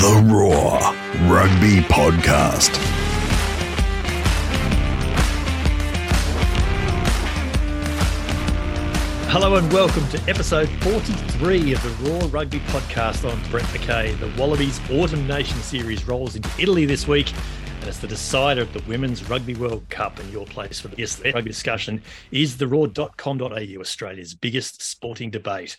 The 0.00 0.26
Roar 0.32 0.78
Rugby 1.30 1.80
Podcast. 1.82 2.70
Hello 9.28 9.56
and 9.56 9.70
welcome 9.70 10.08
to 10.08 10.18
episode 10.30 10.70
43 10.80 11.74
of 11.74 11.82
the 11.82 12.08
Roar 12.08 12.22
Rugby 12.28 12.60
Podcast. 12.60 13.30
I'm 13.30 13.50
Brett 13.50 13.64
McKay. 13.64 14.18
The 14.18 14.32
Wallabies 14.40 14.80
Autumn 14.90 15.26
Nation 15.26 15.58
Series 15.58 16.08
rolls 16.08 16.36
into 16.36 16.48
Italy 16.58 16.86
this 16.86 17.06
week, 17.06 17.30
and 17.80 17.84
it's 17.86 17.98
the 17.98 18.08
decider 18.08 18.62
of 18.62 18.72
the 18.72 18.82
Women's 18.88 19.28
Rugby 19.28 19.54
World 19.56 19.86
Cup. 19.90 20.18
And 20.18 20.32
your 20.32 20.46
place 20.46 20.80
for 20.80 20.88
this 20.88 21.20
rugby 21.34 21.50
discussion 21.50 22.00
is 22.30 22.56
the 22.56 22.66
roar.com.au, 22.66 23.78
Australia's 23.78 24.32
biggest 24.32 24.80
sporting 24.80 25.28
debate. 25.28 25.76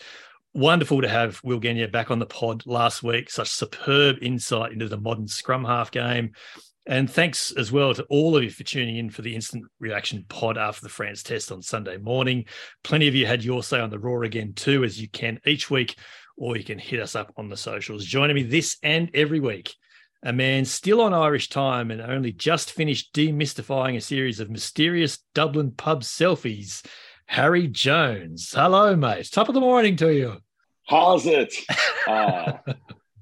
Wonderful 0.55 1.01
to 1.01 1.07
have 1.07 1.41
Will 1.43 1.59
Genia 1.59 1.87
back 1.87 2.11
on 2.11 2.19
the 2.19 2.27
pod 2.27 2.63
last 2.67 3.01
week. 3.01 3.31
Such 3.31 3.49
superb 3.49 4.17
insight 4.21 4.71
into 4.71 4.87
the 4.87 4.99
modern 4.99 5.27
scrum 5.27 5.65
half 5.65 5.89
game. 5.89 6.33
And 6.85 7.09
thanks 7.09 7.51
as 7.51 7.71
well 7.71 7.93
to 7.93 8.03
all 8.03 8.35
of 8.35 8.43
you 8.43 8.49
for 8.49 8.63
tuning 8.63 8.97
in 8.97 9.09
for 9.09 9.21
the 9.21 9.33
instant 9.33 9.63
reaction 9.79 10.25
pod 10.27 10.57
after 10.57 10.81
the 10.81 10.89
France 10.89 11.23
test 11.23 11.51
on 11.51 11.61
Sunday 11.61 11.97
morning. 11.97 12.45
Plenty 12.83 13.07
of 13.07 13.15
you 13.15 13.25
had 13.25 13.43
your 13.43 13.63
say 13.63 13.79
on 13.79 13.89
the 13.89 13.97
Roar 13.97 14.25
again 14.25 14.53
too, 14.53 14.83
as 14.83 15.01
you 15.01 15.09
can 15.09 15.39
each 15.45 15.71
week, 15.71 15.97
or 16.37 16.57
you 16.57 16.63
can 16.63 16.77
hit 16.77 16.99
us 16.99 17.15
up 17.15 17.33
on 17.37 17.47
the 17.47 17.57
socials. 17.57 18.05
Joining 18.05 18.35
me 18.35 18.43
this 18.43 18.77
and 18.83 19.09
every 19.13 19.39
week, 19.39 19.73
a 20.23 20.33
man 20.33 20.65
still 20.65 21.01
on 21.01 21.13
Irish 21.13 21.49
time 21.49 21.89
and 21.89 22.01
only 22.01 22.31
just 22.31 22.71
finished 22.71 23.13
demystifying 23.13 23.95
a 23.95 24.01
series 24.01 24.39
of 24.39 24.49
mysterious 24.49 25.19
Dublin 25.33 25.71
pub 25.71 26.01
selfies, 26.01 26.85
Harry 27.27 27.67
Jones. 27.67 28.51
Hello, 28.53 28.95
mate. 28.95 29.29
Top 29.31 29.47
of 29.47 29.55
the 29.55 29.61
morning 29.61 29.95
to 29.95 30.13
you. 30.13 30.42
How's 30.87 31.25
it? 31.25 31.53
Uh, 32.05 32.57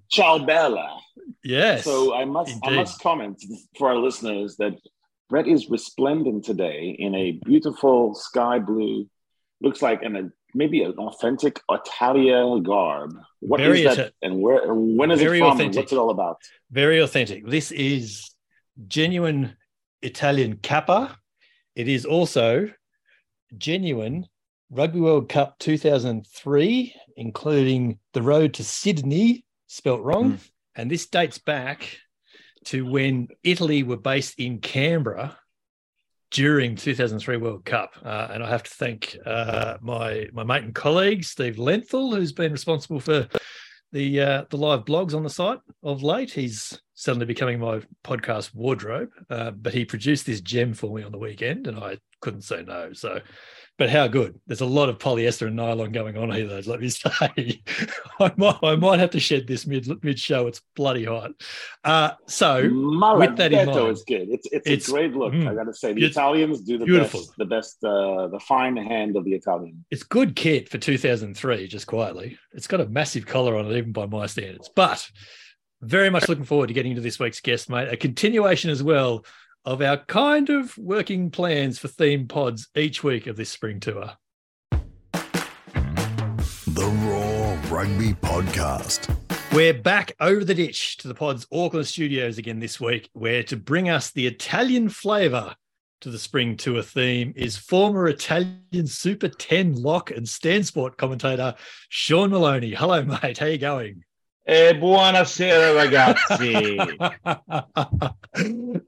ciao, 0.09 0.39
Bella. 0.43 0.99
Yes. 1.43 1.83
So 1.83 2.15
I 2.15 2.25
must 2.25 2.55
I 2.63 2.71
must 2.71 2.99
comment 2.99 3.39
for 3.77 3.89
our 3.91 3.95
listeners 3.97 4.57
that 4.57 4.73
Brett 5.29 5.47
is 5.47 5.69
resplendent 5.69 6.45
today 6.45 6.95
in 6.97 7.13
a 7.13 7.39
beautiful 7.45 8.15
sky 8.15 8.57
blue, 8.57 9.07
looks 9.61 9.83
like 9.83 10.01
an 10.01 10.15
a, 10.15 10.29
maybe 10.55 10.81
an 10.81 10.93
authentic 10.97 11.61
Italia 11.69 12.59
garb. 12.61 13.13
What 13.39 13.61
is 13.61 13.67
Very 13.67 13.83
that, 13.83 13.99
Ita- 13.99 14.13
and 14.23 14.41
where? 14.41 14.73
When 14.73 15.11
is 15.11 15.21
it 15.21 15.27
from? 15.29 15.43
authentic. 15.51 15.75
what's 15.77 15.91
it 15.91 15.97
all 15.97 16.09
about? 16.09 16.37
Very 16.71 16.99
authentic. 16.99 17.45
This 17.45 17.71
is 17.71 18.31
genuine 18.87 19.55
Italian 20.01 20.57
kappa. 20.57 21.17
It 21.75 21.87
is 21.87 22.05
also 22.05 22.67
genuine 23.55 24.25
Rugby 24.71 25.01
World 25.01 25.27
Cup 25.27 25.59
2003, 25.59 26.95
including 27.17 27.99
the 28.13 28.21
road 28.21 28.53
to 28.55 28.63
Sydney, 28.63 29.45
spelt 29.67 30.01
wrong. 30.01 30.39
And 30.75 30.89
this 30.89 31.07
dates 31.07 31.37
back 31.37 31.99
to 32.65 32.85
when 32.85 33.27
Italy 33.43 33.83
were 33.83 33.97
based 33.97 34.39
in 34.39 34.59
Canberra 34.59 35.37
during 36.31 36.77
2003 36.77 37.37
World 37.37 37.65
Cup. 37.65 37.95
Uh, 38.03 38.29
and 38.31 38.41
I 38.41 38.49
have 38.49 38.63
to 38.63 38.71
thank 38.71 39.17
uh, 39.25 39.77
my 39.81 40.27
my 40.31 40.43
mate 40.43 40.63
and 40.63 40.73
colleague 40.73 41.25
Steve 41.25 41.57
Lenthal, 41.57 42.15
who's 42.15 42.31
been 42.31 42.53
responsible 42.53 43.01
for 43.01 43.27
the 43.91 44.21
uh, 44.21 44.45
the 44.49 44.57
live 44.57 44.85
blogs 44.85 45.13
on 45.13 45.23
the 45.23 45.29
site 45.29 45.59
of 45.83 46.01
late. 46.01 46.31
He's 46.31 46.81
suddenly 46.93 47.25
becoming 47.25 47.59
my 47.59 47.81
podcast 48.03 48.55
wardrobe, 48.55 49.09
uh, 49.29 49.51
but 49.51 49.73
he 49.73 49.85
produced 49.85 50.25
this 50.25 50.41
gem 50.41 50.73
for 50.73 50.95
me 50.95 51.03
on 51.03 51.11
the 51.11 51.17
weekend, 51.17 51.67
and 51.67 51.77
I 51.77 51.97
couldn't 52.21 52.43
say 52.43 52.63
no. 52.63 52.93
So, 52.93 53.19
but 53.81 53.89
how 53.89 54.07
good? 54.07 54.39
There's 54.45 54.61
a 54.61 54.65
lot 54.67 54.89
of 54.89 54.99
polyester 54.99 55.47
and 55.47 55.55
nylon 55.55 55.91
going 55.91 56.15
on 56.15 56.29
here, 56.31 56.45
though. 56.45 56.61
Let 56.69 56.81
me 56.81 56.89
say, 56.89 57.09
I 58.19 58.31
might 58.37 58.59
I 58.61 58.75
might 58.75 58.99
have 58.99 59.09
to 59.11 59.19
shed 59.19 59.47
this 59.47 59.65
mid 59.65 59.87
mid 60.03 60.19
show. 60.19 60.45
It's 60.45 60.61
bloody 60.75 61.05
hot. 61.05 61.31
Uh, 61.83 62.11
so 62.27 62.61
with 63.17 63.37
that 63.37 63.51
in 63.51 63.65
mind- 63.65 63.91
is 63.91 64.03
good. 64.03 64.29
It's 64.29 64.47
it's, 64.51 64.67
It's- 64.67 64.87
a 64.87 64.91
great 64.91 65.13
look. 65.15 65.33
mm, 65.33 65.47
I 65.49 65.55
got 65.55 65.63
to 65.63 65.73
say, 65.73 65.93
the 65.93 66.05
Italians 66.05 66.61
do 66.61 66.77
the 66.77 66.85
beautiful. 66.85 67.21
best. 67.21 67.33
The 67.37 67.45
best. 67.45 67.83
Uh, 67.83 68.27
the 68.27 68.39
fine 68.39 68.77
hand 68.77 69.15
of 69.15 69.25
the 69.25 69.33
Italian. 69.33 69.83
it's 69.89 70.03
good 70.03 70.35
kit 70.35 70.69
for 70.69 70.77
2003 70.77 71.67
just 71.67 71.87
quietly 71.87 72.37
it's 72.53 72.67
got 72.67 72.79
a 72.81 72.85
massive 72.85 73.25
collar 73.25 73.55
on 73.57 73.65
it 73.65 73.75
even 73.75 73.91
by 73.91 74.05
my 74.05 74.27
standards 74.27 74.69
but 74.75 75.09
very 75.81 76.09
much 76.11 76.29
looking 76.29 76.43
forward 76.45 76.67
to 76.67 76.73
getting 76.73 76.91
into 76.91 77.01
this 77.01 77.17
week's 77.19 77.39
guest 77.39 77.67
mate 77.69 77.87
a 77.89 77.97
continuation 77.97 78.69
as 78.69 78.83
well 78.83 79.25
of 79.63 79.81
our 79.81 79.97
kind 79.97 80.49
of 80.49 80.77
working 80.77 81.29
plans 81.29 81.77
for 81.77 81.87
theme 81.87 82.27
pods 82.27 82.67
each 82.75 83.03
week 83.03 83.27
of 83.27 83.35
this 83.35 83.49
spring 83.49 83.79
tour. 83.79 84.13
The 86.67 86.87
Roar 87.05 87.57
Rugby 87.69 88.13
Podcast. 88.13 89.15
we're 89.53 89.73
back 89.73 90.13
over 90.19 90.43
the 90.43 90.55
ditch 90.55 90.97
to 90.97 91.07
the 91.07 91.13
pod's 91.13 91.45
auckland 91.51 91.85
studios 91.85 92.37
again 92.37 92.59
this 92.59 92.79
week 92.79 93.09
where 93.13 93.43
to 93.43 93.57
bring 93.57 93.89
us 93.89 94.11
the 94.11 94.25
italian 94.25 94.87
flavor 94.87 95.53
to 95.99 96.09
the 96.09 96.17
spring 96.17 96.55
tour 96.55 96.81
theme 96.81 97.33
is 97.35 97.57
former 97.57 98.07
italian 98.07 98.87
super 98.87 99.27
10 99.27 99.75
lock 99.75 100.09
and 100.11 100.27
Stan 100.27 100.63
Sport 100.63 100.97
commentator 100.97 101.53
sean 101.89 102.31
maloney. 102.31 102.71
Hello 102.71 103.03
mate. 103.03 103.37
How 103.37 103.45
you 103.45 103.57
going 103.57 104.03
Eh, 104.51 104.73
buonasera 104.73 105.73
ragazzi. 105.73 106.77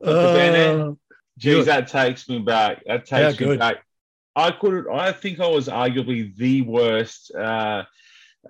Uh, 0.03 0.91
Geez, 1.37 1.65
that 1.65 1.87
takes 1.87 2.27
me 2.27 2.39
back. 2.39 2.83
That 2.85 3.05
takes 3.05 3.11
How 3.11 3.29
me 3.29 3.35
good. 3.37 3.59
back. 3.59 3.77
I 4.35 4.51
could. 4.51 4.87
I 4.89 5.11
think 5.13 5.39
I 5.39 5.47
was 5.47 5.67
arguably 5.69 6.35
the 6.35 6.61
worst 6.63 7.33
uh, 7.33 7.83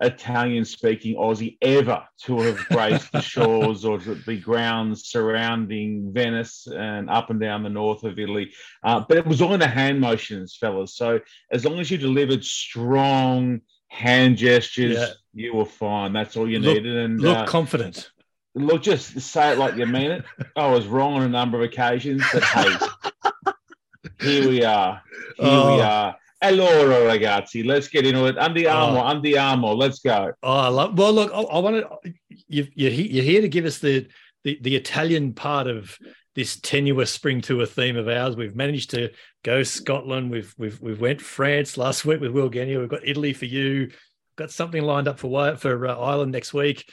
Italian-speaking 0.02 1.16
Aussie 1.16 1.58
ever 1.62 2.04
to 2.24 2.40
have 2.42 2.58
graced 2.70 3.12
the 3.12 3.22
shores 3.34 3.86
or 3.86 4.00
the 4.00 4.40
grounds 4.40 5.06
surrounding 5.10 6.12
Venice 6.14 6.68
and 6.68 7.10
up 7.10 7.30
and 7.30 7.40
down 7.40 7.62
the 7.64 7.70
north 7.70 8.04
of 8.04 8.18
Italy. 8.18 8.52
Uh, 8.84 9.04
but 9.08 9.18
it 9.18 9.26
was 9.28 9.42
all 9.42 9.54
in 9.54 9.60
the 9.60 9.68
hand 9.68 10.00
motions, 10.00 10.56
fellas. 10.56 10.96
So 10.96 11.20
as 11.52 11.64
long 11.66 11.80
as 11.80 11.92
you 11.92 11.98
delivered 11.98 12.44
strong 12.44 13.62
hand 13.90 14.38
gestures, 14.38 14.98
Yeah. 14.98 15.08
You 15.34 15.54
were 15.56 15.66
fine. 15.66 16.14
That's 16.14 16.36
all 16.38 16.50
you 16.50 16.60
Look- 16.60 16.76
needed. 16.78 16.96
And 16.98 17.20
look 17.22 17.38
uh, 17.38 17.46
confident 17.46 18.10
Look, 18.56 18.84
just 18.84 19.20
say 19.20 19.52
it 19.54 19.58
like 19.58 19.76
you 19.78 19.88
mean 19.88 20.12
it. 20.12 20.24
I 20.56 20.68
was 20.68 20.86
wrong 20.86 21.16
on 21.16 21.24
a 21.24 21.28
number 21.28 21.58
of 21.58 21.64
occasions, 21.64 22.22
but 22.32 22.44
hey, 22.44 22.70
here 24.22 24.48
we 24.48 24.64
are. 24.64 25.02
Here 25.38 25.48
Oh. 25.50 25.76
we 25.76 25.82
are. 25.82 26.16
Allora, 26.42 27.08
ragazzi, 27.08 27.66
let's 27.66 27.88
get 27.88 28.06
into 28.06 28.26
it. 28.26 28.36
Andiamo, 28.36 29.00
Oh. 29.00 29.04
andiamo. 29.22 29.76
Let's 29.78 30.00
go. 30.00 30.34
oh 30.44 30.54
i 30.54 30.68
love 30.68 30.98
well 30.98 31.14
look 31.14 31.32
i, 31.34 31.40
I 31.42 31.60
want 31.60 31.78
to 31.78 32.14
you, 32.48 32.68
you're, 32.76 32.92
you're 32.92 33.24
here 33.24 33.42
to 33.42 33.48
give 33.48 33.66
us 33.66 33.80
the, 33.80 34.08
the 34.44 34.60
the 34.62 34.76
italian 34.76 35.34
part 35.34 35.68
of 35.68 35.98
this 36.36 36.60
tenuous 36.60 37.12
spring 37.12 37.40
tour 37.42 37.66
theme 37.66 37.96
of 37.96 38.08
ours 38.10 38.36
we've 38.36 38.56
managed 38.56 38.90
to 38.92 39.10
go 39.44 39.64
scotland 39.64 40.30
we've 40.30 40.54
we've 40.58 40.80
we've 40.82 41.00
went 41.00 41.22
france 41.22 41.78
last 41.78 42.04
week 42.06 42.20
with 42.20 42.32
will 42.32 42.50
Genia. 42.50 42.80
we've 42.80 42.90
got 42.90 43.08
italy 43.08 43.32
for 43.34 43.46
you 43.46 43.90
got 44.36 44.52
something 44.52 44.84
lined 44.84 45.08
up 45.08 45.20
for 45.20 45.56
for 45.56 45.88
uh, 45.88 45.96
ireland 45.96 46.32
next 46.32 46.54
week 46.54 46.86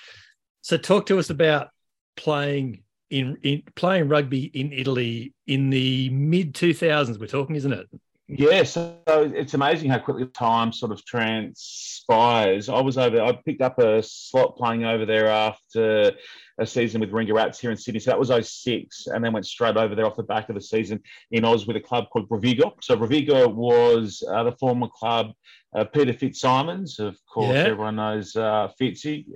so 0.61 0.77
talk 0.77 1.07
to 1.07 1.19
us 1.19 1.31
about 1.31 1.69
playing 2.17 2.83
in, 3.11 3.37
in 3.43 3.63
playing 3.75 4.09
rugby 4.09 4.45
in 4.45 4.73
italy 4.73 5.33
in 5.47 5.71
the 5.71 6.09
mid 6.11 6.55
2000s 6.55 7.19
we're 7.19 7.27
talking 7.27 7.57
isn't 7.57 7.73
it 7.73 7.87
Yeah, 8.33 8.63
so 8.63 8.97
it's 9.07 9.55
amazing 9.55 9.91
how 9.91 9.99
quickly 9.99 10.25
time 10.27 10.73
sort 10.73 10.93
of 10.93 11.05
transpires. 11.05 12.69
I 12.69 12.81
was 12.81 12.97
over, 12.97 13.21
I 13.21 13.33
picked 13.45 13.61
up 13.61 13.81
a 13.81 14.01
slot 14.05 14.57
playing 14.57 14.85
over 14.85 15.05
there 15.05 15.27
after 15.27 16.13
a 16.57 16.65
season 16.65 17.01
with 17.01 17.11
Ringa 17.11 17.35
Rats 17.35 17.59
here 17.59 17.73
in 17.73 17.77
Sydney. 17.77 17.99
So 17.99 18.13
that 18.13 18.21
was 18.21 18.29
06, 18.29 19.09
and 19.09 19.25
then 19.25 19.33
went 19.33 19.47
straight 19.47 19.77
over 19.77 19.97
there 19.97 20.07
off 20.07 20.17
the 20.17 20.23
back 20.23 20.49
of 20.49 20.55
the 20.55 20.61
season 20.61 21.01
in 21.33 21.45
Oz 21.45 21.67
with 21.67 21.77
a 21.77 21.81
club 21.81 22.05
called 22.13 22.29
Rovigo. 22.29 22.75
So 22.83 22.97
Rovigo 22.97 23.53
was 23.53 24.23
uh, 24.31 24.45
the 24.45 24.53
former 24.53 24.87
club, 24.87 25.33
uh, 25.75 25.85
Peter 25.85 26.13
Fitzsimons, 26.13 26.99
of 26.99 27.17
course, 27.27 27.55
Yeah. 27.57 27.65
everyone 27.65 27.97
knows 27.97 28.35
uh, 28.37 28.69
Fitzy. 28.81 29.27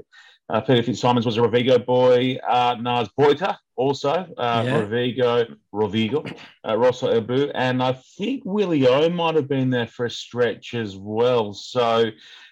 Uh, 0.50 0.60
Peter 0.60 0.82
Fitzsimons 0.82 1.24
was 1.24 1.38
a 1.38 1.40
Rovigo 1.40 1.84
boy. 1.84 2.36
Uh, 2.46 2.74
Naas 2.76 3.08
Botha 3.16 3.58
also, 3.76 4.10
uh, 4.36 4.62
Yeah. 4.66 4.82
Revigo, 4.82 5.56
Rovigo 5.72 6.36
uh, 6.68 6.76
Rosso 6.76 7.08
Ebu, 7.18 7.50
and 7.54 7.82
I 7.82 7.92
think 8.18 8.42
Willie 8.44 8.86
O 8.86 9.08
might 9.08 9.36
have 9.36 9.48
been 9.48 9.70
there 9.70 9.86
for 9.86 10.06
a 10.06 10.10
stretch 10.10 10.74
as 10.74 10.96
well. 10.96 11.54
So 11.54 12.10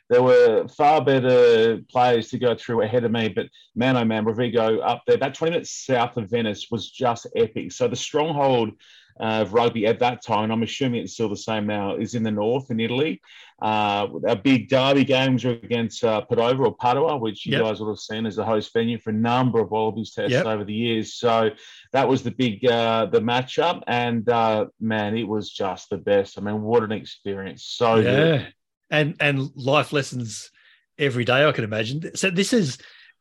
there 0.08 0.22
were 0.22 0.68
far 0.68 1.04
better 1.04 1.80
players 1.90 2.28
to 2.30 2.38
go 2.38 2.54
through 2.54 2.82
ahead 2.82 3.04
of 3.04 3.12
me, 3.12 3.28
but 3.28 3.46
man, 3.74 3.96
oh 3.96 4.04
man, 4.04 4.24
Rovigo 4.24 4.80
up 4.82 5.02
there, 5.06 5.16
about 5.16 5.34
20 5.34 5.50
minutes 5.52 5.70
south 5.86 6.16
of 6.16 6.30
Venice 6.30 6.68
was 6.70 6.90
just 6.90 7.26
epic. 7.36 7.72
So 7.72 7.88
the 7.88 7.96
stronghold 7.96 8.70
uh, 9.20 9.42
of 9.42 9.52
rugby 9.52 9.86
at 9.86 9.98
that 10.00 10.22
time, 10.22 10.44
and 10.44 10.52
I'm 10.52 10.62
assuming 10.62 11.02
it's 11.02 11.14
still 11.14 11.28
the 11.28 11.36
same 11.36 11.66
now, 11.66 11.96
is 11.96 12.14
in 12.14 12.22
the 12.22 12.30
north 12.30 12.70
in 12.70 12.80
Italy. 12.80 13.20
Uh, 13.60 14.08
our 14.28 14.36
big 14.36 14.68
derby 14.68 15.04
games 15.04 15.44
were 15.44 15.52
against 15.52 16.02
uh, 16.04 16.22
Padova 16.30 16.66
or 16.66 16.74
Padua, 16.74 17.16
which 17.18 17.46
you 17.46 17.52
Yep. 17.52 17.62
guys 17.62 17.80
would 17.80 17.88
have 17.88 17.98
seen 17.98 18.26
as 18.26 18.36
the 18.36 18.44
host 18.44 18.72
venue 18.72 18.98
for 18.98 19.10
a 19.10 19.12
number 19.14 19.60
of 19.60 19.70
Wallabies 19.70 20.12
tests 20.12 20.32
Yep. 20.32 20.46
over 20.46 20.64
the 20.64 20.74
years. 20.74 21.14
So 21.14 21.50
that 21.92 22.08
was 22.08 22.22
the 22.22 22.30
big 22.32 22.64
uh, 22.66 23.06
the 23.06 23.20
matchup, 23.20 23.82
and 23.86 24.28
uh, 24.28 24.66
man, 24.80 25.16
it 25.16 25.28
was 25.28 25.50
just 25.50 25.90
the 25.90 25.98
best. 25.98 26.38
I 26.38 26.40
mean, 26.42 26.62
what 26.62 26.82
an 26.82 26.92
experience! 26.92 27.64
So 27.64 28.02
good. 28.02 28.40
yeah 28.40 28.46
and 28.90 29.16
and 29.20 29.50
life 29.56 29.90
lessons 29.94 30.50
every 30.98 31.24
day 31.24 31.46
i 31.48 31.52
can 31.52 31.64
imagine 31.64 32.14
so 32.14 32.28
this 32.28 32.52
is 32.52 32.76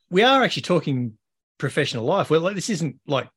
we 0.10 0.22
are 0.22 0.44
actually 0.44 0.64
talking 0.64 1.14
professional 1.58 2.04
life. 2.04 2.30
Well, 2.30 2.42
like, 2.42 2.56
this 2.56 2.70
isn't 2.70 3.00
like 3.08 3.30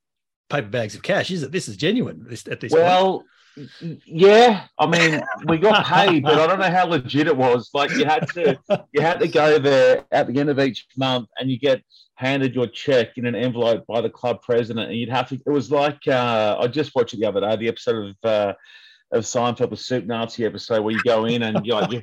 paper 0.49 0.69
bags 0.69 0.95
of 0.95 1.03
cash, 1.03 1.31
is 1.31 1.43
it? 1.43 1.53
This 1.53 1.69
is 1.69 1.77
genuine. 1.77 2.27
At 2.51 2.61
this 2.61 2.73
well, 2.73 3.25
point. 3.57 4.03
yeah. 4.07 4.67
I 4.79 4.87
mean, 4.87 5.23
we 5.47 5.59
got 5.59 5.85
paid, 5.85 6.23
but 6.23 6.39
I 6.39 6.47
don't 6.47 6.59
know 6.59 6.71
how 6.71 6.87
legit 6.87 7.27
it 7.27 7.37
was. 7.37 7.71
Like 7.75 7.91
you 7.93 8.05
had 8.05 8.29
to, 8.31 8.59
you 8.93 9.01
had 9.01 9.21
to 9.21 9.29
go 9.29 9.59
there 9.59 10.05
at 10.11 10.27
the 10.27 10.39
end 10.39 10.51
of 10.51 10.59
each 10.59 10.87
month, 10.97 11.29
and 11.39 11.51
you 11.51 11.59
get 11.59 11.83
handed 12.17 12.55
your 12.55 12.67
check 12.67 13.17
in 13.19 13.27
an 13.27 13.35
envelope 13.35 13.85
by 13.87 14.01
the 14.01 14.11
club 14.11 14.43
president, 14.43 14.91
and 14.91 14.99
you'd 14.99 15.09
have 15.09 15.29
to. 15.29 15.35
It 15.35 15.51
was 15.51 15.71
like 15.71 16.07
uh, 16.09 16.57
I 16.61 16.67
just 16.69 16.95
watched 16.95 17.15
it 17.15 17.21
the 17.21 17.27
other 17.27 17.41
day, 17.41 17.57
the 17.57 17.69
episode 17.69 18.15
of. 18.23 18.31
Uh, 18.31 18.55
of 19.13 19.23
Seinfeld, 19.23 19.71
the 19.71 19.77
Soup 19.77 20.05
Nazi 20.05 20.45
episode, 20.45 20.83
where 20.83 20.93
you 20.93 21.01
go 21.05 21.25
in 21.27 21.45
and 21.45 21.65
you 21.65 21.75
like, 21.75 21.93
you, 21.93 22.03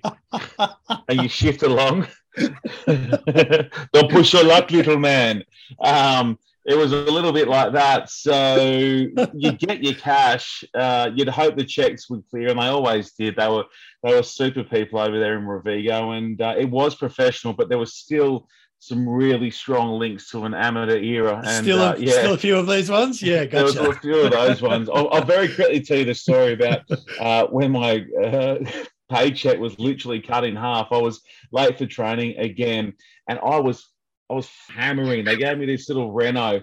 and 1.10 1.22
you 1.22 1.28
shift 1.28 1.62
along. 1.62 2.08
Don't 2.86 4.10
push 4.10 4.34
your 4.34 4.46
luck, 4.46 4.72
little 4.72 4.98
man. 4.98 5.44
Um, 5.80 6.40
it 6.66 6.76
was 6.76 6.94
a 6.94 6.98
little 6.98 7.32
bit 7.32 7.48
like 7.48 7.74
that. 7.74 8.10
So 8.10 8.56
you 9.34 9.52
get 9.54 9.84
your 9.84 9.96
cash. 9.96 10.64
Uh, 10.74 11.10
you'd 11.16 11.30
hope 11.30 11.58
the 11.58 11.66
checks 11.66 12.10
would 12.10 12.24
clear, 12.30 12.50
and 12.50 12.60
they 12.60 12.68
always 12.68 13.14
did. 13.14 13.36
They 13.36 13.48
were 13.48 13.66
they 14.04 14.14
were 14.14 14.24
super 14.24 14.64
people 14.64 15.00
over 15.00 15.20
there 15.20 15.38
in 15.38 15.46
Rovigo, 15.46 16.18
and 16.18 16.42
uh, 16.42 16.56
it 16.58 16.70
was 16.70 16.96
professional, 16.96 17.54
but 17.54 17.70
there 17.70 17.78
was 17.78 17.96
still 17.96 18.48
some 18.80 19.08
really 19.08 19.52
strong 19.52 20.00
links 20.00 20.32
to 20.32 20.44
an 20.44 20.56
amateur 20.56 20.98
era. 20.98 21.40
And 21.46 21.64
still, 21.64 21.80
a, 21.80 21.92
uh, 21.92 21.96
yeah, 21.98 22.14
still 22.14 22.34
a 22.34 22.38
few 22.38 22.58
of 22.58 22.66
these 22.66 22.90
ones. 22.90 23.22
Yeah, 23.22 23.46
gotcha. 23.46 23.74
there 23.74 23.88
was 23.88 23.98
a 23.98 24.00
few 24.00 24.20
of 24.22 24.32
those 24.32 24.60
ones. 24.60 24.90
I'll, 24.92 25.08
I'll, 25.12 25.24
very 25.24 25.54
quickly 25.54 25.82
tell 25.82 26.00
you 26.00 26.06
the 26.06 26.16
story 26.16 26.54
about 26.54 26.82
uh, 27.20 27.46
when 27.48 27.72
my 27.72 28.04
uh, 28.24 28.58
paycheck 29.12 29.60
was 29.60 29.78
literally 29.78 30.20
cut 30.20 30.46
in 30.46 30.56
half. 30.56 30.88
I 30.92 30.98
was 30.98 31.22
late 31.52 31.78
for 31.78 31.86
training 31.86 32.38
again, 32.38 32.94
and 33.28 33.40
I 33.46 33.60
was 33.60 33.88
I 34.32 34.34
was 34.34 34.50
hammering. 34.70 35.26
They 35.26 35.36
gave 35.36 35.58
me 35.58 35.66
this 35.66 35.90
little 35.90 36.14
Renault, 36.14 36.62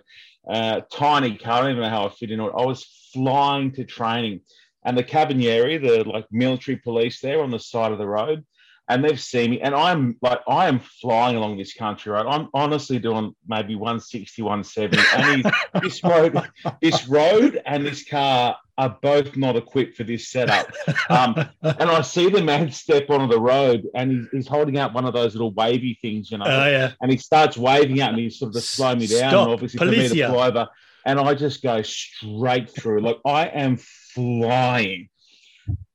uh, 0.50 0.80
tiny 0.90 1.36
car. 1.36 1.58
I 1.58 1.60
don't 1.60 1.70
even 1.72 1.82
know 1.82 1.90
how 1.90 2.06
I 2.06 2.10
fit 2.10 2.30
in 2.30 2.40
it. 2.40 2.52
I 2.56 2.64
was 2.64 2.86
flying 3.12 3.72
to 3.72 3.84
training, 3.84 4.40
and 4.84 4.96
the 4.96 5.04
Carabinieri, 5.04 5.80
the 5.80 6.08
like 6.08 6.26
military 6.30 6.78
police, 6.78 7.20
there 7.20 7.42
on 7.42 7.50
the 7.50 7.58
side 7.58 7.92
of 7.92 7.98
the 7.98 8.06
road, 8.06 8.46
and 8.88 9.04
they've 9.04 9.20
seen 9.20 9.50
me, 9.52 9.60
and 9.60 9.74
I'm 9.74 10.16
like 10.22 10.40
I 10.48 10.68
am 10.68 10.80
flying 10.80 11.36
along 11.36 11.58
this 11.58 11.74
country 11.74 12.12
road. 12.12 12.26
I'm 12.26 12.48
honestly 12.54 12.98
doing 12.98 13.34
maybe 13.46 13.74
160, 13.74 14.42
170, 14.42 14.98
and 15.14 15.52
this 15.82 16.02
road, 16.02 16.40
this 16.80 17.06
road, 17.08 17.60
and 17.66 17.84
this 17.84 18.04
car 18.04 18.56
are 18.78 18.96
both 19.02 19.36
not 19.36 19.56
equipped 19.56 19.96
for 19.96 20.04
this 20.04 20.28
setup. 20.28 20.72
Um, 21.10 21.34
and 21.62 21.90
I 21.90 22.00
see 22.02 22.30
the 22.30 22.42
man 22.42 22.70
step 22.72 23.10
onto 23.10 23.26
the 23.26 23.40
road 23.40 23.84
and 23.94 24.12
he's, 24.12 24.28
he's, 24.30 24.46
holding 24.46 24.78
out 24.78 24.94
one 24.94 25.04
of 25.04 25.12
those 25.12 25.34
little 25.34 25.52
wavy 25.52 25.98
things, 26.00 26.30
you 26.30 26.38
know. 26.38 26.44
Uh, 26.44 26.66
yeah. 26.66 26.92
And 27.02 27.10
he 27.10 27.18
starts 27.18 27.56
waving 27.56 28.00
at 28.00 28.14
me 28.14 28.30
sort 28.30 28.50
of 28.50 28.54
to 28.54 28.60
slow 28.60 28.94
me 28.94 29.08
down, 29.08 29.30
Stop. 29.30 29.48
obviously 29.48 29.80
Policia. 29.80 30.08
for 30.08 30.14
me 30.14 30.20
to 30.20 30.28
fly 30.28 30.48
over. 30.48 30.68
And 31.04 31.18
I 31.18 31.34
just 31.34 31.60
go 31.60 31.82
straight 31.82 32.70
through. 32.70 33.00
Like 33.00 33.18
I 33.26 33.46
am 33.46 33.78
flying. 33.78 35.08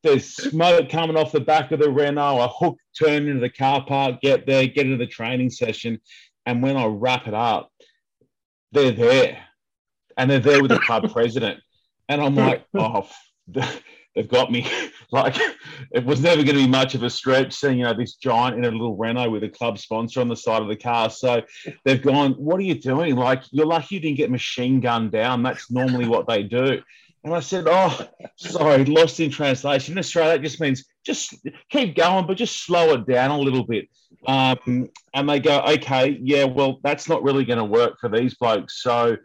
There's 0.03 0.25
smoke 0.25 0.89
coming 0.89 1.15
off 1.15 1.31
the 1.31 1.39
back 1.39 1.71
of 1.71 1.79
the 1.79 1.89
Renault. 1.89 2.39
I 2.39 2.47
hook, 2.47 2.77
turn 2.97 3.27
into 3.27 3.39
the 3.39 3.49
car 3.49 3.85
park, 3.85 4.19
get 4.21 4.45
there, 4.45 4.67
get 4.67 4.85
into 4.85 4.97
the 4.97 5.07
training 5.07 5.49
session. 5.49 5.99
And 6.45 6.61
when 6.61 6.75
I 6.75 6.85
wrap 6.85 7.27
it 7.27 7.33
up, 7.33 7.71
they're 8.73 8.91
there. 8.91 9.39
And 10.17 10.29
they're 10.29 10.39
there 10.39 10.61
with 10.61 10.71
the 10.71 10.79
club 10.79 11.09
president. 11.13 11.59
And 12.09 12.21
I'm 12.21 12.35
like, 12.35 12.65
oh, 12.73 13.07
they've 14.15 14.27
got 14.27 14.51
me. 14.51 14.69
like, 15.11 15.35
it 15.91 16.05
was 16.05 16.21
never 16.21 16.43
going 16.43 16.57
to 16.57 16.63
be 16.63 16.67
much 16.67 16.95
of 16.95 17.03
a 17.03 17.09
stretch 17.09 17.53
seeing, 17.53 17.79
you 17.79 17.83
know, 17.83 17.93
this 17.93 18.15
giant 18.15 18.57
in 18.57 18.65
a 18.65 18.71
little 18.71 18.95
Renault 18.95 19.31
with 19.31 19.43
a 19.43 19.49
club 19.49 19.77
sponsor 19.77 20.21
on 20.21 20.29
the 20.29 20.35
side 20.35 20.61
of 20.61 20.67
the 20.67 20.75
car. 20.75 21.09
So 21.09 21.41
they've 21.85 22.01
gone, 22.01 22.33
what 22.33 22.59
are 22.59 22.63
you 22.63 22.75
doing? 22.75 23.15
Like, 23.15 23.43
you're 23.51 23.65
lucky 23.65 23.95
you 23.95 24.01
didn't 24.01 24.17
get 24.17 24.31
machine 24.31 24.79
gunned 24.79 25.11
down. 25.11 25.43
That's 25.43 25.71
normally 25.71 26.07
what 26.07 26.27
they 26.27 26.43
do. 26.43 26.81
And 27.23 27.33
I 27.33 27.39
said, 27.39 27.65
oh, 27.67 28.07
sorry, 28.35 28.83
lost 28.83 29.19
in 29.21 29.31
translation. 29.31 29.93
In 29.93 29.99
Australia, 29.99 30.33
that 30.33 30.43
just 30.43 30.59
means 30.59 30.83
just 31.05 31.35
keep 31.69 31.95
going, 31.95 32.27
but 32.27 32.35
just 32.35 32.65
slow 32.65 32.93
it 32.93 33.07
down 33.07 33.31
a 33.31 33.39
little 33.39 33.65
bit. 33.65 33.87
Um, 34.27 34.89
and 35.13 35.29
they 35.29 35.39
go, 35.39 35.61
okay, 35.61 36.17
yeah, 36.21 36.43
well, 36.43 36.79
that's 36.83 37.07
not 37.07 37.23
really 37.23 37.45
going 37.45 37.59
to 37.59 37.65
work 37.65 37.97
for 37.99 38.09
these 38.09 38.35
blokes. 38.35 38.81
So 38.81 39.17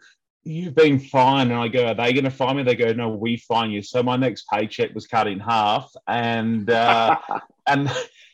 you've 0.49 0.75
been 0.75 0.99
fine. 0.99 1.51
And 1.51 1.59
I 1.59 1.67
go, 1.67 1.87
are 1.87 1.93
they 1.93 2.13
going 2.13 2.25
to 2.25 2.31
fine 2.31 2.57
me? 2.57 2.63
They 2.63 2.75
go, 2.75 2.91
no, 2.93 3.09
we 3.09 3.37
fine 3.37 3.71
you. 3.71 3.81
So 3.81 4.01
my 4.03 4.15
next 4.15 4.45
paycheck 4.51 4.93
was 4.93 5.07
cut 5.07 5.27
in 5.27 5.39
half. 5.39 5.91
And, 6.07 6.69
uh, 6.69 7.17
and 7.67 7.91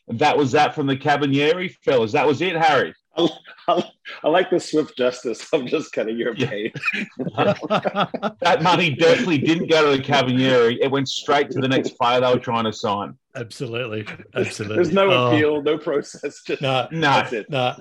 that 0.07 0.38
was 0.38 0.51
that 0.53 0.75
from 0.75 0.88
the 0.88 0.95
Carabinieri 0.95 1.75
fellas. 1.83 2.12
That 2.13 2.27
was 2.27 2.41
it, 2.41 2.56
Harry. 2.56 2.94
I, 3.17 3.29
I, 3.67 3.91
I, 4.23 4.29
like 4.29 4.50
the 4.50 4.59
swift 4.59 4.97
justice 4.97 5.47
of 5.53 5.65
just 5.65 5.91
cutting 5.94 6.17
your 6.17 6.35
pay. 6.35 6.71
that 7.17 8.59
money 8.62 8.94
definitely 8.94 9.38
didn't 9.38 9.69
go 9.69 9.91
to 9.91 9.97
the 9.97 10.03
Carabinieri. 10.03 10.77
It 10.81 10.91
went 10.91 11.07
straight 11.07 11.50
to 11.51 11.59
the 11.59 11.67
next 11.67 11.97
player 11.97 12.19
they 12.19 12.33
were 12.33 12.39
trying 12.39 12.65
to 12.65 12.73
sign. 12.73 13.17
Absolutely, 13.35 14.07
absolutely. 14.35 14.75
There's 14.75 14.93
no 14.93 15.11
oh. 15.11 15.27
appeal, 15.27 15.61
no 15.61 15.77
process. 15.77 16.41
Just 16.43 16.61
no, 16.61 16.87
no, 16.91 17.01
that's 17.01 17.33
it. 17.33 17.49
no. 17.49 17.75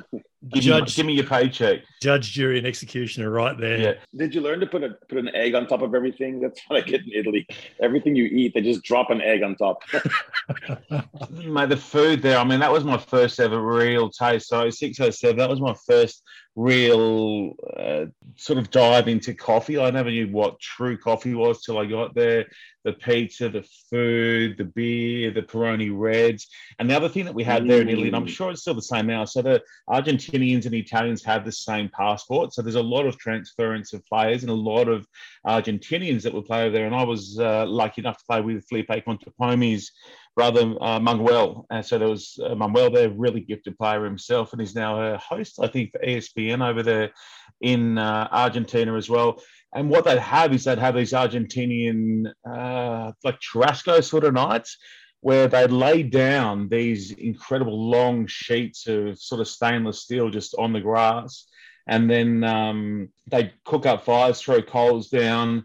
Give, 0.53 0.63
judge, 0.63 0.89
me, 0.89 0.95
give 0.97 1.07
me 1.07 1.13
your 1.15 1.25
paycheck. 1.25 1.81
Judge, 2.03 2.33
jury, 2.33 2.59
and 2.59 2.67
executioner, 2.67 3.31
right 3.31 3.59
there. 3.59 3.79
Yeah. 3.79 3.93
Did 4.15 4.35
you 4.35 4.43
learn 4.43 4.61
to 4.61 4.67
put 4.67 4.83
a 4.83 4.91
put 5.09 5.17
an 5.19 5.35
egg 5.35 5.55
on 5.55 5.67
top 5.67 5.81
of 5.81 5.95
everything? 5.95 6.41
That's 6.41 6.61
what 6.67 6.83
I 6.83 6.87
get 6.87 7.01
in 7.03 7.13
Italy. 7.13 7.47
Everything 7.81 8.15
you 8.15 8.25
eat, 8.25 8.53
they 8.53 8.61
just 8.61 8.83
drop 8.83 9.11
an 9.11 9.23
egg 9.23 9.43
on 9.43 9.55
top. 9.57 9.83
Mate, 11.31 11.69
the 11.71 11.77
food 11.79 12.21
there. 12.21 12.39
I 12.39 12.45
mean, 12.45 12.61
that 12.61 12.73
was 12.73 12.85
my 12.85 12.99
first 12.99 13.41
ever 13.41 13.61
real 13.61 14.11
taste. 14.11 14.49
So 14.49 14.69
six 14.69 15.01
oh 15.01 15.11
seven. 15.11 15.39
That 15.39 15.49
was 15.49 15.61
my 15.61 15.75
first 15.87 16.23
real 16.57 17.55
uh, 17.77 18.07
sort 18.37 18.59
of 18.59 18.71
dive 18.71 19.09
into 19.09 19.35
coffee. 19.35 19.79
I 19.79 19.91
never 19.91 20.11
knew 20.11 20.29
what 20.29 20.61
true 20.61 20.97
coffee 20.97 21.35
was 21.35 21.63
till 21.63 21.79
I 21.79 21.87
got 21.87 22.15
there. 22.15 22.47
The 22.85 22.93
pizza, 22.93 23.49
the 23.49 23.67
food, 23.91 24.59
the 24.59 24.65
beer, 24.65 25.31
the 25.31 25.43
Peroni 25.43 25.91
Reds. 25.93 26.49
And 26.79 26.89
the 26.89 26.95
other 26.95 27.09
thing 27.09 27.25
that 27.25 27.35
we 27.35 27.43
had 27.43 27.67
there 27.67 27.81
in 27.81 27.89
Italy, 27.89 28.09
and 28.09 28.17
I'm 28.17 28.27
sure 28.27 28.51
it's 28.51 28.61
still 28.61 28.75
the 28.75 28.83
same 28.83 29.07
now. 29.07 29.25
So 29.25 29.41
the 29.41 29.63
Argentinians 29.89 30.67
and 30.67 30.75
Italians 30.75 31.25
have 31.25 31.45
the 31.45 31.53
same 31.53 31.89
passport. 31.89 32.53
So 32.53 32.61
there's 32.61 32.75
a 32.75 32.83
lot 32.83 33.07
of 33.07 33.19
transference 33.19 33.95
of 33.95 34.05
players 34.07 34.43
and 34.43 34.51
a 34.51 34.55
lot 34.55 34.89
of 34.89 35.07
Argentinians 35.47 36.23
that 36.23 36.35
would 36.35 36.45
play 36.45 36.65
over 36.65 36.77
there. 36.77 36.87
And 36.87 36.95
I 36.95 37.05
was 37.05 37.39
uh, 37.39 37.65
lucky 37.67 38.03
enough 38.03 38.19
to 38.19 38.25
play 38.27 38.43
with 38.43 38.67
Felipe 38.69 38.89
Contepomi's 38.89 39.91
brother 40.35 40.75
uh, 40.81 40.99
Manuel. 41.01 41.67
And 41.71 41.85
so 41.85 41.99
there 41.99 42.09
was 42.09 42.39
uh, 42.45 42.55
Manuel 42.55 42.91
there, 42.91 43.11
really 43.11 43.41
gifted 43.41 43.79
player 43.79 44.05
himself, 44.05 44.53
and 44.53 44.61
he's 44.61 44.75
now 44.75 45.01
a 45.01 45.19
host, 45.19 45.59
I 45.61 45.69
think, 45.69 45.93
for 45.93 46.01
ESPN 46.01 46.67
over 46.67 46.83
there 46.83 47.13
in 47.61 47.99
uh, 47.99 48.29
Argentina 48.31 48.97
as 48.97 49.09
well. 49.09 49.41
And 49.75 49.91
what 49.91 50.05
they'd 50.05 50.19
have 50.19 50.53
is 50.53 50.65
they'd 50.65 50.79
have 50.79 50.95
these 50.95 51.13
Argentinian, 51.13 52.33
uh, 52.49 53.13
like 53.25 53.41
churrasco 53.41 54.03
sort 54.03 54.25
of 54.25 54.35
nights, 54.35 54.77
where 55.21 55.49
they'd 55.49 55.73
lay 55.73 56.03
down 56.03 56.69
these 56.69 57.11
incredible 57.13 57.91
long 57.91 58.27
sheets 58.27 58.87
of 58.87 59.19
sort 59.19 59.41
of 59.41 59.49
stainless 59.49 60.03
steel 60.03 60.31
just 60.31 60.55
on 60.59 60.73
the 60.73 60.81
grass. 60.81 61.47
And 61.87 62.11
then 62.11 62.45
um, 62.45 63.09
they'd 63.31 63.53
cook 63.65 63.87
up 63.87 64.05
fires, 64.05 64.41
throw 64.41 64.63
coals 64.63 65.09
down, 65.09 65.65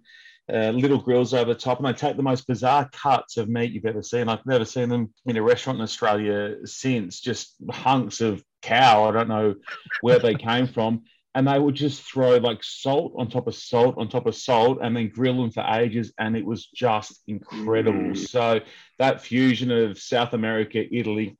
uh, 0.51 0.71
little 0.71 0.97
grills 0.99 1.33
over 1.33 1.53
the 1.53 1.59
top, 1.59 1.79
and 1.79 1.87
they 1.87 1.93
take 1.93 2.17
the 2.17 2.23
most 2.23 2.47
bizarre 2.47 2.89
cuts 2.91 3.37
of 3.37 3.49
meat 3.49 3.71
you've 3.71 3.85
ever 3.85 4.03
seen. 4.03 4.29
I've 4.29 4.45
never 4.45 4.65
seen 4.65 4.89
them 4.89 5.13
in 5.25 5.37
a 5.37 5.41
restaurant 5.41 5.77
in 5.79 5.83
Australia 5.83 6.55
since. 6.65 7.19
Just 7.19 7.55
hunks 7.69 8.21
of 8.21 8.43
cow. 8.61 9.05
I 9.05 9.11
don't 9.11 9.29
know 9.29 9.55
where 10.01 10.19
they 10.19 10.35
came 10.35 10.67
from. 10.67 11.03
And 11.35 11.47
they 11.47 11.59
would 11.59 11.75
just 11.75 12.01
throw 12.01 12.37
like 12.37 12.63
salt 12.63 13.13
on 13.15 13.29
top 13.29 13.47
of 13.47 13.53
salt 13.53 13.95
on 13.97 14.09
top 14.09 14.25
of 14.25 14.35
salt 14.35 14.79
and 14.81 14.97
then 14.97 15.09
grill 15.09 15.37
them 15.37 15.51
for 15.51 15.63
ages. 15.63 16.11
And 16.17 16.35
it 16.35 16.45
was 16.45 16.65
just 16.65 17.21
incredible. 17.27 17.99
Mm. 17.99 18.17
So 18.17 18.61
that 18.97 19.21
fusion 19.21 19.71
of 19.71 19.99
South 19.99 20.33
America, 20.33 20.83
Italy, 20.91 21.37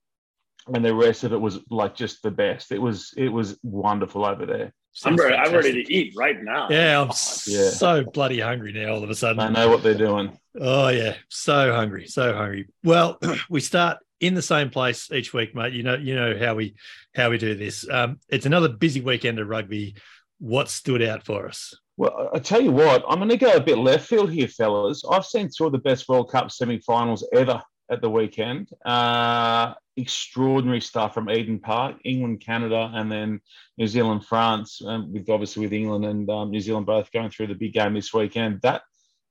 and 0.74 0.84
the 0.84 0.94
rest 0.94 1.24
of 1.24 1.34
it 1.34 1.42
was 1.42 1.60
like 1.70 1.96
just 1.96 2.22
the 2.24 2.32
best. 2.32 2.72
It 2.72 2.82
was 2.82 3.14
it 3.18 3.30
was 3.30 3.58
wonderful 3.64 4.26
over 4.26 4.46
there. 4.46 4.74
I'm 5.06 5.16
ready, 5.16 5.36
I'm 5.36 5.54
ready 5.54 5.84
to 5.84 5.94
eat 5.94 6.14
right 6.18 6.42
now. 6.42 6.68
Yeah, 6.70 7.02
I'm 7.02 7.10
yeah. 7.48 7.70
so 7.70 8.04
bloody 8.04 8.40
hungry 8.40 8.74
now. 8.74 8.94
All 8.94 9.04
of 9.04 9.10
a 9.10 9.16
sudden, 9.16 9.40
I 9.40 9.50
know 9.50 9.70
what 9.70 9.84
they're 9.84 9.94
doing. 9.94 10.38
Oh 10.60 10.90
yeah, 10.90 11.16
so 11.30 11.74
hungry, 11.74 12.08
so 12.08 12.34
hungry. 12.34 12.68
Well, 12.84 13.20
we 13.50 13.62
start 13.62 14.00
in 14.20 14.34
the 14.34 14.42
same 14.42 14.70
place 14.70 15.12
each 15.12 15.34
week, 15.34 15.56
mate. 15.56 15.74
You 15.74 15.84
know, 15.84 15.96
you 15.96 16.16
know 16.16 16.38
how 16.38 16.56
we 16.56 16.76
how 17.16 17.30
we 17.30 17.38
do 17.38 17.56
this. 17.56 17.88
Um, 17.90 18.20
it's 18.30 18.46
another 18.46 18.70
busy 18.70 19.02
weekend 19.02 19.40
of 19.40 19.48
rugby. 19.48 19.96
What 20.40 20.70
stood 20.70 21.02
out 21.02 21.26
for 21.26 21.48
us? 21.48 21.74
Well, 21.98 22.30
I 22.34 22.40
tell 22.40 22.62
you 22.62 22.72
what, 22.72 23.04
I'm 23.10 23.20
going 23.20 23.28
to 23.28 23.36
go 23.36 23.52
a 23.52 23.60
bit 23.60 23.78
left 23.78 24.08
field 24.08 24.32
here, 24.32 24.48
fellas. 24.48 25.04
I've 25.12 25.26
seen 25.26 25.50
two 25.50 25.66
of 25.66 25.74
the 25.74 25.80
best 25.80 26.08
World 26.08 26.32
Cup 26.32 26.50
semi-finals 26.50 27.28
ever 27.34 27.62
at 27.90 28.02
the 28.02 28.10
weekend. 28.10 28.70
Uh, 28.86 29.74
extraordinary 29.98 30.82
stuff 30.82 31.14
from 31.14 31.30
Eden 31.30 31.60
Park, 31.60 31.98
England, 32.06 32.42
Canada, 32.42 32.92
and 32.94 33.12
then 33.12 33.42
New 33.78 33.88
Zealand, 33.88 34.26
France. 34.26 34.82
Um, 34.86 35.12
with 35.12 35.30
obviously 35.30 35.64
with 35.64 35.74
England 35.74 36.06
and 36.06 36.30
um, 36.30 36.52
New 36.52 36.62
Zealand 36.62 36.86
both 36.86 37.12
going 37.12 37.30
through 37.30 37.48
the 37.48 37.56
big 37.56 37.74
game 37.74 37.94
this 37.94 38.14
weekend. 38.14 38.62
That 38.62 38.84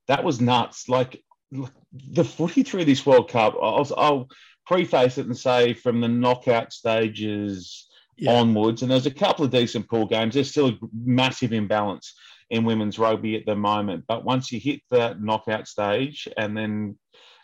that 0.07 0.23
was 0.23 0.41
nuts. 0.41 0.89
Like 0.89 1.23
the 1.51 2.23
footy 2.23 2.63
through 2.63 2.85
this 2.85 3.05
World 3.05 3.29
Cup. 3.29 3.55
I'll, 3.61 3.87
I'll 3.97 4.27
preface 4.65 5.17
it 5.17 5.25
and 5.25 5.37
say 5.37 5.73
from 5.73 5.99
the 6.01 6.07
knockout 6.07 6.71
stages 6.71 7.87
Yeah. 8.17 8.33
onwards. 8.39 8.81
And 8.81 8.91
there's 8.91 9.07
a 9.07 9.11
couple 9.11 9.45
of 9.45 9.51
decent 9.51 9.89
pool 9.89 10.05
games. 10.05 10.33
There's 10.35 10.51
still 10.51 10.69
a 10.69 10.77
massive 10.93 11.53
imbalance 11.53 12.13
in 12.51 12.65
women's 12.65 12.99
rugby 12.99 13.35
at 13.35 13.45
the 13.45 13.55
moment. 13.55 14.05
But 14.07 14.25
once 14.25 14.51
you 14.51 14.59
hit 14.59 14.81
that 14.91 15.21
knockout 15.21 15.67
stage 15.67 16.27
and 16.37 16.55
then 16.55 16.97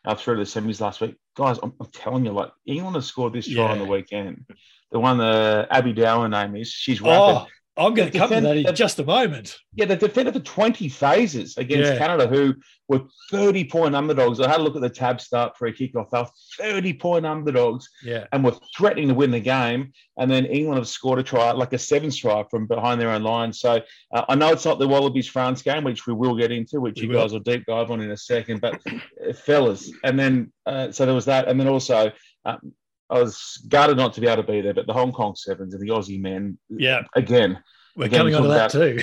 uh, 0.05 0.15
through 0.15 0.37
the 0.37 0.43
semis 0.43 0.81
last 0.81 1.01
week, 1.01 1.15
guys, 1.35 1.57
I'm, 1.61 1.73
I'm 1.79 1.87
telling 1.87 2.25
you, 2.25 2.31
like 2.31 2.51
England 2.65 2.95
has 2.95 3.05
scored 3.05 3.33
this 3.33 3.47
try 3.47 3.71
on 3.71 3.79
the 3.79 3.85
weekend. 3.85 4.45
The 4.91 4.99
one 4.99 5.17
the 5.17 5.67
Abby 5.69 5.93
Dow 5.93 6.25
name 6.27 6.55
is, 6.55 6.69
she's 6.69 7.01
rapid. 7.01 7.17
Oh, 7.17 7.47
I'm 7.77 7.93
going 7.93 8.09
to 8.09 8.17
come 8.17 8.29
to 8.29 8.39
that 8.41 8.55
in 8.57 8.73
just 8.75 8.99
a 8.99 9.03
moment. 9.03 9.57
Yeah, 9.73 9.85
they 9.85 9.97
defended 9.97 10.33
for 10.33 10.39
20 10.39 10.87
phases 10.87 11.57
against 11.57 11.91
Yeah. 11.91 11.97
Canada, 11.97 12.25
who 12.25 12.53
were 12.87 13.01
30 13.31 13.65
point 13.65 13.95
underdogs. 13.95 14.39
I 14.39 14.47
had 14.49 14.61
a 14.61 14.63
look 14.63 14.77
at 14.77 14.81
the 14.81 14.89
tab 14.89 15.19
start 15.19 15.57
for 15.57 15.67
a 15.67 15.73
kickoff. 15.73 16.09
They 16.11 16.19
were 16.19 16.27
30 16.73 16.93
point 16.93 17.25
underdogs 17.25 17.89
Yeah. 18.01 18.27
and 18.31 18.45
were 18.45 18.55
threatening 18.77 19.09
to 19.09 19.13
win 19.13 19.31
the 19.31 19.41
game. 19.41 19.91
And 20.17 20.31
then 20.31 20.45
England 20.45 20.77
have 20.77 20.87
scored 20.87 21.19
a 21.19 21.23
try, 21.23 21.51
like 21.51 21.73
a 21.73 21.77
seven 21.77 22.11
try 22.11 22.45
from 22.49 22.65
behind 22.65 23.01
their 23.01 23.09
own 23.09 23.23
line. 23.23 23.51
So 23.51 23.81
uh, 24.13 24.25
I 24.29 24.35
know 24.35 24.53
it's 24.53 24.63
not 24.65 24.79
the 24.79 24.87
Wallabies 24.87 25.27
France 25.27 25.61
game, 25.61 25.83
which 25.83 26.07
we 26.07 26.13
will 26.13 26.35
get 26.37 26.53
into, 26.53 26.79
which 26.79 27.01
We 27.01 27.07
you 27.07 27.09
will. 27.13 27.21
guys 27.23 27.33
will 27.33 27.39
deep 27.41 27.65
dive 27.65 27.91
on 27.91 27.99
in 27.99 28.11
a 28.11 28.17
second. 28.17 28.61
But 28.61 28.79
uh, 28.87 29.33
fellas, 29.33 29.91
and 30.05 30.17
then 30.17 30.53
uh, 30.65 30.91
so 30.93 31.05
there 31.05 31.15
was 31.15 31.25
that. 31.25 31.49
And 31.49 31.59
then 31.59 31.67
also, 31.67 32.11
um, 32.45 32.73
I 33.09 33.19
was 33.21 33.63
gutted 33.67 33.97
not 33.97 34.13
to 34.13 34.21
be 34.21 34.27
able 34.27 34.43
to 34.43 34.51
be 34.51 34.61
there, 34.61 34.73
but 34.73 34.87
the 34.87 34.93
Hong 34.93 35.11
Kong 35.11 35.35
Sevens 35.35 35.73
and 35.73 35.81
the 35.81 35.93
Aussie 35.93 36.19
men, 36.19 36.57
Yeah. 36.69 37.03
again, 37.15 37.61
We're 37.97 38.05
Again, 38.07 38.19
coming 38.19 38.35
on 38.35 38.41
to 38.43 38.47
that 38.49 38.71
too. 38.71 38.99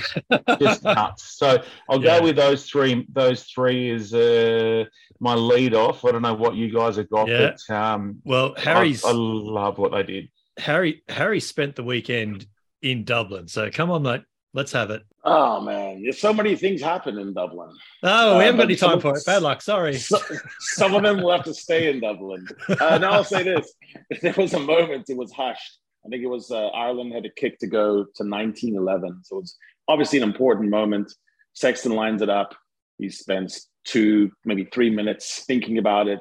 just 0.60 0.84
nuts. 0.84 1.38
So 1.38 1.62
I'll 1.88 2.02
Yeah. 2.04 2.18
go 2.18 2.24
with 2.24 2.36
those 2.36 2.68
three. 2.68 3.06
Those 3.10 3.44
three 3.44 3.88
is 3.88 4.12
uh, 4.12 4.84
my 5.18 5.34
lead 5.34 5.72
off. 5.74 6.04
I 6.04 6.10
don't 6.12 6.20
know 6.20 6.34
what 6.34 6.56
you 6.56 6.70
guys 6.70 6.96
have 6.96 7.08
got, 7.08 7.26
Yeah. 7.28 7.52
but 7.68 7.74
um, 7.74 8.20
Well, 8.24 8.54
I- 8.58 8.60
Harry's 8.60 9.02
I, 9.04 9.12
love 9.12 9.78
what 9.78 9.92
they 9.92 10.02
did. 10.02 10.28
Harry 10.58 11.02
Harry 11.08 11.40
spent 11.40 11.76
the 11.76 11.82
weekend 11.82 12.44
in 12.82 13.04
Dublin. 13.04 13.48
So 13.48 13.70
come 13.70 13.90
on, 13.90 14.02
mate. 14.02 14.24
Let's 14.54 14.72
have 14.72 14.90
it. 14.90 15.02
Oh 15.24 15.60
man, 15.62 16.02
there's 16.02 16.20
so 16.20 16.32
many 16.34 16.56
things 16.56 16.82
happen 16.82 17.18
in 17.18 17.32
Dublin. 17.32 17.70
Oh, 18.02 18.36
we 18.38 18.44
Uh, 18.44 18.46
haven't 18.46 18.56
got 18.58 18.64
any 18.64 18.76
time 18.76 19.00
for 19.00 19.16
it. 19.16 19.24
Bad 19.24 19.42
luck. 19.42 19.62
Sorry. 19.62 19.94
So, 19.94 20.18
some 20.58 20.94
of 20.94 21.02
them 21.02 21.22
will 21.22 21.32
have 21.32 21.44
to 21.44 21.54
stay 21.54 21.90
in 21.90 22.00
Dublin. 22.00 22.46
Uh, 22.68 22.98
now 22.98 23.12
I'll 23.12 23.24
say 23.24 23.42
this: 23.42 23.72
there 24.20 24.34
was 24.36 24.52
a 24.52 24.60
moment 24.60 25.08
it 25.08 25.16
was 25.16 25.32
hushed. 25.32 25.78
I 26.04 26.08
think 26.08 26.22
it 26.22 26.26
was 26.28 26.50
uh, 26.50 26.66
Ireland 26.68 27.12
had 27.14 27.24
a 27.24 27.30
kick 27.30 27.58
to 27.60 27.66
go 27.66 28.04
to 28.04 28.24
1911, 28.24 29.20
so 29.24 29.38
it's 29.38 29.56
obviously 29.88 30.18
an 30.18 30.24
important 30.28 30.68
moment. 30.68 31.12
Sexton 31.54 31.92
lines 31.92 32.20
it 32.20 32.28
up. 32.28 32.54
He 32.98 33.08
spends 33.08 33.68
two, 33.84 34.30
maybe 34.44 34.64
three 34.72 34.90
minutes 34.90 35.44
thinking 35.46 35.78
about 35.78 36.08
it, 36.08 36.20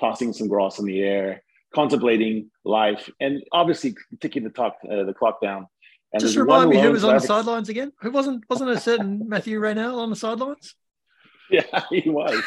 tossing 0.00 0.32
some 0.32 0.48
grass 0.48 0.78
in 0.78 0.84
the 0.86 1.00
air, 1.02 1.42
contemplating 1.74 2.50
life, 2.64 3.08
and 3.20 3.42
obviously 3.52 3.94
ticking 4.20 4.44
the 4.44 4.50
clock, 4.50 4.76
uh, 4.90 5.04
the 5.04 5.14
clock 5.14 5.40
down. 5.40 5.66
And 6.12 6.20
Just 6.20 6.36
remind 6.36 6.70
me 6.70 6.80
who 6.80 6.90
was 6.90 7.04
on 7.04 7.14
the 7.14 7.20
sidelines 7.20 7.68
again? 7.68 7.92
Who 8.00 8.10
wasn't 8.10 8.44
wasn't 8.50 8.70
a 8.70 8.80
certain 8.80 9.22
Mathieu 9.28 9.60
Raynal 9.60 10.00
on 10.00 10.10
the 10.10 10.16
sidelines? 10.16 10.74
Yeah, 11.50 11.62
he 11.90 12.08
was. 12.08 12.42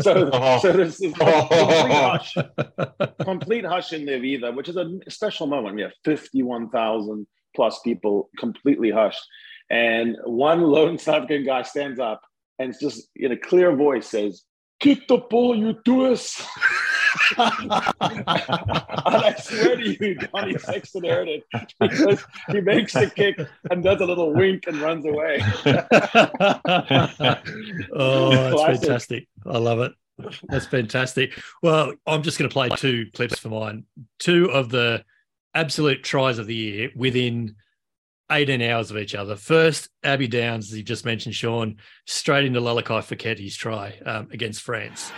So, 0.00 0.30
Oh. 0.32 0.58
so 0.58 0.72
there's 0.72 0.98
this 0.98 1.12
oh. 1.20 1.46
complete 1.46 1.60
Oh. 1.60 2.08
hush, 2.08 2.36
complete 3.24 3.64
hush 3.64 3.92
in 3.92 4.04
the 4.04 4.12
Aviva, 4.12 4.54
which 4.54 4.68
is 4.68 4.76
a 4.76 4.98
special 5.08 5.46
moment. 5.46 5.76
We 5.76 5.82
have 5.82 5.92
51,000 6.04 7.26
plus 7.54 7.80
people 7.80 8.30
completely 8.38 8.90
hushed. 8.90 9.22
And 9.70 10.16
one 10.24 10.62
lone 10.62 10.98
South 10.98 11.16
African 11.24 11.44
guy 11.44 11.62
stands 11.62 11.98
up 11.98 12.22
and 12.58 12.74
just 12.80 13.08
in 13.16 13.32
a 13.32 13.36
clear 13.36 13.74
voice 13.74 14.08
says, 14.08 14.42
Kick 14.78 15.08
the 15.08 15.18
ball, 15.18 15.56
you 15.56 15.78
do 15.84 16.12
us. 16.12 16.46
And 17.38 17.72
I 18.00 19.34
swear 19.38 19.76
to 19.76 20.04
you, 20.04 20.14
Johnny 20.16 20.58
Sexton 20.58 21.04
heard 21.04 21.28
it 21.28 21.44
because 21.80 22.24
he 22.50 22.60
makes 22.60 22.92
the 22.92 23.10
kick 23.10 23.40
and 23.70 23.82
does 23.82 24.00
a 24.00 24.04
little 24.06 24.32
wink 24.32 24.64
and 24.66 24.78
runs 24.78 25.04
away. 25.04 25.40
oh, 27.92 28.30
that's 28.30 28.54
Classic. 28.54 28.80
fantastic. 28.80 29.28
I 29.46 29.58
love 29.58 29.80
it. 29.80 29.92
That's 30.48 30.66
fantastic. 30.66 31.38
Well, 31.62 31.92
I'm 32.06 32.22
just 32.22 32.38
going 32.38 32.48
to 32.48 32.52
play 32.52 32.68
two 32.70 33.06
clips 33.12 33.38
for 33.38 33.48
mine. 33.48 33.84
Two 34.18 34.50
of 34.50 34.70
the 34.70 35.04
absolute 35.54 36.02
tries 36.02 36.38
of 36.38 36.46
the 36.46 36.54
year 36.54 36.90
within 36.94 37.56
18 38.30 38.62
hours 38.62 38.90
of 38.90 38.96
each 38.98 39.14
other. 39.14 39.36
First, 39.36 39.88
Abby 40.02 40.26
Dow's, 40.28 40.70
as 40.70 40.76
you 40.76 40.82
just 40.82 41.04
mentioned, 41.04 41.34
Sean, 41.34 41.76
straight 42.06 42.44
into 42.44 42.60
Lalakai 42.60 43.02
Foketi's 43.02 43.56
try 43.56 43.94
um, 44.04 44.28
against 44.32 44.62
France. 44.62 45.12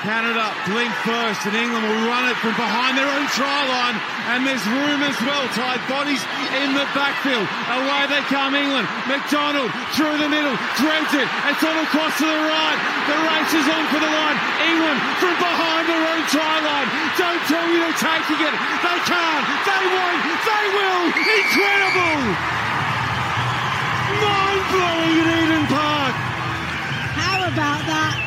Canada 0.00 0.48
blink 0.64 0.88
first, 1.04 1.44
and 1.44 1.52
England 1.52 1.84
will 1.84 2.08
run 2.08 2.24
it 2.32 2.36
from 2.40 2.56
behind 2.56 2.96
their 2.96 3.08
own 3.08 3.26
try 3.36 3.60
line. 3.68 3.96
And 4.32 4.48
there's 4.48 4.64
room 4.64 5.04
as 5.04 5.16
well. 5.20 5.44
Tied 5.52 5.82
bodies 5.92 6.24
in 6.64 6.72
the 6.72 6.88
backfield. 6.96 7.44
Away 7.44 8.08
they 8.08 8.24
come, 8.32 8.56
England. 8.56 8.88
McDonald 9.04 9.68
through 9.92 10.16
the 10.16 10.28
middle. 10.32 10.56
And 10.56 11.52
it's 11.52 11.64
on 11.64 11.76
across 11.84 12.16
to 12.16 12.24
the 12.24 12.40
right. 12.48 12.78
The 13.08 13.16
race 13.28 13.52
is 13.60 13.66
on 13.68 13.84
for 13.92 14.00
the 14.00 14.08
line. 14.08 14.38
England 14.72 14.98
from 15.20 15.36
behind 15.36 15.84
their 15.84 16.04
own 16.16 16.22
try 16.32 16.56
line. 16.64 16.88
Don't 17.20 17.42
tell 17.44 17.66
me 17.68 17.76
they're 17.84 18.00
taking 18.00 18.40
it. 18.40 18.54
They 18.80 18.98
can't. 19.04 19.44
They 19.68 19.84
won't. 19.84 20.20
They 20.48 20.64
will. 20.80 21.04
Incredible. 21.12 22.20
Mind 24.16 24.62
blowing 24.72 25.16
at 25.20 25.28
Eden 25.44 25.66
Park. 25.68 26.14
How 27.20 27.36
about 27.48 27.84
that? 27.84 28.19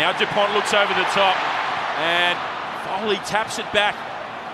Now 0.00 0.16
DuPont 0.16 0.54
looks 0.54 0.72
over 0.72 0.94
the 0.94 1.04
top 1.12 1.36
and 2.00 2.32
Foley 2.88 3.16
taps 3.28 3.58
it 3.58 3.70
back 3.70 3.94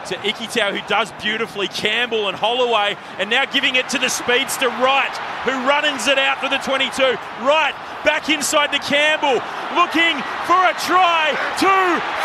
to 0.06 0.16
Ikitau, 0.26 0.74
who 0.74 0.82
does 0.88 1.12
beautifully. 1.22 1.68
Campbell 1.68 2.26
and 2.26 2.36
Holloway, 2.36 2.96
and 3.18 3.30
now 3.30 3.44
giving 3.44 3.76
it 3.76 3.88
to 3.90 3.98
the 3.98 4.08
speedster 4.08 4.66
Wright, 4.82 5.16
who 5.46 5.52
runs 5.62 6.08
it 6.08 6.18
out 6.18 6.42
for 6.42 6.48
the 6.48 6.58
22. 6.58 7.14
Wright 7.46 7.74
back 8.02 8.28
inside 8.28 8.72
to 8.74 8.80
Campbell, 8.80 9.38
looking 9.78 10.18
for 10.50 10.58
a 10.66 10.74
try 10.82 11.30
Two 11.62 11.70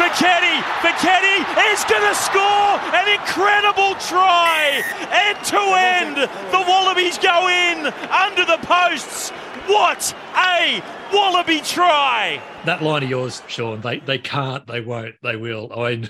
for 0.02 0.10
to 0.10 0.18
Foketi. 0.18 0.58
Foketi 0.82 1.46
is 1.74 1.86
going 1.86 2.02
to 2.02 2.18
score 2.18 2.74
an 2.98 3.06
incredible 3.06 3.94
try. 4.02 4.82
End 5.14 5.38
to 5.46 5.62
end, 5.78 6.18
the 6.50 6.64
Wallabies 6.68 7.20
go 7.20 7.50
in 7.50 7.86
under 8.10 8.46
the 8.46 8.58
posts. 8.66 9.30
What 9.70 10.12
a 10.36 10.82
Wallaby 11.14 11.62
try! 11.62 12.42
That 12.66 12.84
line 12.84 13.04
of 13.04 13.10
yours, 13.10 13.42
Sean, 13.48 13.82
they 13.82 14.00
they 14.00 14.20
can't, 14.20 14.66
they 14.68 14.82
won't, 14.82 15.16
they 15.24 15.36
will. 15.36 15.72
I 15.76 15.96
mean, 15.96 16.10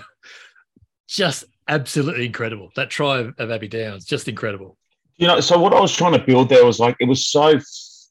just 1.07 1.45
absolutely 1.67 2.25
incredible. 2.25 2.71
That 2.75 2.89
try 2.89 3.19
of, 3.19 3.33
of 3.37 3.51
Abby 3.51 3.67
Dow's, 3.67 4.05
just 4.05 4.27
incredible. 4.27 4.77
You 5.15 5.27
know, 5.27 5.39
so 5.39 5.57
what 5.59 5.73
I 5.73 5.79
was 5.79 5.95
trying 5.95 6.13
to 6.13 6.19
build 6.19 6.49
there 6.49 6.65
was 6.65 6.79
like 6.79 6.97
it 6.99 7.07
was 7.07 7.25
so 7.25 7.59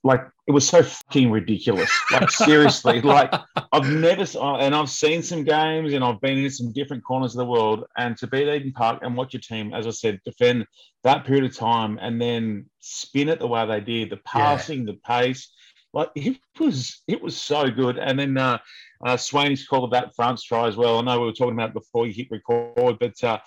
like 0.02 0.26
it 0.46 0.52
was 0.52 0.66
so 0.66 0.82
fucking 0.82 1.30
ridiculous. 1.30 1.90
Like 2.10 2.30
seriously, 2.30 3.00
like 3.02 3.32
I've 3.72 3.88
never 3.88 4.24
and 4.40 4.74
I've 4.74 4.90
seen 4.90 5.22
some 5.22 5.44
games 5.44 5.92
and 5.92 6.02
I've 6.02 6.20
been 6.20 6.38
in 6.38 6.50
some 6.50 6.72
different 6.72 7.04
corners 7.04 7.34
of 7.34 7.38
the 7.38 7.50
world 7.50 7.84
and 7.96 8.16
to 8.18 8.26
be 8.26 8.42
at 8.42 8.48
Eden 8.48 8.72
Park 8.72 9.00
and 9.02 9.16
watch 9.16 9.34
your 9.34 9.40
team, 9.40 9.74
as 9.74 9.86
I 9.86 9.90
said, 9.90 10.20
defend 10.24 10.66
that 11.04 11.24
period 11.24 11.44
of 11.44 11.56
time 11.56 11.98
and 12.00 12.20
then 12.20 12.66
spin 12.80 13.28
it 13.28 13.38
the 13.38 13.46
way 13.46 13.66
they 13.66 13.80
did, 13.80 14.10
the 14.10 14.16
passing, 14.18 14.84
the 14.84 14.98
pace, 15.06 15.50
like 15.92 16.10
it 16.14 16.38
was 16.58 17.02
it 17.08 17.20
was 17.20 17.36
so 17.36 17.70
good. 17.70 17.98
And 17.98 18.18
then 18.18 18.36
uh, 18.36 18.58
uh 19.04 19.16
Swaney's 19.16 19.66
called 19.66 19.92
that 19.92 20.14
France 20.14 20.42
try 20.44 20.68
as 20.68 20.76
well. 20.76 20.98
I 20.98 21.02
know 21.02 21.20
we 21.20 21.26
were 21.26 21.32
talking 21.32 21.54
about 21.54 21.70
it 21.70 21.74
before 21.74 22.06
you 22.06 22.12
hit 22.12 22.28
record, 22.30 22.98
but 23.00 23.22
uh, 23.24 23.38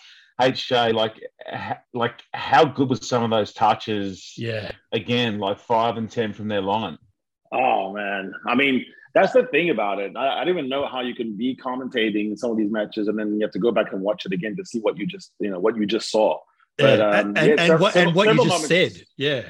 HJ, 0.41 0.93
like, 0.93 1.21
ha- 1.47 1.79
like 1.93 2.21
how 2.33 2.65
good 2.65 2.89
was 2.89 3.07
some 3.07 3.23
of 3.23 3.29
those 3.29 3.53
touches? 3.53 4.33
Yeah. 4.35 4.71
Again, 4.91 5.39
like 5.39 5.59
five 5.59 5.97
and 5.97 6.09
ten 6.09 6.33
from 6.33 6.47
their 6.47 6.61
line. 6.61 6.97
Oh 7.51 7.93
man, 7.93 8.33
I 8.47 8.55
mean 8.55 8.85
that's 9.13 9.31
the 9.31 9.43
thing 9.45 9.69
about 9.69 9.99
it. 9.99 10.13
I, 10.17 10.41
I 10.41 10.43
don't 10.43 10.57
even 10.57 10.69
know 10.69 10.87
how 10.87 11.01
you 11.01 11.13
can 11.13 11.37
be 11.37 11.55
commentating 11.55 12.35
some 12.35 12.49
of 12.49 12.57
these 12.57 12.71
matches 12.71 13.07
and 13.07 13.17
then 13.17 13.35
you 13.35 13.41
have 13.41 13.51
to 13.51 13.59
go 13.59 13.71
back 13.71 13.93
and 13.93 14.01
watch 14.01 14.25
it 14.25 14.33
again 14.33 14.55
to 14.57 14.65
see 14.65 14.79
what 14.79 14.97
you 14.97 15.05
just 15.05 15.33
you 15.39 15.51
know 15.51 15.59
what 15.59 15.77
you 15.77 15.85
just 15.85 16.09
saw. 16.09 16.39
But, 16.79 16.97
Yeah, 16.97 17.05
um, 17.09 17.13
and, 17.13 17.33
we 17.35 17.39
had 17.41 17.59
and, 17.59 17.67
sev- 17.67 17.79
what, 17.79 17.95
and 17.95 18.15
what 18.15 18.27
you 18.29 18.35
just 18.35 18.47
moments- 18.47 18.67
said, 18.67 19.05
yeah, 19.15 19.43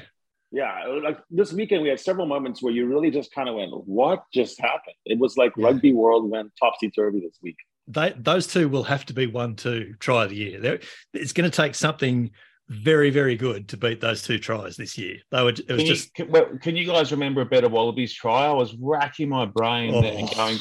Yeah, 0.54 0.86
like 1.02 1.18
this 1.30 1.52
weekend 1.52 1.82
we 1.82 1.88
had 1.88 1.98
several 1.98 2.26
moments 2.26 2.62
where 2.62 2.72
you 2.72 2.86
really 2.86 3.10
just 3.10 3.34
kind 3.34 3.48
of 3.48 3.56
went, 3.56 3.72
"What 3.86 4.22
just 4.32 4.60
happened?" 4.60 4.94
It 5.04 5.18
was 5.18 5.36
like 5.36 5.52
Yeah. 5.56 5.66
rugby 5.66 5.92
world 5.92 6.30
went 6.30 6.52
topsy 6.60 6.90
turvy 6.90 7.20
this 7.20 7.38
week. 7.42 7.56
they, 7.88 8.14
those 8.16 8.46
two 8.46 8.68
will 8.68 8.84
have 8.84 9.04
to 9.06 9.12
be 9.12 9.26
one, 9.26 9.56
two 9.56 9.94
try 9.98 10.24
of 10.24 10.30
the 10.30 10.36
year. 10.36 10.60
They're, 10.60 10.80
it's 11.12 11.32
going 11.32 11.50
to 11.50 11.54
take 11.54 11.74
something 11.74 12.30
very, 12.68 13.10
very 13.10 13.36
good 13.36 13.68
to 13.70 13.76
beat 13.76 14.00
those 14.00 14.22
two 14.22 14.38
tries 14.38 14.76
this 14.76 14.96
year. 14.96 15.16
They 15.32 15.42
were, 15.42 15.50
it 15.50 15.68
was 15.68 15.78
Can, 15.82 15.86
just, 15.86 16.18
you, 16.18 16.24
can, 16.24 16.32
well, 16.32 16.46
can 16.62 16.76
you 16.76 16.86
guys 16.86 17.10
remember 17.12 17.42
a 17.42 17.44
better 17.44 17.68
Wallabies 17.68 18.14
try? 18.14 18.46
I 18.46 18.52
was 18.52 18.74
racking 18.80 19.28
my 19.28 19.44
brain 19.44 20.00
there 20.00 20.16
and 20.16 20.30
Oh. 20.30 20.34
going, 20.34 20.58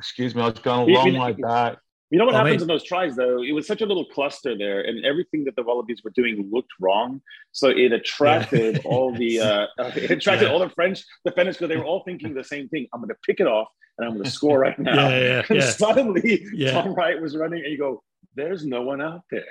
excuse 0.00 0.34
me, 0.34 0.42
I 0.42 0.46
was 0.48 0.58
going 0.58 0.90
a 0.90 0.92
long 0.92 1.16
way 1.16 1.32
back. 1.32 1.76
You 2.10 2.18
know 2.18 2.24
what 2.24 2.34
I 2.34 2.38
happens 2.38 2.54
mean- 2.54 2.62
in 2.62 2.68
those 2.68 2.84
tries 2.84 3.16
though? 3.16 3.42
It 3.42 3.52
was 3.52 3.66
such 3.66 3.82
a 3.82 3.86
little 3.86 4.06
cluster 4.06 4.56
there, 4.56 4.80
and 4.80 5.04
everything 5.04 5.44
that 5.44 5.56
the 5.56 5.62
Wallabies 5.62 6.02
were 6.02 6.12
doing 6.14 6.48
looked 6.50 6.72
wrong. 6.80 7.20
So 7.52 7.68
it 7.68 7.92
attracted 7.92 8.76
Yeah. 8.76 8.90
all 8.90 9.12
the 9.14 9.40
uh, 9.50 9.66
it 9.96 10.10
attracted 10.10 10.46
Yeah. 10.46 10.52
all 10.52 10.58
the 10.60 10.70
French 10.70 11.02
defenders 11.24 11.56
because 11.56 11.68
they 11.68 11.76
were 11.76 11.84
all 11.84 12.02
thinking 12.04 12.32
the 12.34 12.44
same 12.44 12.68
thing. 12.68 12.86
I'm 12.94 13.00
going 13.00 13.08
to 13.10 13.16
pick 13.26 13.40
it 13.40 13.46
off 13.46 13.68
and 13.98 14.06
I'm 14.06 14.14
going 14.14 14.24
to 14.24 14.30
score 14.30 14.58
right 14.60 14.78
now. 14.90 15.08
yeah, 15.08 15.18
yeah, 15.18 15.42
And 15.50 15.58
yeah. 15.58 15.66
suddenly, 15.70 16.44
Yeah. 16.54 16.70
Tom 16.72 16.94
Wright 16.94 17.20
was 17.20 17.36
running, 17.36 17.62
and 17.64 17.72
you 17.72 17.78
go, 17.78 18.02
there's 18.36 18.64
no 18.64 18.82
one 18.82 19.02
out 19.02 19.22
there. 19.32 19.44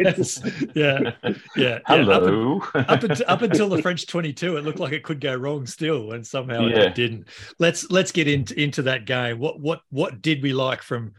Yes. 0.00 0.40
yeah, 0.74 0.98
yeah, 1.24 1.32
yeah. 1.56 1.74
Up, 1.74 1.82
Hello. 1.86 2.60
up, 2.74 3.02
until, 3.02 3.26
up 3.28 3.42
until 3.42 3.68
the 3.68 3.82
French 3.82 4.06
22, 4.06 4.56
it 4.56 4.64
looked 4.64 4.78
like 4.80 4.92
it 4.94 5.02
could 5.02 5.20
go 5.20 5.34
wrong 5.34 5.66
still, 5.66 6.12
and 6.12 6.26
somehow 6.26 6.66
Yeah. 6.66 6.84
it 6.84 6.94
didn't. 6.94 7.28
Let's 7.58 7.90
let's 7.90 8.10
get 8.12 8.26
into 8.26 8.58
into 8.58 8.82
that 8.82 9.04
game. 9.04 9.38
What 9.38 9.60
what 9.60 9.82
what 9.90 10.22
did 10.22 10.42
we 10.42 10.52
like 10.54 10.80
from 10.82 11.12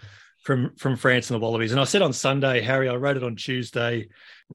from 0.43 0.75
from 0.77 0.95
France 0.95 1.29
and 1.29 1.35
the 1.39 1.43
Wallabies? 1.43 1.71
And 1.71 1.79
I 1.81 1.83
said 1.85 2.01
on 2.01 2.13
Sunday, 2.13 2.61
Harry, 2.61 2.89
I 2.89 2.95
wrote 2.95 3.17
it 3.17 3.23
on 3.23 3.35
Tuesday 3.35 4.07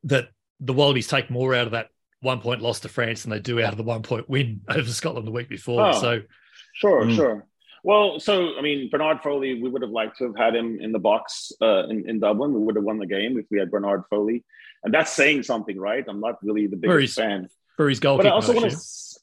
that 0.04 0.28
the 0.60 0.72
Wallabies 0.72 1.06
take 1.08 1.30
more 1.30 1.54
out 1.54 1.66
of 1.66 1.72
that 1.72 1.88
one 2.20 2.40
point 2.40 2.62
loss 2.62 2.80
to 2.80 2.88
France 2.88 3.22
than 3.22 3.30
they 3.30 3.38
do 3.40 3.60
out 3.62 3.72
of 3.72 3.76
the 3.76 3.82
one 3.84 4.02
point 4.02 4.28
win 4.28 4.62
over 4.68 4.88
Scotland 4.88 5.26
the 5.26 5.30
week 5.32 5.48
before. 5.48 5.88
Oh. 5.88 5.92
So 6.00 6.20
Sure, 6.74 7.04
Mm. 7.04 7.14
sure. 7.14 7.46
Well, 7.84 8.18
so 8.18 8.56
I 8.58 8.62
mean, 8.62 8.88
Bernard 8.90 9.20
Foley, 9.22 9.60
we 9.62 9.68
would 9.68 9.82
have 9.82 9.90
liked 9.90 10.16
to 10.18 10.24
have 10.24 10.36
had 10.36 10.56
him 10.56 10.78
in 10.80 10.90
the 10.90 10.98
box 10.98 11.52
uh, 11.60 11.86
in, 11.88 12.08
in 12.08 12.18
Dublin. 12.18 12.54
We 12.54 12.60
would 12.60 12.76
have 12.76 12.84
won 12.84 12.98
the 12.98 13.06
game 13.06 13.38
if 13.38 13.44
we 13.50 13.58
had 13.58 13.70
Bernard 13.70 14.04
Foley, 14.08 14.42
and 14.82 14.92
that's 14.94 15.12
saying 15.12 15.42
something, 15.42 15.78
right? 15.78 16.02
I'm 16.08 16.18
not 16.20 16.42
really 16.42 16.66
the 16.66 16.76
biggest 16.76 17.16
fan, 17.16 17.48
for 17.76 17.88
his 17.90 18.00
goal 18.00 18.16
but 18.16 18.26
I 18.26 18.30
also 18.30 18.54
want 18.54 18.70
to, 18.70 18.78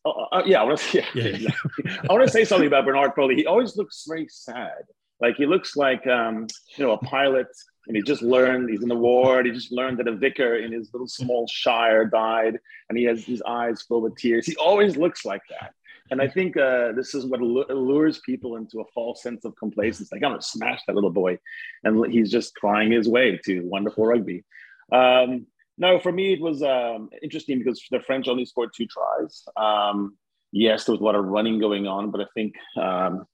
uh, 0.05 0.09
uh, 0.09 0.43
yeah, 0.45 0.61
I 0.61 0.63
want 0.63 0.77
to, 0.79 0.97
yeah, 0.99 1.05
Yeah. 1.15 1.23
exactly. 1.23 1.85
I 2.09 2.13
want 2.13 2.23
to 2.27 2.31
say 2.31 2.45
something 2.45 2.67
about 2.67 2.85
Bernard 2.85 3.13
Foley. 3.15 3.35
He 3.35 3.47
always 3.47 3.75
looks 3.75 4.05
very 4.07 4.27
sad. 4.29 4.83
Like 5.21 5.35
he 5.35 5.45
looks 5.45 5.75
like 5.75 6.05
um, 6.07 6.47
you 6.77 6.85
know 6.85 6.93
a 6.93 6.97
pilot, 6.97 7.47
and 7.87 7.95
he 7.95 8.01
just 8.03 8.21
learned 8.21 8.69
he's 8.69 8.83
in 8.83 8.89
the 8.89 8.95
war. 8.95 9.37
And 9.37 9.47
he 9.47 9.53
just 9.53 9.71
learned 9.71 9.99
that 9.99 10.07
a 10.07 10.15
vicar 10.15 10.55
in 10.55 10.71
his 10.71 10.91
little 10.93 11.07
small 11.07 11.47
shire 11.47 12.05
died, 12.05 12.59
and 12.89 12.97
he 12.97 13.05
has 13.05 13.23
his 13.23 13.41
eyes 13.43 13.83
filled 13.87 14.03
with 14.03 14.17
tears. 14.17 14.45
He 14.45 14.55
always 14.55 14.97
looks 14.97 15.25
like 15.25 15.43
that. 15.49 15.73
And 16.11 16.21
I 16.21 16.27
think 16.27 16.57
uh, 16.57 16.91
this 16.91 17.15
is 17.15 17.25
what 17.25 17.39
lures 17.39 18.19
people 18.19 18.57
into 18.57 18.81
a 18.81 18.85
false 18.93 19.23
sense 19.23 19.45
of 19.45 19.55
complacency. 19.55 20.13
Like, 20.13 20.23
I'm 20.23 20.31
going 20.31 20.41
to 20.41 20.45
smash 20.45 20.81
that 20.85 20.93
little 20.93 21.09
boy. 21.09 21.39
And 21.85 22.11
he's 22.11 22.29
just 22.29 22.53
crying 22.55 22.91
his 22.91 23.07
way 23.07 23.39
to 23.45 23.61
wonderful 23.61 24.05
rugby. 24.05 24.43
Um, 24.91 25.47
no, 25.77 25.99
for 25.99 26.11
me, 26.11 26.33
it 26.33 26.41
was 26.41 26.61
um, 26.63 27.09
interesting 27.23 27.59
because 27.59 27.81
the 27.91 28.01
French 28.01 28.27
only 28.27 28.43
scored 28.43 28.71
two 28.75 28.87
tries. 28.87 29.45
Um, 29.55 30.17
yes, 30.51 30.83
there 30.83 30.91
was 30.91 30.99
a 30.99 31.03
lot 31.03 31.15
of 31.15 31.25
running 31.25 31.59
going 31.59 31.87
on, 31.87 32.11
but 32.11 32.19
I 32.19 32.25
think 32.33 32.55
um, 32.75 33.25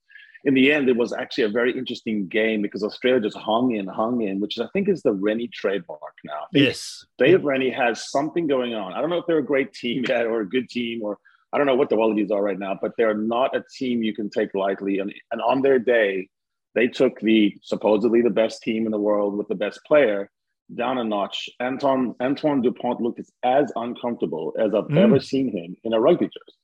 in 0.48 0.54
the 0.54 0.72
end, 0.72 0.88
it 0.88 0.96
was 0.96 1.12
actually 1.12 1.44
a 1.44 1.50
very 1.50 1.78
interesting 1.78 2.28
game 2.30 2.62
because 2.62 2.82
Australia 2.82 3.20
just 3.20 3.38
hung 3.38 3.76
in, 3.76 3.86
hung 3.86 4.22
in, 4.22 4.40
which 4.40 4.58
I 4.58 4.68
think 4.72 4.88
is 4.88 5.02
the 5.04 5.12
Rennie 5.12 5.50
trademark 5.50 6.16
now. 6.24 6.48
Yes. 6.54 7.06
Dave 7.18 7.44
Rennie 7.44 7.70
has 7.70 8.10
something 8.10 8.48
going 8.48 8.74
on. 8.74 8.94
I 8.94 9.02
don't 9.02 9.10
know 9.10 9.18
if 9.18 9.26
they're 9.28 9.40
a 9.40 9.54
great 9.54 9.74
team 9.74 10.06
yet 10.08 10.26
or 10.26 10.40
a 10.40 10.50
good 10.50 10.70
team, 10.70 11.04
or 11.04 11.18
I 11.52 11.58
don't 11.58 11.68
know 11.68 11.76
what 11.76 11.90
the 11.90 11.98
Wallabies 11.98 12.32
are 12.32 12.42
right 12.42 12.58
now, 12.58 12.80
but 12.82 12.94
they're 12.98 13.14
not 13.18 13.56
a 13.58 13.64
team 13.78 14.02
you 14.04 14.16
can 14.16 14.30
take 14.30 14.56
lightly. 14.56 15.00
And, 15.00 15.14
and 15.34 15.42
on 15.42 15.62
their 15.62 15.80
day, 15.80 16.30
they 16.76 16.88
took 16.88 17.20
the 17.20 17.54
supposedly 17.62 18.22
the 18.22 18.30
best 18.30 18.62
team 18.62 18.86
in 18.86 18.92
the 18.92 19.00
world 19.00 19.38
with 19.38 19.50
the 19.50 19.56
best 19.56 19.82
player 19.86 20.32
down 20.76 20.98
a 20.98 21.04
notch. 21.04 21.50
Anton 21.60 22.16
Antoine 22.22 22.62
Dupont 22.62 23.02
looked 23.02 23.20
as, 23.20 23.30
as 23.44 23.72
uncomfortable 23.76 24.54
as 24.60 24.74
I've 24.74 24.86
Mm. 24.86 24.98
ever 24.98 25.20
seen 25.20 25.52
him 25.52 25.76
in 25.84 25.94
a 25.94 26.00
rugby 26.00 26.26
jersey. 26.26 26.57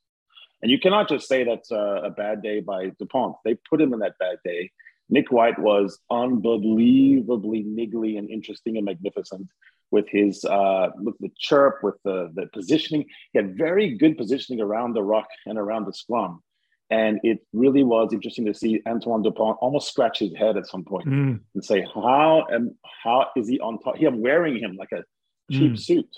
And 0.64 0.72
you 0.72 0.80
cannot 0.80 1.10
just 1.10 1.28
say 1.28 1.44
that's 1.44 1.72
a, 1.72 2.02
a 2.06 2.10
bad 2.10 2.42
day 2.42 2.62
by 2.62 2.90
Dupont. 2.98 3.36
They 3.46 3.56
put 3.70 3.80
him 3.82 3.94
in 3.94 4.00
that 4.00 4.18
bad 4.18 4.38
day. 4.46 4.72
Nick 5.10 5.30
White 5.32 5.60
was 5.60 6.00
unbelievably 6.10 7.64
niggly 7.66 8.18
and 8.18 8.30
interesting 8.30 8.78
and 8.78 8.86
magnificent 8.86 9.48
with 9.92 10.08
his 10.10 10.44
uh, 10.46 10.88
with 10.96 11.18
the 11.20 11.30
chirp, 11.38 11.84
with 11.84 11.96
the, 12.04 12.32
the 12.34 12.48
positioning. 12.54 13.06
He 13.32 13.40
had 13.40 13.58
very 13.58 13.96
good 13.98 14.18
positioning 14.18 14.62
around 14.62 14.94
the 14.94 15.04
rock 15.04 15.28
and 15.46 15.58
around 15.58 15.86
the 15.86 15.94
scrum. 15.94 16.42
And 16.90 17.20
it 17.24 17.40
really 17.54 17.84
was 17.84 18.14
interesting 18.14 18.46
to 18.46 18.54
see 18.54 18.82
Antoine 18.88 19.22
Dupont 19.24 19.58
almost 19.62 19.90
scratch 19.90 20.20
his 20.20 20.34
head 20.36 20.58
at 20.58 20.68
some 20.68 20.84
point 20.84 21.08
Mm. 21.08 21.40
and 21.54 21.66
say, 21.66 21.86
"How 21.94 22.46
am 22.52 22.76
how 23.04 23.28
is 23.36 23.48
he 23.48 23.60
on 23.60 23.80
top? 23.80 23.98
He, 23.98 24.06
I'm 24.06 24.22
wearing 24.22 24.58
him 24.60 24.76
like 24.78 24.92
a 24.94 25.04
cheap 25.52 25.74
Mm. 25.74 25.80
suit." 25.80 26.10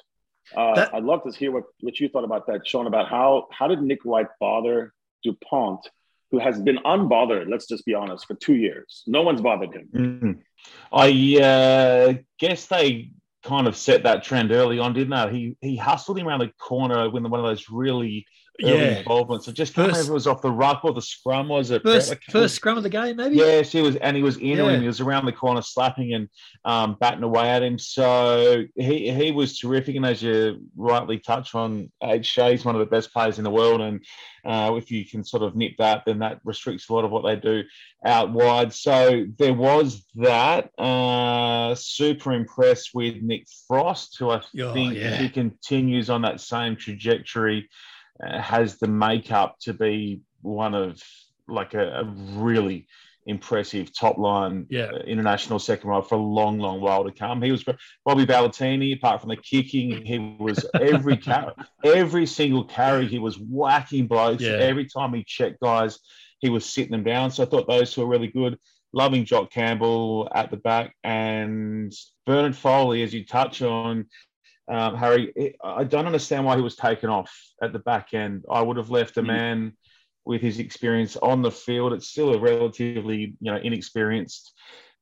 Uh, 0.56 0.76
That- 0.76 0.94
I'd 0.94 1.04
love 1.04 1.24
to 1.24 1.32
hear 1.32 1.52
what, 1.52 1.64
what 1.82 2.00
you 2.00 2.10
thought 2.10 2.24
about 2.24 2.48
that, 2.48 2.68
Sean. 2.68 2.88
About 2.88 3.10
how 3.10 3.48
how 3.52 3.68
did 3.68 3.82
Nick 3.82 4.04
White 4.04 4.28
bother 4.40 4.94
Dupont, 5.24 5.88
who 6.32 6.40
has 6.40 6.62
been 6.62 6.78
unbothered? 6.78 7.50
Let's 7.50 7.68
just 7.68 7.86
be 7.86 7.94
honest, 7.94 8.26
for 8.28 8.36
two 8.36 8.56
years, 8.56 9.04
no 9.08 9.22
one's 9.22 9.42
bothered 9.42 9.74
him. 9.74 9.90
Mm. 9.94 10.40
I 10.92 11.42
uh, 11.42 12.14
guess 12.40 12.68
they 12.68 13.12
kind 13.44 13.68
of 13.68 13.76
set 13.76 14.04
that 14.04 14.24
trend 14.24 14.52
early 14.52 14.80
on, 14.80 14.94
didn't 14.94 15.12
they? 15.12 15.38
He 15.38 15.58
he 15.62 15.78
hustled 15.78 16.18
him 16.18 16.28
around 16.28 16.40
the 16.40 16.52
corner 16.60 17.10
with 17.10 17.24
one 17.24 17.40
of 17.40 17.46
those 17.46 17.70
really 17.70 18.26
Yeah. 18.60 19.00
involvements. 19.00 19.48
I 19.48 19.52
just 19.52 19.74
can't 19.74 19.88
First- 19.88 19.98
remember 19.98 20.06
if 20.06 20.10
it 20.12 20.14
was 20.14 20.28
off 20.28 20.42
the 20.42 20.52
ruck 20.52 20.86
or 20.86 20.94
the 20.94 21.02
scrum. 21.02 21.50
Was 21.50 21.72
it 21.72 21.84
First 21.84 22.10
Like, 22.10 22.24
first 22.32 22.56
scrum 22.56 22.78
of 22.78 22.84
the 22.84 22.90
game, 22.90 23.18
maybe? 23.18 23.36
Yes, 23.36 23.72
he 23.72 23.82
was, 23.82 23.96
and 23.98 24.16
he 24.16 24.24
was 24.24 24.38
in 24.38 24.58
Yeah. 24.58 24.70
him. 24.70 24.82
He 24.82 24.88
was 24.88 25.02
around 25.02 25.26
the 25.26 25.32
corner, 25.34 25.62
slapping 25.62 26.14
and 26.14 26.30
um, 26.64 26.96
batting 27.00 27.24
away 27.24 27.50
at 27.50 27.64
him. 27.64 27.78
So 27.78 28.64
he 28.76 29.12
he 29.12 29.32
was 29.32 29.58
terrific. 29.60 29.96
And 29.96 30.06
as 30.06 30.22
you 30.24 30.62
rightly 30.76 31.20
touch 31.20 31.54
on, 31.56 31.92
Age 32.04 32.26
Shea's 32.26 32.64
one 32.66 32.76
of 32.76 32.80
the 32.80 32.86
best 32.86 33.12
players 33.14 33.38
in 33.38 33.44
the 33.44 33.50
world. 33.52 33.82
And 33.82 34.04
uh, 34.46 34.74
if 34.78 34.90
you 34.92 35.04
can 35.06 35.24
sort 35.24 35.44
of 35.44 35.56
nip 35.56 35.74
that, 35.80 36.04
then 36.06 36.20
that 36.20 36.40
restricts 36.44 36.88
a 36.90 36.94
lot 36.94 37.04
of 37.04 37.12
what 37.12 37.24
they 37.26 37.36
do 37.36 37.64
out 38.06 38.32
wide. 38.32 38.72
So 38.74 39.26
there 39.38 39.54
was 39.54 40.06
that. 40.16 40.70
Uh, 40.78 41.74
super 41.76 42.32
impressed 42.34 42.92
with 42.94 43.22
Nick 43.22 43.48
Frost, 43.68 44.18
who 44.20 44.30
I 44.30 44.42
Oh, 44.62 44.74
think 44.74 44.94
yeah. 44.96 45.16
he 45.18 45.30
continues 45.30 46.10
on 46.10 46.22
that 46.22 46.40
same 46.40 46.76
trajectory, 46.76 47.68
has 48.22 48.78
the 48.78 48.88
makeup 48.88 49.58
to 49.62 49.74
be 49.74 50.22
one 50.42 50.74
of 50.74 51.02
like 51.48 51.74
a, 51.74 52.00
a 52.02 52.04
really 52.40 52.88
impressive 53.28 53.92
top 53.94 54.18
line 54.20 54.68
Yeah. 54.70 54.84
uh, 54.94 54.98
international 55.00 55.58
second 55.60 55.90
row 55.90 56.02
for 56.02 56.16
a 56.16 56.22
long, 56.22 56.60
long 56.60 56.80
while 56.80 57.04
to 57.04 57.12
come. 57.12 57.42
He 57.42 57.52
was. 57.52 57.64
Bobby 58.06 58.26
Valetini, 58.26 58.96
apart 58.96 59.20
from 59.22 59.30
the 59.30 59.36
kicking, 59.38 60.06
he 60.06 60.36
was 60.40 60.64
every 60.80 61.18
carry, 61.30 61.52
every 61.84 62.26
single 62.28 62.64
carry, 62.64 63.08
he 63.08 63.18
was 63.20 63.38
whacking 63.40 64.08
blokes. 64.08 64.44
Yeah. 64.44 64.52
Every 64.54 64.86
time 64.86 65.14
he 65.14 65.24
checked 65.24 65.60
guys, 65.60 66.00
he 66.40 66.50
was 66.50 66.66
sitting 66.66 66.92
them 66.92 67.04
down. 67.04 67.32
So 67.32 67.44
I 67.44 67.48
thought 67.48 67.68
those 67.68 67.94
two 67.94 68.02
were 68.02 68.08
really 68.08 68.28
good. 68.28 68.60
Loving 68.94 69.26
Jock 69.26 69.52
Campbell 69.52 70.30
at 70.34 70.52
the 70.52 70.58
back 70.58 70.96
and 71.04 71.92
Bernard 72.28 72.56
Foley, 72.56 73.02
as 73.04 73.14
you 73.14 73.26
touch 73.26 73.62
on, 73.62 74.06
um, 74.68 74.96
Harry, 74.96 75.56
I 75.64 75.84
don't 75.84 76.06
understand 76.08 76.46
why 76.46 76.56
he 76.56 76.62
was 76.62 76.76
taken 76.76 77.10
off 77.10 77.32
at 77.62 77.74
the 77.74 77.80
back 77.80 78.14
end. 78.14 78.46
I 78.50 78.62
would 78.62 78.78
have 78.78 78.90
left 78.90 79.18
a 79.18 79.22
Mm. 79.22 79.28
man 79.28 79.78
with 80.26 80.42
his 80.42 80.60
experience 80.60 81.16
on 81.18 81.42
the 81.42 81.52
field. 81.52 81.94
It's 81.94 82.08
still 82.10 82.34
a 82.34 82.40
relatively, 82.40 83.36
you 83.40 83.52
know, 83.52 83.58
inexperienced 83.58 84.54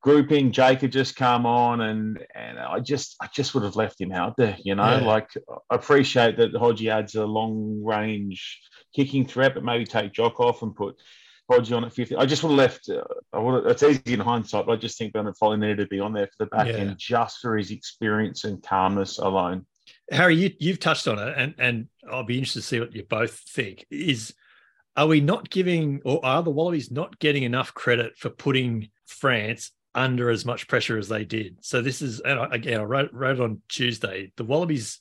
grouping. 0.02 0.52
Jake 0.52 0.82
had 0.82 0.92
just 0.92 1.16
come 1.16 1.46
on, 1.46 1.80
and 1.80 2.26
and 2.36 2.60
I 2.60 2.80
just 2.82 3.16
I 3.22 3.30
just 3.34 3.54
would 3.54 3.64
have 3.64 3.78
left 3.78 4.02
him 4.02 4.12
out 4.12 4.36
there. 4.38 4.58
You 4.64 4.76
know, 4.76 5.00
Yeah. 5.00 5.06
like 5.06 5.30
I 5.70 5.76
appreciate 5.76 6.38
that 6.38 6.54
Hodgie 6.54 6.92
adds 6.92 7.16
a 7.16 7.26
long 7.26 7.82
range 7.84 8.60
kicking 8.94 9.26
threat, 9.26 9.54
but 9.54 9.64
maybe 9.64 9.86
take 9.86 10.12
Jock 10.12 10.40
off 10.40 10.62
and 10.62 10.76
put. 10.76 10.96
Hodgie 11.60 11.76
on 11.76 11.86
at 11.86 11.94
50. 11.94 12.16
I 12.16 12.26
just 12.26 12.44
would 12.44 12.50
have 12.50 12.58
left. 12.58 12.90
Uh, 12.90 13.04
I 13.32 13.40
would 13.40 13.64
have, 13.64 13.72
it's 13.72 13.84
easy 13.84 14.14
in 14.14 14.20
hindsight, 14.20 14.66
but 14.66 14.74
I 14.74 14.76
just 14.76 14.98
think 14.98 15.14
Bernard 15.14 15.38
Foley 15.38 15.58
needed 15.58 15.78
to 15.78 15.88
be 15.88 16.00
on 16.00 16.14
there 16.14 16.28
for 16.28 16.46
the 16.46 16.46
back 16.48 16.68
Yeah. 16.68 16.74
end 16.76 16.98
just 16.98 17.40
for 17.40 17.58
his 17.58 17.72
experience 17.72 18.44
and 18.44 18.62
calmness 18.64 19.18
alone. 19.20 19.66
Harry, 20.12 20.36
you, 20.36 20.52
you've 20.60 20.80
touched 20.80 21.08
on 21.08 21.20
it, 21.20 21.34
and 21.38 21.56
and 21.58 21.88
I'll 22.10 22.24
be 22.24 22.38
interested 22.38 22.62
to 22.62 22.66
see 22.68 22.80
what 22.80 22.94
you 22.96 23.04
both 23.04 23.32
think. 23.50 23.86
Is 23.90 24.34
are 24.96 25.08
we 25.08 25.22
not 25.22 25.50
giving, 25.50 26.02
or 26.06 26.24
are 26.26 26.44
the 26.44 26.52
Wallabies 26.52 26.92
not 26.92 27.18
getting 27.20 27.44
enough 27.44 27.74
credit 27.74 28.18
for 28.18 28.30
putting 28.30 28.90
France 29.08 29.72
under 29.96 30.30
as 30.30 30.46
much 30.46 30.68
pressure 30.68 30.98
as 30.98 31.08
they 31.10 31.26
did? 31.26 31.58
So 31.62 31.82
this 31.82 32.02
is, 32.02 32.20
and 32.20 32.40
I- 32.40 32.50
again, 32.52 32.80
I 32.80 32.84
wrote, 32.84 33.12
wrote 33.12 33.38
it 33.40 33.42
on 33.42 33.62
Tuesday. 33.70 34.32
The 34.38 34.44
Wallabies 34.44 35.00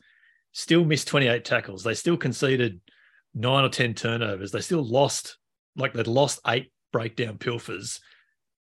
still 0.53 0.85
missed 0.85 1.09
28 1.09 1.45
tackles. 1.45 1.83
They 1.85 1.95
still 1.95 2.17
conceded 2.17 2.81
nine 3.35 3.65
or 3.65 3.69
10 3.69 3.95
turnovers. 3.95 4.51
They 4.51 4.61
still 4.61 4.83
lost, 4.85 5.37
like 5.77 5.93
they'd 5.93 6.07
lost 6.07 6.41
eight 6.47 6.73
breakdown 6.93 7.39
pilfers, 7.39 8.01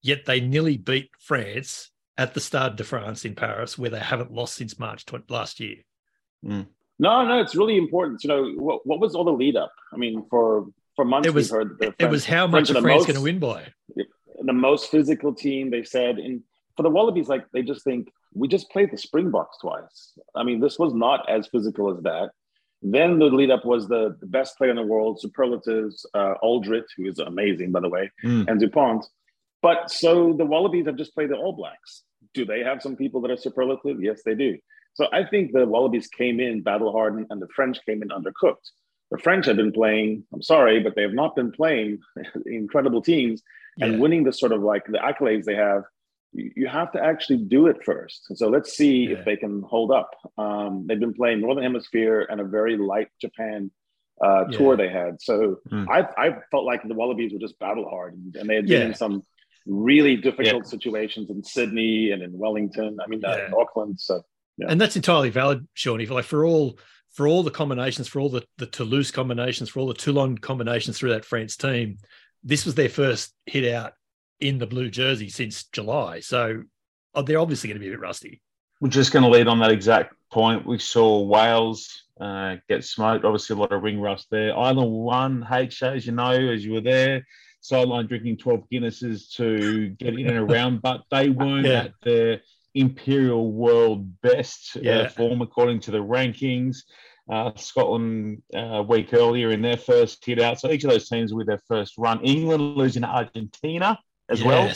yet 0.02 0.26
they 0.26 0.40
nearly 0.40 0.78
beat 0.78 1.10
France 1.20 1.92
at 2.18 2.34
the 2.34 2.40
Stade 2.40 2.76
de 2.76 2.84
France 2.84 3.26
in 3.26 3.36
Paris, 3.36 3.78
where 3.78 3.90
they 3.90 4.00
haven't 4.00 4.32
lost 4.32 4.56
since 4.56 4.78
March 4.78 5.06
20, 5.06 5.26
last 5.30 5.60
year. 5.60 5.78
Mm. 6.46 6.68
No, 7.00 7.26
no, 7.26 7.40
it's 7.40 7.56
really 7.56 7.78
important. 7.78 8.24
You 8.24 8.28
know, 8.28 8.52
what, 8.58 8.86
what 8.86 9.00
was 9.00 9.16
all 9.16 9.24
the 9.24 9.32
lead 9.32 9.56
up? 9.56 9.72
I 9.94 9.98
mean, 9.98 10.26
for 10.30 10.68
for 10.96 11.06
months 11.06 11.28
It 11.28 11.34
was- 11.34 11.50
we've 11.50 11.58
heard 11.58 11.80
that 11.80 11.98
the 11.98 12.06
It 12.06 12.10
was 12.10 12.26
how 12.26 12.46
much 12.46 12.68
the 12.70 12.82
France 12.82 13.06
going 13.06 13.16
to 13.16 13.22
win 13.22 13.40
by? 13.40 13.68
the 14.42 14.54
most 14.54 14.90
physical 14.92 15.34
team. 15.34 15.70
They 15.70 15.84
said, 15.84 16.18
and 16.18 16.42
for 16.78 16.84
the 16.84 16.90
Wallabies, 16.90 17.28
like 17.28 17.46
they 17.52 17.62
just 17.62 17.84
think 17.84 18.10
we 18.34 18.48
just 18.48 18.70
played 18.70 18.92
the 18.92 18.98
Springboks 18.98 19.58
twice. 19.60 20.14
I 20.36 20.44
mean, 20.44 20.60
this 20.60 20.78
was 20.80 20.94
not 20.94 21.28
as 21.30 21.48
physical 21.48 21.96
as 21.96 22.02
that. 22.04 22.32
Then 22.82 23.20
the 23.20 23.26
lead 23.26 23.52
up 23.52 23.66
was 23.66 23.88
the, 23.88 24.16
the 24.20 24.26
best 24.26 24.58
player 24.58 24.70
in 24.70 24.78
the 24.78 24.84
world, 24.84 25.20
superlatives, 25.20 26.06
uh, 26.14 26.36
Alldritt, 26.42 26.86
who 26.96 27.08
is 27.08 27.20
amazing, 27.20 27.72
by 27.72 27.82
the 27.82 27.90
way, 27.90 28.10
Mm. 28.24 28.48
and 28.48 28.60
Dupont. 28.60 29.06
But 29.62 29.92
so 29.92 30.32
the 30.34 30.46
Wallabies 30.46 30.86
have 30.86 30.96
just 30.96 31.14
played 31.14 31.30
the 31.30 31.36
All 31.36 31.52
Blacks. 31.54 32.04
Do 32.34 32.46
they 32.46 32.62
have 32.64 32.82
some 32.82 32.96
people 32.96 33.20
that 33.22 33.32
are 33.32 33.38
superlative? 33.38 34.02
Yes, 34.02 34.22
they 34.24 34.36
do. 34.36 34.58
So 34.94 35.08
I 35.12 35.24
think 35.26 35.52
the 35.52 35.66
Wallabies 35.66 36.08
came 36.08 36.40
in 36.40 36.62
battle 36.62 36.92
hardened 36.94 37.28
and 37.30 37.42
the 37.42 37.48
French 37.56 37.78
came 37.86 38.02
in 38.02 38.10
undercooked. 38.10 38.70
The 39.12 39.18
French 39.18 39.46
have 39.48 39.58
been 39.58 39.72
playing, 39.74 40.24
I'm 40.34 40.42
sorry, 40.42 40.80
but 40.82 40.96
they 40.96 41.02
have 41.02 41.14
not 41.14 41.36
been 41.36 41.52
playing 41.52 42.00
incredible 42.46 43.02
teams 43.02 43.42
and 43.82 43.94
Yeah. 43.94 44.00
winning 44.00 44.24
the 44.24 44.32
sort 44.34 44.52
of 44.54 44.62
like 44.62 44.86
the 44.86 45.00
accolades 45.00 45.44
they 45.46 45.56
have. 45.56 45.84
You 46.34 46.68
have 46.68 46.92
to 46.92 47.04
actually 47.04 47.38
do 47.38 47.68
it 47.68 47.84
first. 47.84 48.26
And 48.30 48.38
so 48.38 48.48
let's 48.50 48.74
see 48.78 49.06
Yeah. 49.08 49.18
if 49.18 49.26
they 49.26 49.36
can 49.36 49.62
hold 49.64 49.92
up. 49.92 50.12
Um, 50.38 50.86
they've 50.88 51.00
been 51.00 51.14
playing 51.14 51.42
Northern 51.42 51.64
Hemisphere 51.64 52.28
and 52.30 52.40
a 52.40 52.44
very 52.44 52.78
light 52.78 53.10
Japan 53.20 53.72
uh, 54.24 54.46
Yeah. 54.50 54.58
tour 54.58 54.76
they 54.78 54.90
had. 54.90 55.22
So 55.22 55.60
Hmm. 55.70 55.86
I, 55.90 56.00
I 56.18 56.36
felt 56.52 56.66
like 56.66 56.86
the 56.88 56.94
Wallabies 56.94 57.32
were 57.34 57.40
just 57.40 57.58
battle 57.58 57.88
hard, 57.90 58.14
and, 58.16 58.36
and 58.36 58.50
they 58.50 58.56
had 58.56 58.68
been 58.68 58.82
Yeah. 58.82 58.88
in 58.88 58.94
some 58.94 59.24
really 59.66 60.16
difficult 60.18 60.68
situations 60.68 61.30
in 61.30 61.44
Sydney 61.44 62.12
and 62.12 62.22
in 62.22 62.38
Wellington. 62.38 62.98
I 63.04 63.08
mean, 63.08 63.24
uh, 63.24 63.38
in 63.48 63.54
Auckland. 63.54 64.00
So 64.00 64.22
and 64.68 64.80
that's 64.80 64.96
entirely 64.98 65.30
valid, 65.30 65.68
Sean. 65.74 66.02
If 66.02 66.10
like 66.10 66.26
for 66.26 66.46
all 66.46 66.78
for 67.14 67.28
all 67.28 67.44
the 67.44 67.52
combinations, 67.52 68.08
for 68.08 68.20
all 68.20 68.30
the 68.30 68.44
the 68.58 68.66
Toulouse 68.68 69.10
combinations, 69.10 69.70
for 69.70 69.80
all 69.80 69.88
the 69.88 69.94
Toulon 69.94 70.38
combinations 70.38 70.98
through 70.98 71.12
that 71.12 71.24
France 71.26 71.56
team, 71.56 71.98
this 72.44 72.66
was 72.66 72.76
their 72.76 72.90
first 72.90 73.34
hit 73.46 73.74
out 73.74 73.94
in 74.40 74.58
the 74.58 74.68
blue 74.68 74.90
jersey 74.90 75.30
since 75.30 75.64
July. 75.66 76.20
So 76.20 76.64
oh, 77.16 77.22
they're 77.22 77.40
obviously 77.40 77.68
going 77.70 77.80
to 77.80 77.84
be 77.86 77.88
a 77.90 77.92
bit 77.92 78.00
rusty. 78.00 78.42
We're 78.82 78.90
just 78.90 79.12
going 79.12 79.24
to 79.24 79.30
lead 79.30 79.48
on 79.48 79.60
that 79.60 79.72
exact 79.72 80.14
point. 80.32 80.66
We 80.66 80.80
saw 80.80 81.24
Wales 81.24 82.04
uh, 82.20 82.58
get 82.70 82.84
smoked. 82.86 83.26
Obviously, 83.26 83.56
a 83.56 83.60
lot 83.60 83.74
of 83.74 83.84
ring 83.84 84.00
rust 84.00 84.28
there. 84.32 84.58
Ireland 84.58 84.92
won 84.92 85.46
H, 85.52 85.84
as 85.84 86.06
you 86.06 86.14
know, 86.14 86.32
as 86.32 86.64
you 86.64 86.74
were 86.74 86.82
there. 86.82 87.26
Sideline 87.62 88.08
drinking 88.08 88.38
12 88.38 88.64
Guinnesses 88.72 89.34
to 89.36 89.90
get 89.90 90.18
in 90.18 90.28
and 90.28 90.38
around, 90.50 90.82
but 90.84 91.02
they 91.12 91.30
weren't 91.30 91.66
Yeah. 91.68 91.84
at 91.86 91.94
their 92.04 92.42
imperial 92.74 93.52
world 93.52 94.22
best 94.22 94.78
Yeah. 94.78 95.00
uh, 95.00 95.10
form 95.10 95.42
according 95.42 95.82
to 95.82 95.92
the 95.92 95.98
rankings. 95.98 96.84
Uh, 97.30 97.52
Scotland 97.58 98.42
uh, 98.56 98.60
a 98.60 98.82
week 98.82 99.14
earlier 99.14 99.52
in 99.52 99.62
their 99.62 99.78
first 99.78 100.26
hit 100.26 100.40
out. 100.40 100.60
So 100.60 100.72
each 100.72 100.84
of 100.86 100.90
those 100.90 101.10
teams 101.10 101.34
with 101.34 101.48
their 101.48 101.62
first 101.68 101.96
run. 101.98 102.22
England 102.24 102.76
losing 102.78 103.02
to 103.04 103.08
Argentina 103.10 104.00
as 104.30 104.44
well 104.44 104.72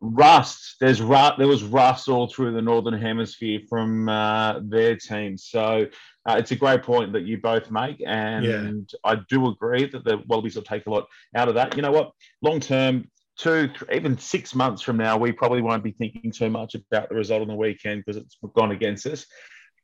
rust. 0.00 0.76
There's 0.80 1.00
rust. 1.00 1.38
There 1.38 1.48
was 1.48 1.62
rust 1.62 2.08
all 2.08 2.28
through 2.28 2.52
the 2.52 2.62
northern 2.62 2.98
hemisphere 3.00 3.60
from 3.68 4.08
uh, 4.08 4.60
their 4.62 4.96
team. 4.96 5.36
So 5.36 5.86
uh, 6.28 6.36
it's 6.38 6.50
a 6.50 6.56
great 6.56 6.82
point 6.82 7.12
that 7.12 7.24
you 7.24 7.38
both 7.38 7.70
make, 7.70 8.02
and 8.06 8.88
I 9.04 9.16
do 9.28 9.48
agree 9.48 9.86
that 9.86 10.04
the 10.04 10.22
Wallabies 10.26 10.56
will 10.56 10.62
take 10.62 10.86
a 10.86 10.90
lot 10.90 11.06
out 11.34 11.48
of 11.48 11.54
that. 11.54 11.76
You 11.76 11.82
know 11.82 11.92
what? 11.92 12.12
Long 12.42 12.60
term, 12.60 13.10
two, 13.38 13.68
th- 13.68 13.90
even 13.92 14.18
six 14.18 14.54
months 14.54 14.82
from 14.82 14.98
now, 14.98 15.16
we 15.16 15.32
probably 15.32 15.62
won't 15.62 15.84
be 15.84 15.92
thinking 15.92 16.32
too 16.32 16.50
much 16.50 16.74
about 16.74 17.08
the 17.08 17.14
result 17.14 17.42
on 17.42 17.48
the 17.48 17.54
weekend 17.54 18.04
because 18.04 18.20
it's 18.20 18.36
gone 18.54 18.72
against 18.72 19.06
us. 19.06 19.26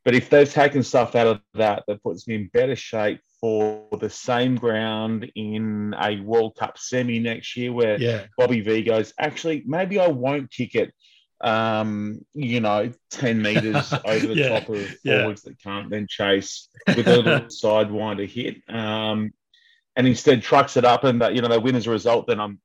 But 0.05 0.15
if 0.15 0.29
they've 0.29 0.51
taken 0.51 0.83
stuff 0.83 1.15
out 1.15 1.27
of 1.27 1.41
that, 1.55 1.85
that 1.89 2.03
puts 2.03 2.29
me 2.29 2.35
in 2.35 2.51
better 2.53 2.77
shape 2.77 3.21
for 3.41 3.89
the 3.99 4.11
same 4.11 4.57
ground 4.57 5.31
in 5.35 5.95
a 5.99 6.21
World 6.21 6.57
Cup 6.57 6.79
semi 6.79 7.19
next 7.19 7.57
year, 7.57 7.73
where 7.73 7.99
Yeah. 8.01 8.27
Bobby 8.37 8.61
V 8.61 8.83
goes, 8.83 9.13
actually, 9.19 9.63
maybe 9.67 9.99
I 9.99 10.09
won't 10.09 10.51
kick 10.51 10.75
it, 10.75 10.93
um, 11.41 12.21
you 12.35 12.61
know, 12.61 12.93
10 13.11 13.41
meters 13.43 13.93
over 14.05 14.27
the 14.27 14.35
Yeah, 14.35 14.49
top 14.49 14.69
of 14.69 14.77
forwards 15.01 15.43
that 15.43 15.59
can't 15.63 15.91
then 15.91 16.07
chase 16.09 16.69
with 16.87 17.07
a 17.09 17.17
little 17.17 17.41
sidewinder 17.47 18.29
hit. 18.29 18.57
Um, 18.69 19.33
and 19.97 20.07
instead 20.07 20.43
trucks 20.43 20.77
it 20.77 20.85
up 20.85 21.05
and 21.05 21.23
that, 21.23 21.35
you 21.35 21.41
know, 21.43 21.49
they 21.49 21.59
win 21.59 21.77
as 21.77 21.87
a 21.87 21.91
result, 21.91 22.27
then 22.27 22.41
I'm 22.41 22.61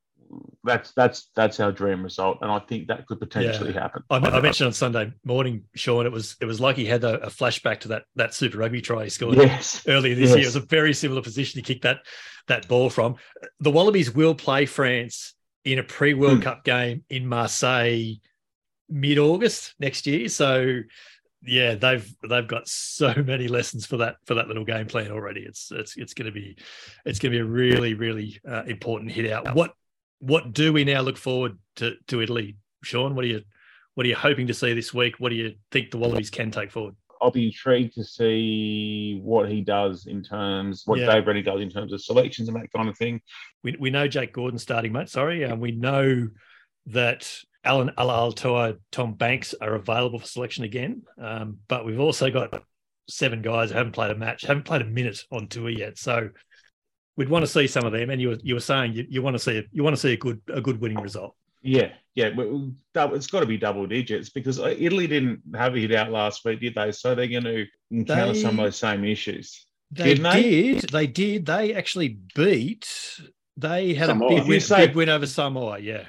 that's 0.63 0.91
that's 0.93 1.29
that's 1.35 1.59
our 1.59 1.71
dream 1.71 2.03
result. 2.03 2.39
And 2.41 2.51
I 2.51 2.59
think 2.59 2.87
that 2.87 3.05
could 3.07 3.19
potentially 3.19 3.73
happen. 3.73 4.03
I, 4.09 4.17
I 4.17 4.39
mentioned 4.41 4.67
on 4.67 4.73
Sunday 4.73 5.11
morning, 5.23 5.63
Sean. 5.75 6.05
It 6.05 6.11
was 6.11 6.35
it 6.41 6.45
was 6.45 6.59
like 6.59 6.75
he 6.75 6.85
had 6.85 7.03
a, 7.03 7.15
a 7.25 7.29
flashback 7.29 7.79
to 7.81 7.87
that 7.89 8.03
that 8.15 8.33
Super 8.33 8.57
Rugby 8.59 8.81
try 8.81 9.03
he 9.05 9.09
scored 9.09 9.37
Yes. 9.37 9.83
earlier 9.87 10.15
this 10.15 10.29
year. 10.29 10.39
It 10.39 10.45
was 10.45 10.55
a 10.55 10.61
very 10.61 10.93
similar 10.93 11.21
position 11.21 11.61
to 11.61 11.73
kick 11.73 11.81
that 11.83 11.99
that 12.47 12.67
ball 12.67 12.89
from. 12.89 13.15
The 13.59 13.71
Wallabies 13.71 14.13
will 14.13 14.35
play 14.35 14.65
France 14.65 15.33
in 15.65 15.79
a 15.79 15.83
pre 15.83 16.13
World 16.13 16.37
Hmm. 16.37 16.43
Cup 16.43 16.63
game 16.63 17.03
in 17.09 17.27
Marseille 17.27 18.15
mid 18.89 19.17
August 19.19 19.75
next 19.79 20.07
year. 20.07 20.27
So 20.29 20.79
yeah, 21.41 21.75
they've 21.75 22.07
they've 22.27 22.47
got 22.47 22.67
so 22.67 23.13
many 23.25 23.47
lessons 23.47 23.85
for 23.85 23.97
that 23.97 24.17
for 24.25 24.35
that 24.35 24.47
little 24.47 24.65
game 24.65 24.87
plan 24.87 25.11
already. 25.11 25.41
It's 25.41 25.71
it's 25.71 25.95
it's 25.97 26.13
going 26.13 26.25
to 26.25 26.31
be 26.31 26.57
it's 27.05 27.17
going 27.19 27.31
to 27.31 27.37
be 27.37 27.41
a 27.41 27.45
really 27.45 27.93
really 27.93 28.39
uh, 28.47 28.63
important 28.67 29.11
hit 29.11 29.31
out. 29.31 29.55
What 29.55 29.73
what 30.19 30.53
do 30.53 30.71
we 30.71 30.84
now 30.84 31.01
look 31.01 31.17
forward 31.17 31.58
to 31.77 31.95
to 32.08 32.21
Italy, 32.21 32.58
Sean? 32.84 33.15
What 33.15 33.25
are 33.25 33.29
you 33.29 33.41
what 33.95 34.05
are 34.05 34.10
you 34.10 34.15
hoping 34.15 34.47
to 34.47 34.53
see 34.53 34.73
this 34.73 34.93
week? 34.93 35.15
What 35.19 35.29
do 35.29 35.36
you 35.36 35.55
think 35.71 35.91
the 35.91 35.97
Wallabies 35.97 36.29
can 36.29 36.51
take 36.51 36.71
forward? 36.71 36.95
I'll 37.21 37.32
be 37.32 37.47
intrigued 37.47 37.95
to 37.95 38.03
see 38.03 39.19
what 39.21 39.49
he 39.49 39.60
does 39.60 40.05
in 40.05 40.23
terms, 40.23 40.84
what 40.86 40.99
Yeah. 40.99 41.13
Dave 41.13 41.27
Rennie 41.27 41.41
does 41.41 41.60
in 41.60 41.69
terms 41.69 41.91
of 41.91 42.01
selections 42.01 42.47
and 42.47 42.55
that 42.55 42.71
kind 42.71 42.88
of 42.88 42.97
thing. 42.97 43.19
We, 43.62 43.75
we 43.77 43.89
know 43.89 44.08
Jake 44.08 44.32
Gordon 44.32 44.58
starting, 44.58 44.93
mate. 44.93 45.10
Sorry. 45.10 45.43
Um, 45.43 45.60
we 45.60 45.71
know 45.71 46.29
that 46.86 47.29
Allan 47.65 47.91
Alaalatoa, 47.97 48.77
Tom 48.93 49.15
Banks 49.15 49.53
are 49.60 49.75
available 49.75 50.19
for 50.19 50.25
selection 50.27 50.63
again. 50.63 51.01
Um, 51.21 51.58
but 51.67 51.86
we've 51.86 51.99
also 51.99 52.32
got 52.32 52.63
seven 53.10 53.41
guys 53.41 53.69
who 53.69 53.77
haven't 53.77 53.91
played 53.91 54.12
a 54.12 54.15
match, 54.15 54.43
haven't 54.43 54.63
played 54.63 54.82
a 54.82 54.86
minute 54.86 55.21
on 55.29 55.47
tour 55.47 55.69
yet. 55.69 55.97
So 55.97 56.29
we'd 57.19 57.29
want 57.29 57.43
to 57.43 57.51
see 57.51 57.67
some 57.67 57.86
of 57.86 57.91
them. 57.91 58.10
And 58.10 58.19
you 58.21 58.29
were, 58.29 58.38
you 58.41 58.53
were 58.55 58.60
saying 58.62 58.93
you, 58.93 59.05
you 59.10 59.21
want 59.21 59.36
to 59.36 59.39
see 59.39 59.58
a, 59.60 59.63
you 59.71 59.84
want 59.84 59.95
to 59.95 60.01
see 60.01 60.13
a 60.13 60.17
good 60.17 60.41
a 60.51 60.62
good 60.62 60.79
winning 60.82 60.99
result. 61.01 61.36
Yeah, 61.62 61.89
yeah, 62.15 62.29
it's 62.38 63.27
got 63.27 63.41
to 63.41 63.45
be 63.45 63.58
double 63.58 63.86
digits 63.86 64.29
because 64.29 64.60
uh, 64.62 64.73
Italy 64.79 65.08
didn't 65.08 65.41
have 65.55 65.75
a 65.75 65.79
hit 65.79 65.93
out 65.93 66.10
last 66.10 66.45
week, 66.45 66.62
did 66.62 66.73
they? 66.75 66.93
So 66.93 67.13
they're 67.13 67.27
going 67.27 67.43
to 67.43 67.65
encounter 67.91 68.32
They- 68.34 68.41
some 68.41 68.58
of 68.58 68.63
those 68.65 68.77
same 68.77 69.03
issues. 69.03 69.65
They 69.91 70.13
Didn't 70.13 70.23
they? 70.32 70.41
did. 70.43 70.89
They 70.91 71.08
did. 71.08 71.45
They 71.47 71.73
actually 71.73 72.19
beat. 72.36 72.88
They 73.58 73.93
had 73.95 74.08
Samoa. 74.08 74.27
a 74.27 74.29
big 74.36 74.39
Did 74.43 74.47
win, 74.49 74.60
say- 74.62 74.88
big 74.88 74.95
win 74.95 75.10
over 75.10 75.25
Samoa. 75.25 75.79
Yeah. 75.79 76.03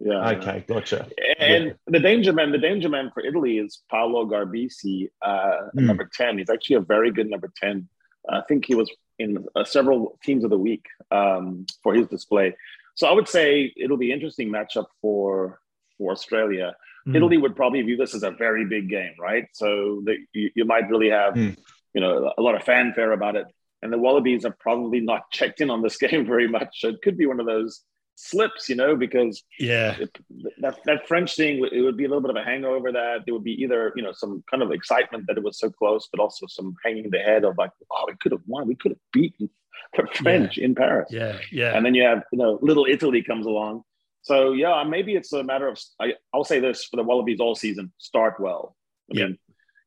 yeah, 0.00 0.30
Okay, 0.32 0.64
gotcha. 0.68 1.08
And 1.38 1.76
the 1.86 2.00
danger 2.00 2.32
man, 2.34 2.50
the 2.52 2.58
danger 2.58 2.88
man 2.90 3.10
for 3.14 3.24
Italy 3.24 3.56
is 3.58 3.80
Paolo 3.90 4.26
Garbisi, 4.26 5.08
uh, 5.22 5.68
Hmm. 5.74 5.86
number 5.86 6.10
ten. 6.12 6.36
He's 6.38 6.50
actually 6.50 6.76
a 6.76 6.80
very 6.80 7.10
good 7.10 7.30
number 7.30 7.50
ten. 7.56 7.88
I 8.28 8.42
think 8.48 8.66
he 8.66 8.74
was 8.74 8.90
in 9.20 9.44
uh, 9.54 9.64
several 9.64 10.18
teams 10.24 10.42
of 10.44 10.50
the 10.50 10.58
week 10.58 10.86
um, 11.10 11.66
for 11.82 11.94
his 11.94 12.06
display. 12.08 12.56
So 12.94 13.06
I 13.06 13.12
would 13.12 13.28
say 13.28 13.72
it'll 13.76 13.96
be 13.96 14.10
an 14.10 14.16
interesting 14.18 14.48
matchup 14.50 14.86
for 15.00 15.60
for 15.96 16.12
Australia. 16.12 16.74
Mm. 17.06 17.16
Italy 17.16 17.36
would 17.36 17.54
probably 17.54 17.82
view 17.82 17.96
this 17.96 18.14
as 18.14 18.22
a 18.22 18.30
very 18.30 18.64
big 18.64 18.88
game, 18.88 19.14
right? 19.18 19.46
So 19.52 20.02
that 20.06 20.16
you, 20.32 20.50
you 20.54 20.64
might 20.64 20.88
really 20.88 21.10
have, 21.10 21.34
Hmm. 21.34 21.50
you 21.94 22.00
know, 22.00 22.32
a 22.36 22.42
lot 22.42 22.54
of 22.54 22.62
fanfare 22.62 23.12
about 23.12 23.36
it. 23.36 23.46
And 23.82 23.92
the 23.92 23.98
Wallabies 23.98 24.44
have 24.44 24.58
probably 24.58 25.00
not 25.00 25.30
checked 25.38 25.60
in 25.60 25.70
on 25.70 25.82
this 25.82 25.96
game 25.98 26.26
very 26.26 26.48
much. 26.48 26.80
So 26.80 26.88
it 26.88 27.02
could 27.02 27.16
be 27.16 27.26
one 27.26 27.40
of 27.40 27.46
those 27.46 27.82
slips, 28.20 28.68
you 28.68 28.76
know, 28.76 28.94
because 28.96 29.42
Yeah. 29.58 29.96
it, 29.98 30.10
that 30.60 30.76
that 30.84 31.08
French 31.08 31.36
thing, 31.36 31.54
it 31.72 31.80
would 31.80 31.96
be 31.96 32.04
a 32.04 32.08
little 32.08 32.20
bit 32.20 32.30
of 32.30 32.36
a 32.36 32.44
hangover. 32.44 32.92
That 32.92 33.22
there 33.24 33.34
would 33.34 33.44
be 33.44 33.56
either 33.62 33.92
you 33.96 34.02
know 34.02 34.12
some 34.12 34.42
kind 34.50 34.62
of 34.62 34.70
excitement 34.72 35.24
that 35.26 35.36
it 35.38 35.42
was 35.42 35.58
so 35.58 35.70
close, 35.70 36.08
but 36.12 36.20
also 36.20 36.46
some 36.46 36.74
hanging 36.84 37.08
the 37.10 37.18
head 37.18 37.44
of 37.44 37.56
like, 37.58 37.70
oh, 37.90 38.04
we 38.08 38.14
could 38.20 38.32
have 38.32 38.42
won, 38.46 38.68
we 38.68 38.74
could 38.76 38.92
have 38.92 39.04
beaten 39.12 39.48
the 39.96 40.06
French 40.22 40.58
in 40.58 40.74
Paris. 40.74 41.08
Yeah. 41.10 41.38
Yeah. 41.50 41.74
And 41.76 41.84
then 41.84 41.94
you 41.94 42.02
have 42.04 42.22
you 42.32 42.38
know 42.38 42.58
little 42.62 42.86
Italy 42.86 43.22
comes 43.22 43.46
along. 43.46 43.82
So 44.22 44.52
yeah, 44.52 44.84
maybe 44.84 45.14
it's 45.14 45.32
a 45.32 45.42
matter 45.42 45.66
of 45.68 45.78
I, 46.00 46.14
I'll 46.34 46.44
say 46.44 46.60
this 46.60 46.84
for 46.84 46.96
the 46.98 47.02
Wallabies 47.04 47.40
all 47.40 47.54
season: 47.54 47.92
start 47.98 48.34
well. 48.38 48.76
I 49.10 49.18
Yeah. 49.18 49.26
mean, 49.26 49.38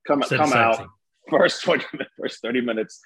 come 0.08 0.22
come 0.22 0.54
out 0.54 0.88
first 1.30 1.64
twenty 1.64 1.86
minutes, 1.94 2.12
first 2.20 2.42
thirty 2.42 2.62
minutes. 2.62 3.00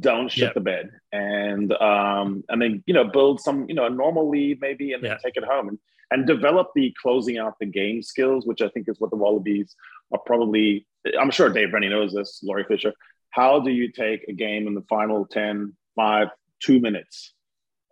Don't 0.00 0.28
shit 0.30 0.42
Yeah. 0.48 0.52
the 0.54 0.60
bed, 0.60 0.90
and 1.12 1.72
um, 1.72 2.44
and 2.50 2.60
then 2.60 2.82
you 2.86 2.92
know 2.92 3.04
build 3.04 3.40
some 3.40 3.66
you 3.68 3.74
know 3.74 3.86
a 3.86 3.90
normal 3.90 4.28
lead 4.28 4.60
maybe, 4.60 4.92
and 4.92 5.02
then 5.02 5.12
Yeah. 5.12 5.18
take 5.24 5.36
it 5.36 5.44
home 5.44 5.68
and 5.70 5.78
and 6.10 6.26
develop 6.26 6.68
the 6.74 6.94
closing 7.02 7.38
out 7.38 7.54
the 7.58 7.66
game 7.66 8.02
skills, 8.02 8.46
which 8.46 8.60
I 8.62 8.68
think 8.68 8.88
is 8.88 9.00
what 9.00 9.10
the 9.10 9.16
Wallabies 9.16 9.74
are 10.12 10.20
probably. 10.26 10.86
I'm 11.18 11.30
sure 11.30 11.48
Dave 11.48 11.72
Rennie 11.72 11.88
knows 11.88 12.12
this, 12.12 12.40
Laurie 12.42 12.64
Fisher. 12.64 12.92
How 13.30 13.60
do 13.60 13.70
you 13.70 13.90
take 13.92 14.24
a 14.28 14.32
game 14.32 14.66
in 14.66 14.74
the 14.74 14.82
final 14.88 15.26
10, 15.26 15.74
5, 15.96 16.28
two 16.60 16.80
minutes 16.80 17.34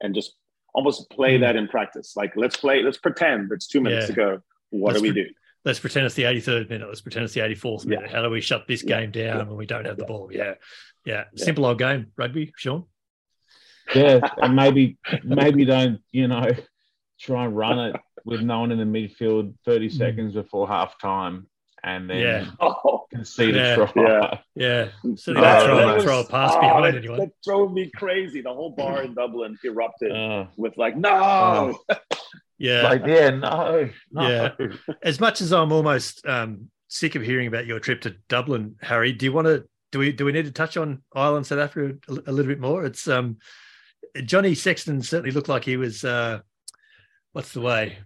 and 0.00 0.14
just 0.14 0.35
almost 0.74 1.11
play 1.11 1.37
Mm. 1.37 1.40
that 1.40 1.56
in 1.56 1.68
practice? 1.68 2.14
Like, 2.16 2.32
let's 2.37 2.56
play, 2.56 2.82
let's 2.82 2.96
pretend 2.98 3.52
it's 3.52 3.66
two 3.66 3.80
minutes 3.82 4.04
Yeah. 4.04 4.06
to 4.06 4.12
go. 4.14 4.40
What 4.70 4.92
Let's 4.94 5.02
do 5.02 5.09
we 5.09 5.12
pre- 5.12 5.24
do? 5.24 5.30
Let's 5.66 5.81
pretend 5.81 6.07
it's 6.07 6.14
the 6.14 6.22
83rd 6.22 6.70
minute. 6.70 6.88
Let's 6.88 7.02
pretend 7.02 7.24
it's 7.24 7.35
the 7.35 7.40
84th 7.40 7.85
Yeah. 7.85 7.90
minute. 7.90 8.11
How 8.11 8.22
do 8.22 8.31
we 8.31 8.40
shut 8.40 8.66
this 8.66 8.83
Yeah. 8.83 9.00
game 9.00 9.11
down 9.11 9.24
Yeah. 9.24 9.42
when 9.42 9.57
we 9.57 9.66
don't 9.66 9.85
have 9.85 9.98
the 9.98 10.07
ball? 10.07 10.31
Yeah. 10.33 10.44
Yeah. 10.44 10.55
Yeah. 11.05 11.24
Simple 11.35 11.66
old 11.66 11.79
game, 11.79 12.12
rugby, 12.16 12.52
Sean. 12.57 12.85
Yeah, 13.94 14.20
and 14.38 14.57
maybe 14.57 14.98
maybe 15.24 15.64
don't 15.64 16.00
you 16.11 16.26
know 16.26 16.50
try 17.20 17.44
and 17.44 17.57
run 17.57 17.79
it 17.79 18.00
with 18.24 18.40
no 18.40 18.61
one 18.61 18.72
in 18.72 18.79
the 18.79 18.85
midfield 18.85 19.55
30 19.64 19.88
hmm. 19.88 19.96
seconds 19.96 20.35
before 20.35 20.66
half 20.66 20.98
time 21.00 21.46
and 21.85 22.11
then 22.11 22.18
Yeah. 22.18 22.50
Oh, 22.59 23.07
concede 23.12 23.55
Yeah. 23.55 23.74
a 23.74 23.87
try. 23.87 23.92
Yeah. 24.02 24.40
Yeah. 24.55 25.14
So 25.16 25.33
Oh, 25.33 25.35
don't 25.35 25.64
throw, 25.64 25.76
that 25.76 26.02
throw 26.02 26.14
a 26.14 26.18
was- 26.18 26.29
pass 26.29 26.52
oh, 26.55 26.61
behind 26.61 26.85
that, 26.85 26.96
anyone. 26.96 27.18
That 27.20 27.31
drove 27.44 27.72
me 27.72 27.90
crazy. 27.94 28.40
The 28.40 28.52
whole 28.52 28.70
bar 28.70 29.02
in 29.02 29.14
Dublin 29.14 29.57
erupted 29.64 30.11
Uh, 30.11 30.46
with 30.57 30.76
like, 30.76 30.96
no. 30.96 31.79
Uh. 31.88 31.94
yeah. 32.59 32.83
like 32.83 33.07
yeah, 33.07 33.31
no, 33.31 33.90
no. 34.11 34.29
Yeah. 34.29 34.51
as 35.03 35.21
much 35.21 35.40
as 35.40 35.53
I'm 35.53 35.73
almost 35.73 36.27
um, 36.27 36.71
sick 36.88 37.14
of 37.14 37.23
hearing 37.23 37.47
about 37.47 37.66
your 37.66 37.81
trip 37.81 38.01
to 38.03 38.16
Dublin, 38.29 38.77
Harry, 38.83 39.12
do 39.12 39.27
you 39.27 39.33
want 39.33 39.47
to 39.47 39.64
do 39.92 39.99
we 39.99 40.12
do 40.12 40.25
we 40.25 40.33
need 40.33 40.47
to 40.47 40.53
touch 40.53 40.77
on 40.77 41.03
Ireland, 41.14 41.47
South 41.47 41.59
Africa 41.59 41.97
a, 42.09 42.31
a 42.31 42.33
little 42.33 42.51
bit 42.51 42.61
more? 42.61 42.85
It's 42.85 43.09
um, 43.09 43.38
Johnny 44.25 44.55
Sexton 44.55 45.03
certainly 45.03 45.31
looked 45.31 45.49
like 45.49 45.64
he 45.64 45.77
was 45.77 46.05
uh, 46.05 46.40
what's 47.33 47.53
the 47.53 47.61
way 47.61 47.99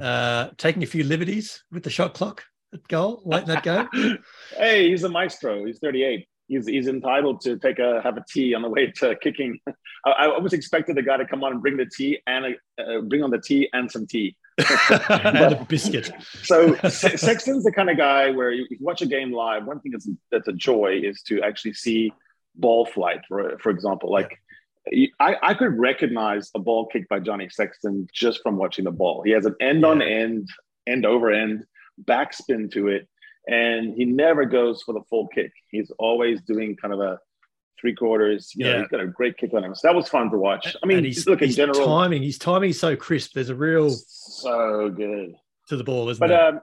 uh, 0.00 0.48
taking 0.56 0.82
a 0.82 0.86
few 0.86 1.04
liberties 1.04 1.62
with 1.70 1.82
the 1.82 1.90
shot 1.90 2.14
clock 2.14 2.44
at 2.72 2.86
goal, 2.88 3.22
letting 3.24 3.48
that 3.48 3.62
go. 3.62 3.88
hey, 4.56 4.88
he's 4.88 5.04
a 5.04 5.08
maestro. 5.08 5.64
He's 5.64 5.78
38. 5.78 6.26
He's, 6.50 6.66
he's 6.66 6.88
entitled 6.88 7.40
to 7.42 7.56
take 7.58 7.78
a 7.78 8.02
have 8.02 8.16
a 8.16 8.24
tea 8.28 8.54
on 8.54 8.62
the 8.62 8.68
way 8.68 8.90
to 8.96 9.14
kicking. 9.22 9.60
I, 10.04 10.26
I 10.26 10.38
was 10.38 10.52
expecting 10.52 10.96
the 10.96 11.02
guy 11.02 11.16
to 11.16 11.24
come 11.24 11.44
on 11.44 11.52
and 11.52 11.62
bring 11.62 11.76
the 11.76 11.86
tea 11.86 12.18
and 12.26 12.44
a, 12.44 12.82
uh, 12.82 13.02
bring 13.02 13.22
on 13.22 13.30
the 13.30 13.40
tea 13.40 13.68
and 13.72 13.88
some 13.88 14.04
tea. 14.04 14.36
and 15.08 15.54
a 15.54 15.66
biscuit. 15.68 16.10
so 16.42 16.74
Sexton's 16.88 17.62
the 17.62 17.70
kind 17.70 17.88
of 17.88 17.96
guy 17.96 18.30
where 18.30 18.50
you, 18.50 18.66
you 18.68 18.78
watch 18.80 19.00
a 19.00 19.06
game 19.06 19.32
live. 19.32 19.64
One 19.64 19.78
thing 19.78 19.92
that's 19.92 20.08
that's 20.32 20.48
a 20.48 20.52
joy 20.52 21.00
is 21.04 21.22
to 21.28 21.40
actually 21.40 21.74
see 21.74 22.12
ball 22.56 22.84
flight. 22.84 23.20
For 23.28 23.56
for 23.60 23.70
example, 23.70 24.10
like 24.10 24.36
I, 25.20 25.36
I 25.40 25.54
could 25.54 25.78
recognize 25.78 26.50
a 26.56 26.58
ball 26.58 26.86
kicked 26.86 27.08
by 27.08 27.20
Johnny 27.20 27.48
Sexton 27.48 28.08
just 28.12 28.42
from 28.42 28.56
watching 28.56 28.86
the 28.86 28.90
ball. 28.90 29.22
He 29.24 29.30
has 29.30 29.46
an 29.46 29.54
end 29.60 29.84
on 29.84 30.02
end, 30.02 30.48
end 30.88 31.06
over 31.06 31.30
end, 31.30 31.64
backspin 32.04 32.72
to 32.72 32.88
it, 32.88 33.08
and 33.46 33.94
he 33.94 34.04
never 34.04 34.44
goes 34.44 34.82
for 34.82 34.92
the 34.92 35.02
full 35.08 35.28
kick. 35.28 35.52
He's 35.70 35.90
always 35.98 36.40
doing 36.42 36.76
kind 36.76 36.94
of 36.94 37.00
a 37.00 37.18
three 37.80 37.94
quarters. 37.94 38.52
You 38.54 38.64
know, 38.64 38.70
yeah. 38.72 38.78
he's 38.80 38.88
got 38.88 39.00
a 39.00 39.06
great 39.06 39.36
kick 39.38 39.54
on 39.54 39.64
him. 39.64 39.74
So 39.74 39.88
that 39.88 39.94
was 39.94 40.08
fun 40.08 40.30
to 40.30 40.38
watch. 40.38 40.76
I 40.82 40.86
mean, 40.86 40.98
and 40.98 41.06
he's, 41.06 41.26
look 41.26 41.42
in 41.42 41.50
general 41.50 41.84
timing. 41.84 42.22
His 42.22 42.38
timing 42.38 42.70
is 42.70 42.80
so 42.80 42.96
crisp. 42.96 43.32
There's 43.34 43.50
a 43.50 43.54
real 43.54 43.90
so 43.90 44.90
good 44.90 45.34
to 45.68 45.76
the 45.76 45.84
ball, 45.84 46.08
isn't 46.10 46.20
but, 46.20 46.28
there? 46.28 46.48
um, 46.48 46.60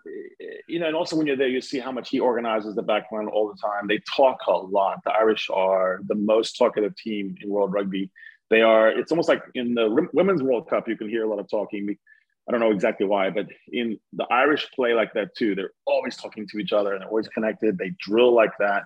you 0.68 0.80
know, 0.80 0.88
and 0.88 0.96
also 0.96 1.16
when 1.16 1.26
you're 1.26 1.38
there, 1.38 1.48
you 1.48 1.62
see 1.62 1.80
how 1.80 1.92
much 1.92 2.10
he 2.10 2.20
organizes 2.20 2.76
the 2.76 2.84
backline 2.84 3.30
all 3.32 3.48
the 3.48 3.60
time. 3.62 3.88
They 3.88 4.00
talk 4.16 4.38
a 4.48 4.52
lot. 4.52 5.00
The 5.06 5.12
Irish 5.12 5.50
are 5.52 6.02
the 6.08 6.16
most 6.16 6.58
talkative 6.58 6.96
team 6.96 7.36
in 7.42 7.50
world 7.50 7.74
rugby. 7.74 8.12
They 8.50 8.62
are. 8.62 8.90
It's 8.90 9.12
almost 9.12 9.30
like 9.30 9.44
in 9.56 9.74
the 9.74 10.08
Women's 10.14 10.44
World 10.44 10.70
Cup, 10.70 10.88
you 10.88 10.98
can 10.98 11.10
hear 11.10 11.24
a 11.24 11.30
lot 11.30 11.40
of 11.40 11.50
talking. 11.50 11.98
I 12.48 12.52
don't 12.52 12.62
know 12.62 12.72
exactly 12.72 13.06
why, 13.06 13.30
but 13.30 13.48
in 13.72 14.00
the 14.14 14.26
Irish 14.32 14.70
play 14.72 14.94
like 14.94 15.14
that 15.14 15.36
too. 15.36 15.54
They're 15.54 15.72
always 15.86 16.16
talking 16.16 16.48
to 16.48 16.60
each 16.60 16.72
other 16.72 16.94
and 16.94 17.02
they're 17.02 17.10
always 17.10 17.28
connected. 17.28 17.78
They 17.78 17.92
drill 18.00 18.34
like 18.34 18.54
that. 18.60 18.84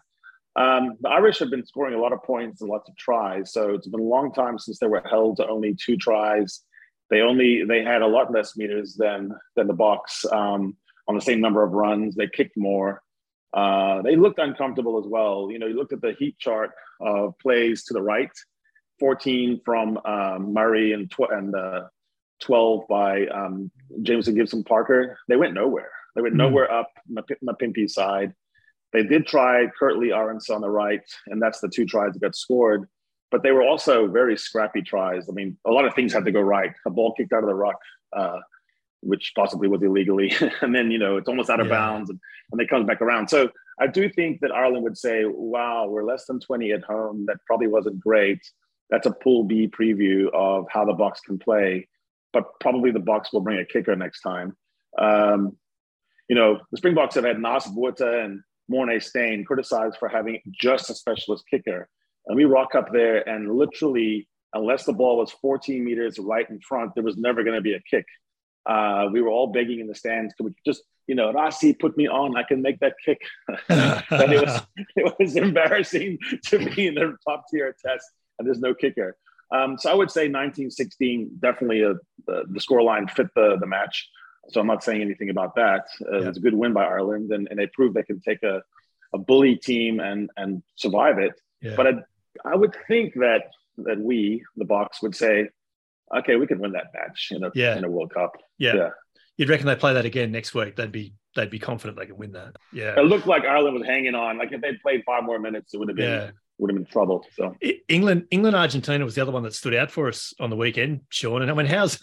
Um, 0.56 0.98
the 1.00 1.10
Irish 1.10 1.40
have 1.40 1.50
been 1.50 1.66
scoring 1.66 1.94
a 1.94 2.02
lot 2.02 2.12
of 2.12 2.24
points 2.24 2.62
and 2.62 2.70
lots 2.70 2.90
of 2.90 2.98
tries. 2.98 3.54
So 3.54 3.74
it's 3.76 3.88
been 3.88 4.02
a 4.02 4.04
long 4.04 4.34
time 4.34 4.58
since 4.58 4.80
they 4.80 4.88
were 4.88 5.04
held 5.10 5.38
to 5.38 5.48
only 5.48 5.76
two 5.76 5.96
tries. 5.96 6.62
They 7.10 7.22
only 7.22 7.64
they 7.64 7.84
had 7.84 8.02
a 8.02 8.08
lot 8.08 8.32
less 8.32 8.58
meters 8.58 8.96
than 8.96 9.32
than 9.56 9.68
the 9.68 9.74
Boks 9.74 10.32
um, 10.32 10.76
on 11.08 11.16
the 11.16 11.22
same 11.22 11.40
number 11.40 11.64
of 11.64 11.72
runs. 11.72 12.16
They 12.16 12.28
kicked 12.28 12.58
more. 12.58 13.02
Uh, 13.54 14.02
they 14.02 14.16
looked 14.16 14.40
uncomfortable 14.40 14.98
as 14.98 15.06
well. 15.08 15.50
You 15.52 15.60
know, 15.60 15.68
you 15.68 15.76
looked 15.76 15.94
at 15.94 16.02
the 16.02 16.16
heat 16.18 16.38
chart 16.40 16.72
of 17.02 17.38
plays 17.40 17.84
to 17.86 17.94
the 17.94 18.02
right, 18.02 18.32
14 19.00 19.62
from 19.66 20.00
um, 20.06 20.54
Murray 20.54 20.94
and 20.94 21.12
tw- 21.12 21.32
and 21.32 21.54
uh, 21.54 21.84
12 22.42 22.88
by 22.88 23.28
um, 23.28 23.72
Jamison 24.02 24.36
Gibson 24.36 24.64
Parker. 24.64 25.18
They 25.28 25.36
went 25.36 25.54
nowhere. 25.54 25.92
They 26.16 26.22
went 26.22 26.36
mm. 26.36 26.40
nowhere 26.40 26.72
up 26.72 26.92
Mapimpi's 27.44 27.94
side. 27.94 28.34
They 28.94 29.04
did 29.04 29.26
try 29.26 29.68
Kurt 29.80 29.98
Lee 29.98 30.10
Arendse 30.10 30.50
on 30.50 30.62
the 30.62 30.70
right, 30.70 31.02
and 31.28 31.42
that's 31.42 31.62
the 31.62 31.70
two 31.70 31.86
tries 31.86 32.14
that 32.14 32.22
got 32.22 32.36
scored. 32.36 32.88
But 33.32 33.44
they 33.44 33.52
were 33.52 33.64
also 33.64 34.08
very 34.08 34.38
scrappy 34.38 34.82
tries. 34.82 35.30
I 35.30 35.32
mean, 35.32 35.58
a 35.66 35.72
lot 35.72 35.86
of 35.86 35.94
things 35.94 36.12
had 36.12 36.26
to 36.26 36.32
go 36.32 36.42
right. 36.42 36.74
A 36.86 36.90
ball 36.90 37.14
kicked 37.14 37.32
out 37.32 37.44
of 37.44 37.48
the 37.48 37.56
ruck, 37.56 37.80
uh, 38.12 38.40
which 39.00 39.32
possibly 39.36 39.70
was 39.70 39.82
illegally, 39.82 40.34
and 40.62 40.76
then 40.76 40.92
you 40.92 40.98
know 40.98 41.16
it's 41.16 41.30
almost 41.30 41.50
out 41.50 41.62
of 41.62 41.68
yeah. 41.68 41.74
bounds, 41.74 42.10
and, 42.10 42.20
and 42.52 42.60
they 42.60 42.66
come 42.66 42.86
back 42.86 43.02
around. 43.02 43.30
So 43.30 43.50
I 43.80 43.88
do 43.88 44.10
think 44.10 44.42
that 44.42 44.52
Ireland 44.52 44.84
would 44.84 44.98
say, 44.98 45.24
"Wow, 45.26 45.88
we're 45.88 46.04
less 46.04 46.26
than 46.26 46.42
20 46.42 46.72
at 46.74 46.84
home. 46.84 47.26
That 47.28 47.38
probably 47.46 47.68
wasn't 47.68 48.02
great." 48.02 48.40
That's 48.90 49.08
a 49.08 49.12
Pool 49.12 49.46
B 49.46 49.70
preview 49.70 50.30
of 50.34 50.68
how 50.70 50.84
the 50.84 50.92
Boks 50.92 51.24
can 51.26 51.40
play, 51.40 51.88
but 52.34 52.60
probably 52.60 52.92
the 52.92 53.00
Boks 53.00 53.28
will 53.34 53.42
bring 53.42 53.60
a 53.60 53.66
kicker 53.66 53.96
next 53.96 54.22
time. 54.22 54.56
Um, 54.98 55.58
you 56.30 56.36
know, 56.36 56.60
the 56.72 56.78
Springboks 56.78 57.16
have 57.16 57.26
had 57.26 57.38
Naas 57.38 57.68
Botha 57.74 58.24
and 58.24 58.42
Morné 58.72 59.04
Steyn 59.04 59.44
criticized 59.44 59.98
for 59.98 60.08
having 60.08 60.40
just 60.52 60.90
a 60.90 60.96
specialist 60.96 61.44
kicker. 61.50 61.90
And 62.28 62.38
we 62.38 62.46
rock 62.46 62.76
up 62.76 62.92
there, 62.94 63.28
and 63.28 63.52
literally, 63.52 64.28
unless 64.54 64.86
the 64.86 64.94
ball 64.94 65.18
was 65.18 65.32
14 65.32 65.84
meters 65.84 66.20
right 66.20 66.50
in 66.50 66.60
front, 66.62 66.94
there 66.96 67.04
was 67.04 67.18
never 67.18 67.44
going 67.44 67.56
to 67.56 67.62
be 67.62 67.74
a 67.74 67.82
kick. 67.90 68.06
Uh, 68.66 69.10
we 69.12 69.22
were 69.22 69.30
all 69.30 69.48
begging 69.48 69.80
in 69.80 69.88
the 69.88 69.96
stands, 69.96 70.34
could 70.36 70.46
we 70.46 70.54
just, 70.66 70.84
you 71.08 71.16
know, 71.16 71.34
Rassie, 71.34 71.78
put 71.78 71.98
me 71.98 72.08
on, 72.08 72.38
I 72.38 72.44
can 72.44 72.62
make 72.62 72.80
that 72.80 72.94
kick. 73.04 73.20
but 73.68 74.32
it 74.32 74.46
was, 74.46 74.62
it 74.96 75.16
was 75.20 75.36
embarrassing 75.36 76.20
to 76.46 76.60
be 76.60 76.88
in 76.88 76.96
the 76.96 77.18
top 77.28 77.46
tier 77.52 77.76
test, 77.84 78.06
and 78.38 78.48
there's 78.48 78.60
no 78.60 78.76
kicker. 78.76 79.18
Um, 79.52 79.78
so 79.78 79.92
I 79.92 79.94
would 79.94 80.10
say 80.10 80.22
1916 80.22 81.38
definitely 81.40 81.82
a, 81.82 81.96
the, 82.26 82.44
the 82.50 82.60
score 82.60 82.82
line 82.82 83.08
fit 83.08 83.28
the, 83.36 83.58
the 83.60 83.68
match. 83.68 84.10
So 84.50 84.62
I'm 84.62 84.68
not 84.68 84.84
saying 84.84 85.02
anything 85.02 85.30
about 85.30 85.56
that. 85.56 85.88
Uh, 86.02 86.20
yeah. 86.20 86.30
It's 86.30 86.38
a 86.38 86.42
good 86.42 86.54
win 86.54 86.74
by 86.74 86.86
Ireland, 86.86 87.32
and, 87.32 87.48
and 87.50 87.60
they 87.60 87.68
proved 87.68 87.96
they 87.96 88.04
can 88.04 88.22
take 88.22 88.44
a, 88.44 88.62
a 89.14 89.18
bully 89.18 89.56
team 89.56 90.00
and 90.00 90.30
and 90.38 90.64
survive 90.76 91.20
it. 91.20 91.34
Yeah. 91.62 91.76
But 91.76 91.88
I, 91.88 91.94
I 92.46 92.56
would 92.56 92.76
think 92.88 93.14
that 93.16 93.52
that 93.78 94.00
we, 94.00 94.44
the 94.58 94.66
Boks, 94.66 95.02
would 95.02 95.16
say, 95.16 95.50
okay, 96.18 96.36
we 96.36 96.48
can 96.48 96.60
win 96.60 96.72
that 96.74 96.88
match 96.94 97.30
in 97.32 97.44
a 97.44 97.52
yeah. 97.54 97.78
in 97.78 97.84
a 97.84 97.90
World 97.90 98.14
Cup. 98.14 98.38
Yeah. 98.58 98.76
yeah. 98.76 98.90
You'd 99.38 99.50
reckon 99.50 99.68
they 99.68 99.76
play 99.76 99.94
that 99.94 100.06
again 100.06 100.32
next 100.32 100.54
week? 100.54 100.76
They'd 100.76 100.92
be 100.92 101.14
they'd 101.36 101.50
be 101.50 101.60
confident 101.60 101.98
they 101.98 102.08
can 102.08 102.18
win 102.18 102.34
that. 102.34 102.56
Yeah. 102.74 103.00
It 103.00 103.06
looked 103.06 103.28
like 103.28 103.44
Ireland 103.46 103.76
was 103.76 103.86
hanging 103.86 104.16
on. 104.16 104.38
Like 104.38 104.52
if 104.52 104.62
they'd 104.62 104.82
played 104.82 105.04
five 105.06 105.24
more 105.24 105.40
minutes, 105.40 105.74
it 105.74 105.78
would 105.78 105.90
have 105.90 105.98
been. 105.98 106.34
Would 106.62 106.70
have 106.70 106.78
been 106.78 106.86
trouble. 106.86 107.26
So 107.36 107.56
England, 107.90 108.28
England, 108.30 108.56
Argentina 108.56 109.04
was 109.04 109.16
the 109.16 109.22
other 109.22 109.32
one 109.32 109.44
that 109.44 109.56
stood 109.56 109.74
out 109.74 109.90
for 109.90 110.08
us 110.08 110.34
on 110.40 110.52
the 110.52 110.56
weekend, 110.56 111.02
Sean. 111.10 111.42
And 111.42 111.50
I 111.50 111.54
mean, 111.56 111.66
how's 111.66 112.00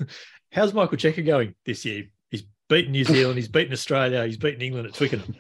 how's 0.52 0.74
Michael 0.74 0.98
Cheika 0.98 1.24
going 1.24 1.54
this 1.64 1.84
year? 1.84 2.06
He's 2.30 2.42
beaten 2.68 2.92
New 2.92 3.04
Zealand, 3.04 3.38
he's 3.38 3.48
beaten 3.48 3.72
Australia, 3.72 4.26
he's 4.26 4.36
beaten 4.36 4.60
England 4.60 4.88
at 4.88 4.94
Twickenham. 4.94 5.36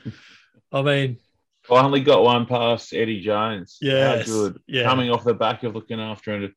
I 0.72 0.82
mean, 0.82 1.18
finally 1.64 2.00
got 2.00 2.22
one 2.22 2.46
past 2.46 2.94
Eddie 2.94 3.20
Jones. 3.20 3.78
Yeah, 3.80 4.22
good. 4.24 4.60
Yeah, 4.68 4.84
coming 4.84 5.10
off 5.10 5.24
the 5.24 5.34
back 5.34 5.64
of 5.64 5.74
looking 5.74 6.00
after 6.00 6.36
a, 6.36 6.48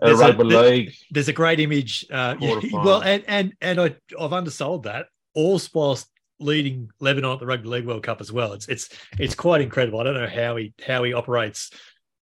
a 0.00 0.16
rugby 0.16 0.42
a, 0.42 0.60
league. 0.60 0.94
There's 1.10 1.28
a 1.28 1.34
great 1.34 1.60
image. 1.60 2.06
Uh, 2.10 2.36
yeah, 2.40 2.60
well, 2.72 3.02
and 3.02 3.24
and 3.28 3.52
and 3.60 3.78
I, 3.78 3.94
I've 4.18 4.32
undersold 4.32 4.84
that. 4.84 5.06
All 5.34 5.60
whilst 5.74 6.08
leading 6.38 6.90
Lebanon 7.00 7.32
at 7.32 7.40
the 7.40 7.46
Rugby 7.46 7.68
League 7.68 7.86
World 7.86 8.02
Cup 8.02 8.22
as 8.22 8.32
well. 8.32 8.54
It's 8.54 8.68
it's 8.68 8.88
it's 9.18 9.34
quite 9.34 9.60
incredible. 9.60 10.00
I 10.00 10.04
don't 10.04 10.14
know 10.14 10.26
how 10.26 10.56
he 10.56 10.72
how 10.86 11.02
he 11.02 11.12
operates 11.12 11.70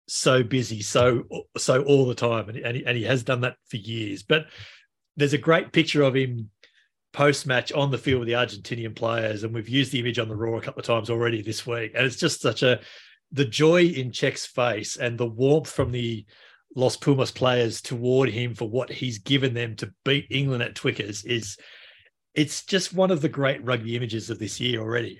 so 0.07 0.43
busy, 0.43 0.81
so 0.81 1.23
so 1.57 1.83
all 1.83 2.05
the 2.05 2.15
time, 2.15 2.49
and 2.49 2.57
and 2.57 2.77
he, 2.77 2.85
and 2.85 2.97
he 2.97 3.03
has 3.03 3.23
done 3.23 3.41
that 3.41 3.55
for 3.67 3.77
years. 3.77 4.23
But 4.23 4.45
there's 5.15 5.33
a 5.33 5.37
great 5.37 5.71
picture 5.71 6.03
of 6.03 6.15
him 6.15 6.49
post 7.13 7.45
match 7.45 7.71
on 7.71 7.91
the 7.91 7.97
field 7.97 8.19
with 8.19 8.27
the 8.27 8.33
Argentinian 8.33 8.95
players, 8.95 9.43
and 9.43 9.53
we've 9.53 9.69
used 9.69 9.91
the 9.91 9.99
image 9.99 10.19
on 10.19 10.27
the 10.27 10.35
Roar 10.35 10.57
a 10.57 10.61
couple 10.61 10.79
of 10.79 10.85
times 10.85 11.09
already 11.09 11.41
this 11.41 11.65
week, 11.65 11.91
and 11.95 12.05
it's 12.05 12.17
just 12.17 12.41
such 12.41 12.63
a 12.63 12.79
the 13.31 13.45
joy 13.45 13.83
in 13.83 14.11
Czech's 14.11 14.45
face 14.45 14.95
and 14.95 15.17
the 15.17 15.25
warmth 15.25 15.69
from 15.69 15.91
the 15.91 16.25
Los 16.75 16.97
Pumas 16.97 17.31
players 17.31 17.81
toward 17.81 18.29
him 18.29 18.55
for 18.55 18.69
what 18.69 18.91
he's 18.91 19.19
given 19.19 19.53
them 19.53 19.75
to 19.77 19.93
beat 20.05 20.27
England 20.29 20.63
at 20.63 20.75
Twickers 20.75 21.23
is 21.23 21.57
it's 22.33 22.65
just 22.65 22.93
one 22.93 23.11
of 23.11 23.21
the 23.21 23.29
great 23.29 23.63
rugby 23.63 23.95
images 23.95 24.29
of 24.29 24.39
this 24.39 24.59
year 24.59 24.79
already. 24.79 25.19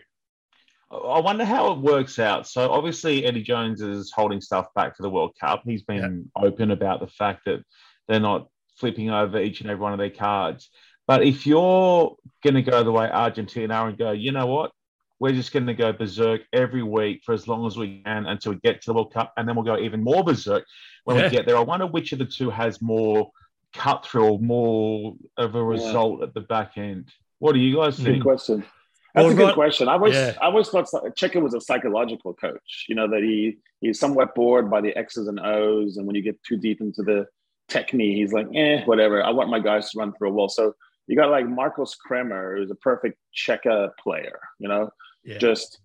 I 0.93 1.19
wonder 1.19 1.45
how 1.45 1.71
it 1.71 1.79
works 1.79 2.19
out. 2.19 2.47
So 2.47 2.71
obviously 2.71 3.25
Eddie 3.25 3.43
Jones 3.43 3.81
is 3.81 4.11
holding 4.11 4.41
stuff 4.41 4.67
back 4.75 4.95
for 4.95 5.03
the 5.03 5.09
World 5.09 5.35
Cup. 5.39 5.63
He's 5.65 5.83
been 5.83 6.29
yeah. 6.35 6.43
open 6.43 6.71
about 6.71 6.99
the 6.99 7.07
fact 7.07 7.45
that 7.45 7.63
they're 8.07 8.19
not 8.19 8.47
flipping 8.77 9.09
over 9.09 9.39
each 9.39 9.61
and 9.61 9.69
every 9.69 9.81
one 9.81 9.93
of 9.93 9.99
their 9.99 10.09
cards. 10.09 10.69
But 11.07 11.23
if 11.23 11.45
you're 11.45 12.15
going 12.43 12.53
to 12.55 12.61
go 12.61 12.83
the 12.83 12.91
way 12.91 13.09
Argentina 13.09 13.73
are 13.73 13.89
and 13.89 13.97
go, 13.97 14.11
you 14.11 14.31
know 14.31 14.45
what, 14.45 14.71
we're 15.19 15.33
just 15.33 15.51
going 15.51 15.67
to 15.67 15.73
go 15.73 15.93
berserk 15.93 16.41
every 16.51 16.83
week 16.83 17.21
for 17.25 17.33
as 17.33 17.47
long 17.47 17.65
as 17.65 17.77
we 17.77 18.01
can 18.03 18.25
until 18.25 18.53
we 18.53 18.59
get 18.59 18.81
to 18.81 18.87
the 18.87 18.93
World 18.93 19.13
Cup, 19.13 19.33
and 19.37 19.47
then 19.47 19.55
we'll 19.55 19.65
go 19.65 19.77
even 19.77 20.03
more 20.03 20.23
berserk 20.23 20.65
when 21.05 21.17
yeah. 21.17 21.23
we 21.23 21.29
get 21.29 21.45
there. 21.45 21.57
I 21.57 21.61
wonder 21.61 21.87
which 21.87 22.11
of 22.11 22.19
the 22.19 22.25
two 22.25 22.49
has 22.49 22.81
more 22.81 23.31
cut 23.73 24.05
through, 24.05 24.25
or 24.25 24.39
more 24.39 25.15
of 25.37 25.55
a 25.55 25.63
result 25.63 26.19
yeah. 26.19 26.25
at 26.25 26.33
the 26.33 26.41
back 26.41 26.73
end. 26.77 27.09
What 27.39 27.53
do 27.53 27.59
you 27.59 27.75
guys 27.75 27.97
think? 27.97 28.17
Good 28.17 28.23
question. 28.23 28.65
That's 29.13 29.25
well, 29.25 29.33
a 29.33 29.35
good 29.35 29.53
question. 29.53 29.87
I 29.87 29.93
always, 29.93 30.15
yeah. 30.15 30.33
I 30.41 30.45
always 30.45 30.69
thought 30.69 30.85
Cheika 31.15 31.39
was 31.39 31.53
a 31.53 31.61
psychological 31.61 32.33
coach. 32.33 32.85
You 32.89 32.95
know 32.95 33.07
that 33.09 33.21
he 33.21 33.57
he's 33.79 33.99
somewhat 33.99 34.33
bored 34.33 34.71
by 34.71 34.81
the 34.81 34.95
X's 34.97 35.27
and 35.27 35.39
O's, 35.39 35.97
and 35.97 36.07
when 36.07 36.15
you 36.15 36.23
get 36.23 36.41
too 36.43 36.57
deep 36.57 36.81
into 36.81 37.03
the 37.03 37.27
technique, 37.69 38.17
he's 38.17 38.33
like, 38.33 38.47
eh, 38.55 38.83
whatever. 38.85 39.23
I 39.23 39.29
want 39.29 39.49
my 39.49 39.59
guys 39.59 39.91
to 39.91 39.99
run 39.99 40.13
through 40.13 40.29
a 40.29 40.33
wall. 40.33 40.49
So 40.49 40.73
you 41.07 41.15
got 41.15 41.29
like 41.29 41.47
Marcos 41.47 41.95
Kremer, 41.95 42.57
who's 42.57 42.71
a 42.71 42.75
perfect 42.75 43.17
Cheika 43.35 43.91
player, 44.01 44.39
you 44.59 44.67
know, 44.67 44.89
yeah. 45.23 45.37
just 45.37 45.79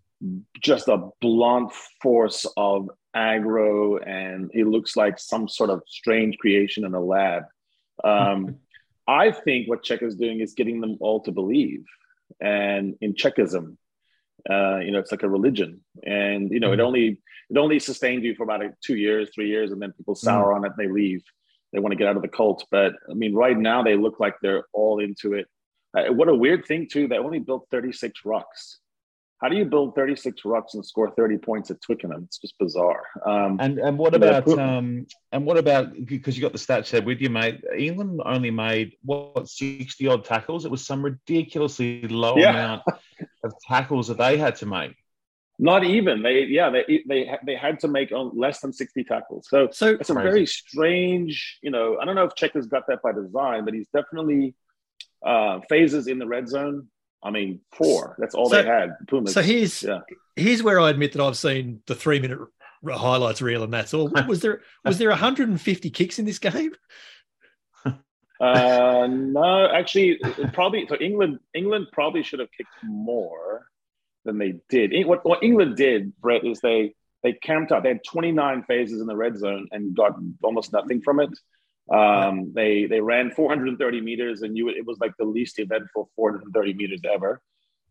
just 0.63 0.89
a 0.89 1.11
blunt 1.21 1.73
force 2.03 2.47
of 2.57 2.91
aggro, 3.15 4.07
and 4.07 4.51
he 4.55 4.65
looks 4.65 4.97
like 4.97 5.19
some 5.19 5.49
sort 5.49 5.71
of 5.71 5.83
strange 5.87 6.39
creation 6.39 6.85
in 6.85 6.95
a 6.95 7.01
lab. 7.01 7.45
Um, 8.05 8.57
I 9.09 9.33
think 9.33 9.69
what 9.69 9.85
Cheika 9.85 10.05
is 10.05 10.17
doing 10.17 10.41
is 10.41 10.55
getting 10.55 10.81
them 10.81 10.99
all 11.01 11.21
to 11.23 11.33
believe, 11.33 11.85
and 12.41 12.97
in 13.01 13.15
Czechism, 13.15 13.77
uh, 14.49 14.79
you 14.79 14.93
know, 14.93 14.99
it's 14.99 15.11
like 15.11 15.23
a 15.23 15.29
religion, 15.29 15.81
and 16.05 16.51
you 16.51 16.61
know, 16.61 16.73
it 16.73 16.81
only 16.81 17.21
it 17.51 17.57
only 17.57 17.79
sustains 17.79 18.25
you 18.25 18.35
for 18.35 18.45
about 18.45 18.65
a, 18.65 18.73
two 18.85 18.97
years, 18.97 19.31
three 19.35 19.49
years, 19.49 19.73
and 19.73 19.81
then 19.81 19.93
people 19.93 20.15
sour 20.15 20.53
mm-hmm. 20.53 20.65
on 20.65 20.65
it 20.65 20.73
and 20.77 20.89
they 20.89 20.93
leave 20.93 21.23
they 21.73 21.79
want 21.79 21.93
to 21.93 21.97
get 21.97 22.09
out 22.09 22.17
of 22.17 22.23
the 22.23 22.29
cult. 22.29 22.65
But 22.71 22.95
I 23.11 23.15
mean, 23.15 23.35
right 23.35 23.57
now 23.57 23.83
they 23.83 23.97
look 23.97 24.21
like 24.21 24.35
they're 24.41 24.65
all 24.73 25.01
into 25.01 25.35
it. 25.35 25.47
Uh, 25.97 26.13
what 26.13 26.29
a 26.29 26.35
weird 26.35 26.67
thing 26.67 26.89
too. 26.91 27.09
They 27.09 27.19
only 27.19 27.39
built 27.39 27.67
36 27.71 28.21
rucks. 28.25 28.77
How 29.41 29.49
do 29.49 29.57
you 29.57 29.65
build 29.65 29.95
36 29.95 30.43
rucks 30.43 30.75
and 30.75 30.85
score 30.85 31.11
30 31.13 31.39
points 31.39 31.71
at 31.71 31.81
Twickenham? 31.81 32.25
It's 32.25 32.39
just 32.39 32.59
bizarre. 32.59 33.05
Um, 33.25 33.57
And 33.61 33.79
and 33.79 33.97
what 33.97 34.15
about 34.15 34.49
um 34.49 35.07
and 35.33 35.47
what 35.47 35.57
about 35.57 35.93
because 36.05 36.37
you 36.37 36.43
got 36.43 36.53
the 36.53 36.59
stats 36.59 36.91
there 36.91 37.03
with 37.03 37.21
you, 37.21 37.31
mate? 37.31 37.63
England 37.77 38.21
only 38.25 38.51
made 38.51 38.93
what 39.05 39.49
sixty 39.49 40.09
odd 40.09 40.25
tackles. 40.25 40.65
It 40.65 40.71
was 40.71 40.85
some 40.85 41.05
ridiculously 41.05 42.03
low 42.09 42.37
Yeah. 42.37 42.51
amount 42.51 42.83
of 43.45 43.53
tackles 43.67 44.09
that 44.09 44.19
they 44.19 44.37
had 44.39 44.57
to 44.57 44.67
make. 44.67 44.95
not 45.61 45.83
even 45.83 46.23
they, 46.23 46.45
yeah, 46.45 46.71
they 46.71 47.03
they 47.09 47.21
they 47.47 47.57
had 47.57 47.81
to 47.81 47.89
make 47.89 48.11
on- 48.13 48.37
less 48.45 48.61
than 48.61 48.73
60 48.73 49.03
tackles. 49.05 49.49
So 49.49 49.69
So 49.73 49.87
it's 50.01 50.11
a 50.11 50.15
very 50.15 50.47
strange. 50.47 51.59
You 51.63 51.71
know, 51.71 51.99
I 52.01 52.05
don't 52.05 52.15
know 52.17 52.25
if 52.31 52.35
Check 52.35 52.53
has 52.55 52.67
got 52.67 52.85
that 52.89 53.03
by 53.03 53.13
design, 53.13 53.65
but 53.65 53.75
he's 53.75 53.89
definitely 53.99 54.55
uh, 55.25 55.61
phases 55.69 56.07
in 56.07 56.19
the 56.19 56.27
red 56.27 56.49
zone. 56.49 56.89
I 57.23 57.31
mean, 57.31 57.61
four. 57.73 58.15
That's 58.19 58.35
all 58.35 58.49
So- 58.49 58.63
they 58.63 58.69
had. 58.69 58.91
Pumas. 59.09 59.35
so 59.35 59.43
here's 59.43 59.83
yeah. 59.83 60.01
here's 60.37 60.63
where 60.63 60.79
I 60.81 60.91
admit 60.91 61.13
that 61.13 61.23
I've 61.23 61.37
seen 61.37 61.83
the 61.87 61.95
three 61.95 62.21
minute 62.21 62.39
r- 62.85 62.93
highlights 62.93 63.43
reel, 63.43 63.65
and 63.65 63.73
that's 63.73 63.93
all. 63.95 64.09
Was 64.29 64.41
there 64.41 64.63
was 64.85 64.99
there 64.99 65.09
150 65.11 65.91
kicks 65.91 66.19
in 66.19 66.25
this 66.27 66.39
game? 66.39 66.73
Uh, 68.41 69.09
no, 69.11 69.69
actually, 69.69 70.17
probably 70.53 70.87
so 70.89 70.95
England. 71.01 71.41
England 71.55 71.89
probably 71.93 72.23
should 72.23 72.39
have 72.39 72.49
kicked 72.57 72.71
more 72.85 73.67
than 74.25 74.39
they 74.39 74.55
did. 74.69 74.93
What, 75.09 75.25
what 75.27 75.43
England 75.43 75.77
did, 75.77 76.13
Brett, 76.21 76.45
is 76.45 76.61
they 76.61 76.95
they 77.25 77.33
camped 77.33 77.73
out. 77.73 77.83
They 77.83 77.89
had 77.89 78.05
29 78.05 78.63
phases 78.63 79.01
in 79.01 79.09
the 79.09 79.17
red 79.17 79.37
zone 79.37 79.67
and 79.73 79.93
got 79.97 80.13
almost 80.45 80.73
nothing 80.73 81.01
from 81.03 81.19
it. 81.19 81.31
Um, 81.91 82.53
They 82.55 82.87
they 82.87 83.01
ran 83.01 83.31
430 83.31 84.01
meters, 84.01 84.43
and 84.43 84.57
you 84.57 84.69
it 84.69 84.87
was 84.87 84.99
like 85.01 85.13
the 85.19 85.25
least 85.25 85.59
eventful 85.59 86.11
430 86.17 86.75
meters 86.75 87.01
ever. 87.11 87.41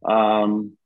Um, 0.05 0.77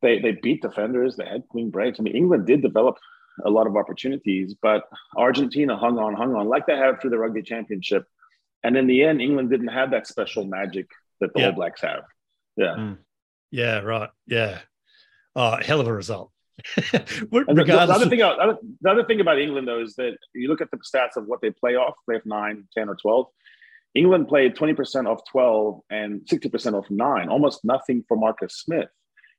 they 0.00 0.18
they 0.20 0.32
beat 0.32 0.62
defenders. 0.62 1.16
They 1.16 1.26
had 1.26 1.48
clean 1.50 1.70
breaks. 1.70 1.98
I 1.98 2.02
mean, 2.02 2.16
England 2.16 2.46
did 2.46 2.62
develop 2.62 2.96
a 3.44 3.50
lot 3.50 3.66
of 3.66 3.76
opportunities, 3.76 4.54
but 4.60 4.84
Argentina 5.16 5.76
hung 5.76 5.98
on, 5.98 6.14
hung 6.14 6.34
on, 6.34 6.48
like 6.48 6.66
they 6.66 6.76
have 6.76 7.00
through 7.00 7.10
the 7.10 7.18
Rugby 7.18 7.42
Championship. 7.42 8.04
And 8.62 8.76
in 8.76 8.86
the 8.86 9.02
end, 9.02 9.20
England 9.20 9.50
didn't 9.50 9.68
have 9.68 9.90
that 9.92 10.06
special 10.06 10.44
magic 10.44 10.86
that 11.20 11.32
the 11.32 11.40
Yeah. 11.40 11.46
All 11.46 11.52
Blacks 11.52 11.80
have. 11.80 12.04
Yeah. 12.56 12.94
Yeah, 13.50 13.78
right. 13.80 14.10
Yeah. 14.26 14.58
Oh, 15.34 15.56
hell 15.62 15.80
of 15.80 15.88
a 15.88 15.92
result. 15.92 16.30
What- 17.30 17.46
the, 17.46 17.64
the 17.64 17.80
other 17.80 18.08
thing, 18.08 18.18
the 18.18 18.90
other, 18.90 19.04
thing 19.04 19.20
about 19.20 19.38
England, 19.40 19.66
though, 19.68 19.80
is 19.82 19.94
that 19.96 20.16
you 20.34 20.48
look 20.48 20.60
at 20.60 20.70
the 20.70 20.78
stats 20.78 21.16
of 21.16 21.26
what 21.26 21.40
they 21.40 21.50
play 21.50 21.76
off, 21.76 21.94
they 22.06 22.14
have 22.14 22.26
9, 22.26 22.64
10, 22.76 22.88
or 22.88 22.96
12. 22.96 23.26
England 23.94 24.28
played 24.28 24.54
20% 24.54 25.06
off 25.06 25.20
12 25.30 25.80
and 25.90 26.20
60% 26.22 26.74
off 26.74 26.90
9, 26.90 27.28
almost 27.28 27.64
nothing 27.64 28.04
for 28.08 28.16
Marcus 28.16 28.54
Smith. 28.56 28.88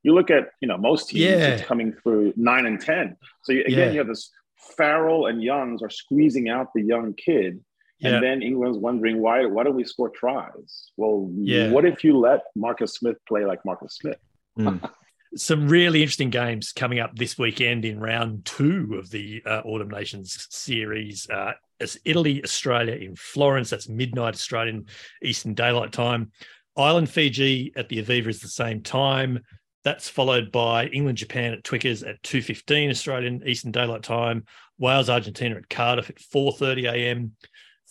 You 0.04 0.14
look 0.14 0.30
at, 0.30 0.50
you 0.62 0.68
know, 0.68 0.78
most 0.78 1.10
teams, 1.10 1.22
Yeah. 1.24 1.48
it's 1.56 1.64
coming 1.64 1.94
through 1.94 2.34
9 2.36 2.66
and 2.66 2.80
10. 2.80 3.16
So 3.44 3.54
you, 3.54 3.62
again, 3.62 3.78
Yeah. 3.88 3.92
you 3.92 3.98
have 4.00 4.08
this 4.08 4.30
Farrell 4.78 5.26
and 5.28 5.42
Youngs 5.42 5.82
are 5.82 5.90
squeezing 5.90 6.50
out 6.50 6.68
the 6.76 6.82
young 6.82 7.14
kid. 7.14 7.62
yeah, 8.00 8.16
And 8.16 8.24
then 8.24 8.42
England's 8.42 8.78
wondering 8.78 9.22
why 9.22 9.46
why 9.46 9.64
don't 9.64 9.76
we 9.76 9.84
score 9.86 10.10
tries? 10.10 10.92
Well, 10.98 11.30
Yeah. 11.38 11.72
what 11.72 11.86
if 11.86 12.04
you 12.04 12.18
let 12.18 12.42
Marcus 12.56 12.94
Smith 12.96 13.18
play 13.28 13.46
like 13.46 13.64
Marcus 13.66 13.96
Smith? 13.96 14.20
Mm. 14.60 14.80
some 15.36 15.68
really 15.68 16.02
interesting 16.02 16.30
games 16.30 16.72
coming 16.72 17.00
up 17.00 17.16
this 17.16 17.38
weekend 17.38 17.86
in 17.86 18.00
round 18.00 18.46
two 18.46 18.96
of 19.00 19.10
the 19.10 19.42
uh, 19.46 19.62
Autumn 19.66 19.90
Nations 19.90 20.48
series. 20.50 21.28
Uh, 21.30 21.54
it's 21.80 21.98
Italy, 22.06 22.44
Australia 22.44 22.96
in 22.96 23.16
Florence. 23.16 23.70
That's 23.70 23.90
midnight 23.90 24.36
Australian 24.36 24.86
Eastern 25.24 25.54
Daylight 25.54 25.92
Time. 25.92 26.32
Ireland, 26.78 27.10
Fiji 27.10 27.74
at 27.76 27.90
the 27.90 28.04
Aviva 28.04 28.28
is 28.28 28.42
the 28.42 28.48
same 28.48 28.82
time. 28.82 29.40
That's 29.84 30.08
followed 30.08 30.52
by 30.52 30.88
England, 30.88 31.18
Japan 31.18 31.54
at 31.54 31.64
Twickers 31.64 32.04
at 32.04 32.22
2.15 32.24 32.90
Australian 32.90 33.44
Eastern 33.46 33.72
Daylight 33.72 34.04
Time. 34.04 34.46
Wales, 34.78 35.10
Argentina 35.10 35.56
at 35.56 35.70
Cardiff 35.70 36.10
at 36.10 36.18
4.30 36.18 36.92
a.m. 36.92 37.34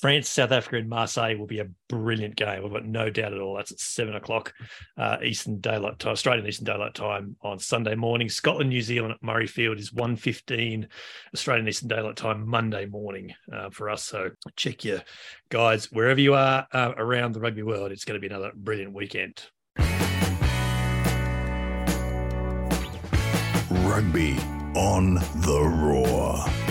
France, 0.03 0.29
South 0.29 0.51
Africa, 0.51 0.79
and 0.79 0.89
Marseille 0.89 1.37
will 1.37 1.47
be 1.47 1.61
a 1.61 1.69
brilliant 1.89 2.35
game. 2.35 2.65
I've 2.65 2.73
got 2.73 2.85
no 2.85 3.09
doubt 3.09 3.35
at 3.35 3.41
all. 3.41 3.55
That's 3.55 3.71
at 3.71 3.79
seven 3.79 4.17
o'clock 4.17 4.53
uh, 4.99 5.19
Eastern 5.23 5.61
Daylight 5.61 6.01
Time, 6.01 6.11
Australian 6.11 6.45
Eastern 6.45 6.65
Daylight 6.65 6.95
Time 6.95 7.37
on 7.41 7.61
Sunday 7.61 7.95
morning. 7.95 8.29
Scotland, 8.29 8.71
New 8.71 8.83
Zealand 8.83 9.15
at 9.15 9.23
Murrayfield 9.23 9.79
is 9.79 9.93
1.15 9.93 10.89
Australian 11.33 11.69
Eastern 11.69 11.87
Daylight 11.87 12.17
Time 12.17 12.49
Monday 12.49 12.85
morning 12.85 13.33
uh, 13.53 13.71
for 13.71 13.89
us. 13.89 14.03
So 14.03 14.31
check 14.57 14.85
your 14.85 15.03
guys 15.51 15.93
wherever 15.93 16.21
you 16.21 16.35
are 16.35 16.67
uh, 16.73 16.95
around 16.97 17.31
the 17.31 17.41
rugby 17.41 17.63
world. 17.63 17.93
It's 17.93 18.05
going 18.05 18.21
to 18.21 18.29
be 18.29 18.35
another 18.35 18.51
brilliant 18.57 18.95
weekend. 18.95 19.41
Rugby 23.71 24.37
on 24.75 25.15
the 25.15 25.61
Roar. 25.63 26.62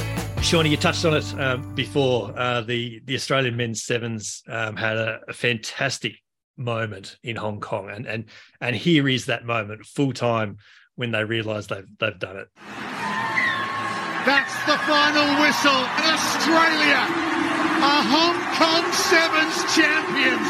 Shawnee, 0.43 0.69
you 0.69 0.77
touched 0.77 1.05
on 1.05 1.13
it 1.13 1.33
um, 1.39 1.75
before. 1.75 2.33
Uh, 2.35 2.61
the 2.61 2.99
the 3.05 3.15
Australian 3.15 3.55
men's 3.55 3.83
sevens 3.83 4.41
um, 4.47 4.75
had 4.75 4.97
a, 4.97 5.21
a 5.27 5.33
fantastic 5.33 6.15
moment 6.57 7.17
in 7.23 7.35
Hong 7.35 7.59
Kong, 7.59 7.89
and 7.89 8.07
and 8.07 8.25
and 8.59 8.75
here 8.75 9.07
is 9.07 9.27
that 9.27 9.45
moment, 9.45 9.85
full 9.85 10.13
time, 10.13 10.57
when 10.95 11.11
they 11.11 11.23
realise 11.23 11.67
they've 11.67 11.87
they've 11.99 12.19
done 12.19 12.37
it. 12.37 12.49
That's 14.25 14.53
the 14.65 14.77
final 14.89 15.29
whistle. 15.39 15.81
Australia 16.09 17.01
are 17.81 18.03
Hong 18.11 18.37
Kong 18.57 18.85
Sevens 18.91 19.57
champions 19.73 20.49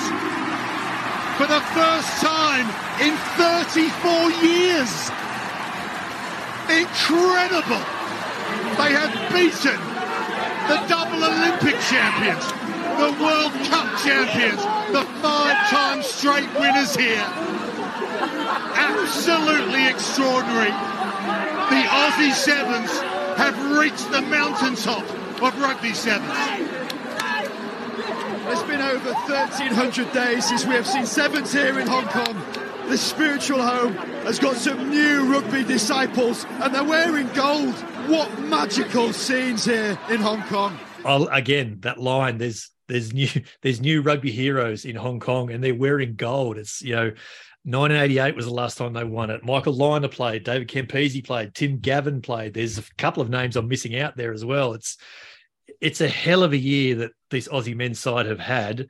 for 1.37 1.47
the 1.47 1.61
first 1.75 2.21
time 2.23 2.67
in 2.99 3.15
34 3.37 4.31
years. 4.43 5.11
Incredible. 6.69 8.00
They 8.77 8.93
have 8.93 9.13
beaten 9.33 9.79
the 10.67 10.77
double 10.87 11.23
Olympic 11.23 11.79
champions, 11.89 12.45
the 12.97 13.11
World 13.23 13.53
Cup 13.67 13.99
champions, 13.99 14.61
the 14.91 15.03
five-time 15.21 16.03
straight 16.03 16.51
winners 16.59 16.95
here. 16.95 17.25
Absolutely 18.75 19.87
extraordinary. 19.87 20.71
The 20.71 21.83
Aussie 21.87 22.33
Sevens 22.33 22.91
have 23.37 23.77
reached 23.77 24.11
the 24.11 24.21
mountaintop 24.21 25.03
of 25.41 25.59
rugby 25.59 25.93
sevens. 25.93 26.29
It's 28.47 28.63
been 28.63 28.81
over 28.81 29.13
1,300 29.13 30.11
days 30.13 30.47
since 30.47 30.65
we 30.65 30.73
have 30.73 30.85
seen 30.85 31.05
sevens 31.05 31.51
here 31.53 31.79
in 31.79 31.87
Hong 31.87 32.07
Kong. 32.07 32.35
The 32.87 32.97
spiritual 32.97 33.61
home 33.61 33.93
has 34.25 34.39
got 34.39 34.57
some 34.57 34.89
new 34.89 35.31
rugby 35.31 35.63
disciples 35.63 36.45
and 36.59 36.75
they're 36.75 36.83
wearing 36.83 37.27
gold. 37.33 37.73
What 38.07 38.39
magical 38.39 39.13
scenes 39.13 39.65
here 39.65 39.97
in 40.09 40.19
Hong 40.21 40.43
Kong. 40.43 40.77
I'll, 41.05 41.27
again, 41.27 41.77
that 41.81 41.99
line. 41.99 42.37
There's 42.37 42.69
there's 42.87 43.13
new 43.13 43.29
there's 43.61 43.81
new 43.81 44.01
rugby 44.01 44.31
heroes 44.31 44.85
in 44.85 44.95
Hong 44.95 45.19
Kong, 45.19 45.51
and 45.51 45.63
they're 45.63 45.75
wearing 45.75 46.15
gold. 46.15 46.57
It's 46.57 46.81
you 46.81 46.95
know. 46.95 47.11
1988 47.63 48.35
was 48.35 48.45
the 48.45 48.51
last 48.51 48.75
time 48.75 48.91
they 48.91 49.03
won 49.03 49.29
it. 49.29 49.45
Michael 49.45 49.75
Lynagh 49.75 50.09
played, 50.09 50.43
David 50.43 50.67
Campese 50.67 51.23
played, 51.23 51.53
Tim 51.53 51.77
Gavin 51.77 52.19
played. 52.19 52.55
There's 52.55 52.79
a 52.79 52.83
couple 52.97 53.21
of 53.21 53.29
names 53.29 53.55
I'm 53.55 53.67
missing 53.67 53.99
out 53.99 54.17
there 54.17 54.33
as 54.33 54.43
well. 54.43 54.73
It's 54.73 54.97
it's 55.79 56.01
a 56.01 56.07
hell 56.07 56.41
of 56.41 56.53
a 56.53 56.57
year 56.57 56.95
that 56.95 57.11
this 57.29 57.47
Aussie 57.47 57.75
men's 57.75 57.99
side 57.99 58.25
have 58.25 58.39
had, 58.39 58.89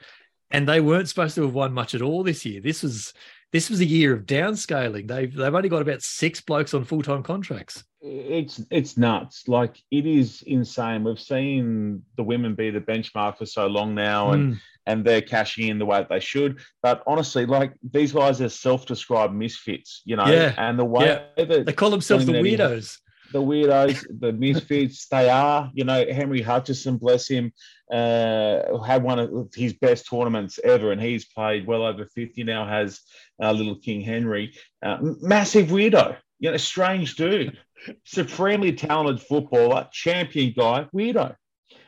and 0.51 0.65
they 0.65 0.79
weren't 0.79 1.09
supposed 1.09 1.35
to 1.35 1.41
have 1.41 1.53
won 1.53 1.73
much 1.73 1.95
at 1.95 2.01
all 2.01 2.23
this 2.23 2.45
year. 2.45 2.61
This 2.61 2.81
was 2.81 3.13
this 3.51 3.69
was 3.69 3.81
a 3.81 3.85
year 3.85 4.13
of 4.13 4.25
downscaling. 4.25 5.07
They've 5.07 5.33
they've 5.33 5.53
only 5.53 5.67
got 5.67 5.81
about 5.81 6.01
six 6.01 6.39
blokes 6.39 6.73
on 6.73 6.85
full 6.85 7.01
time 7.01 7.23
contracts. 7.23 7.83
It's 8.03 8.59
it's 8.71 8.97
nuts. 8.97 9.47
Like 9.47 9.77
it 9.91 10.05
is 10.07 10.41
insane. 10.47 11.03
We've 11.03 11.19
seen 11.19 12.01
the 12.17 12.23
women 12.23 12.55
be 12.55 12.71
the 12.71 12.81
benchmark 12.81 13.37
for 13.37 13.45
so 13.45 13.67
long 13.67 13.93
now, 13.93 14.31
and 14.31 14.53
Mm. 14.55 14.59
and 14.87 15.05
they're 15.05 15.21
cashing 15.21 15.67
in 15.67 15.77
the 15.77 15.85
way 15.85 15.99
that 15.99 16.09
they 16.09 16.19
should. 16.19 16.59
But 16.81 17.03
honestly, 17.05 17.45
like 17.45 17.73
these 17.93 18.11
guys 18.11 18.41
are 18.41 18.49
self-described 18.49 19.33
misfits, 19.35 20.01
you 20.05 20.15
know. 20.15 20.25
Yeah. 20.25 20.55
And 20.57 20.79
the 20.79 20.85
way 20.85 21.21
that 21.37 21.65
They 21.67 21.73
call 21.73 21.91
themselves 21.91 22.25
the 22.25 22.31
Doing 22.31 22.57
that 22.57 22.71
in- 22.71 22.77
weirdos. 22.79 22.97
the 23.33 23.39
weirdos, 23.41 24.03
the 24.19 24.33
misfits, 24.33 25.07
they 25.11 25.29
are. 25.29 25.69
You 25.75 25.83
know, 25.83 26.03
Henry 26.11 26.41
Hutchison, 26.41 26.97
bless 26.97 27.27
him, 27.27 27.53
uh, 27.91 28.79
had 28.81 29.03
one 29.03 29.19
of 29.19 29.53
his 29.53 29.73
best 29.73 30.07
tournaments 30.09 30.59
ever, 30.63 30.91
and 30.91 30.99
he's 30.99 31.25
played 31.25 31.67
well 31.67 31.83
over 31.83 32.05
50 32.07 32.43
now, 32.43 32.65
has 32.67 32.99
uh, 33.41 33.51
little 33.51 33.75
King 33.77 34.01
Henry. 34.01 34.53
Uh, 34.83 34.97
massive 35.21 35.67
weirdo, 35.67 36.17
you 36.41 36.49
know, 36.49 36.57
strange 36.57 37.15
dude, 37.15 37.57
supremely 38.03 38.73
talented 38.73 39.25
footballer, 39.25 39.87
champion 39.93 40.53
guy, 40.57 40.87
weirdo. 40.93 41.35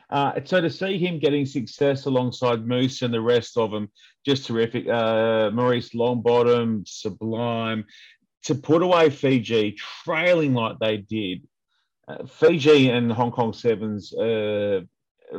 Uh, 0.08 0.32
so 0.44 0.60
to 0.60 0.70
see 0.70 0.96
him 0.96 1.18
getting 1.18 1.44
success 1.44 2.06
alongside 2.06 2.66
Moose 2.66 3.02
and 3.02 3.12
the 3.12 3.20
rest 3.20 3.58
of 3.58 3.72
them, 3.72 3.90
just 4.24 4.46
terrific. 4.46 4.88
Uh, 4.88 5.50
Maurice 5.52 5.90
Longbottom, 5.90 6.86
sublime. 6.86 7.84
To 8.44 8.54
put 8.54 8.82
away 8.82 9.10
Fiji, 9.10 9.72
trailing 9.72 10.54
like 10.54 10.78
they 10.78 10.98
did, 10.98 11.48
uh, 12.06 12.26
Fiji 12.26 12.90
and 12.90 13.10
Hong 13.10 13.32
Kong 13.32 13.52
Sevens, 13.52 14.14
uh, 14.14 14.82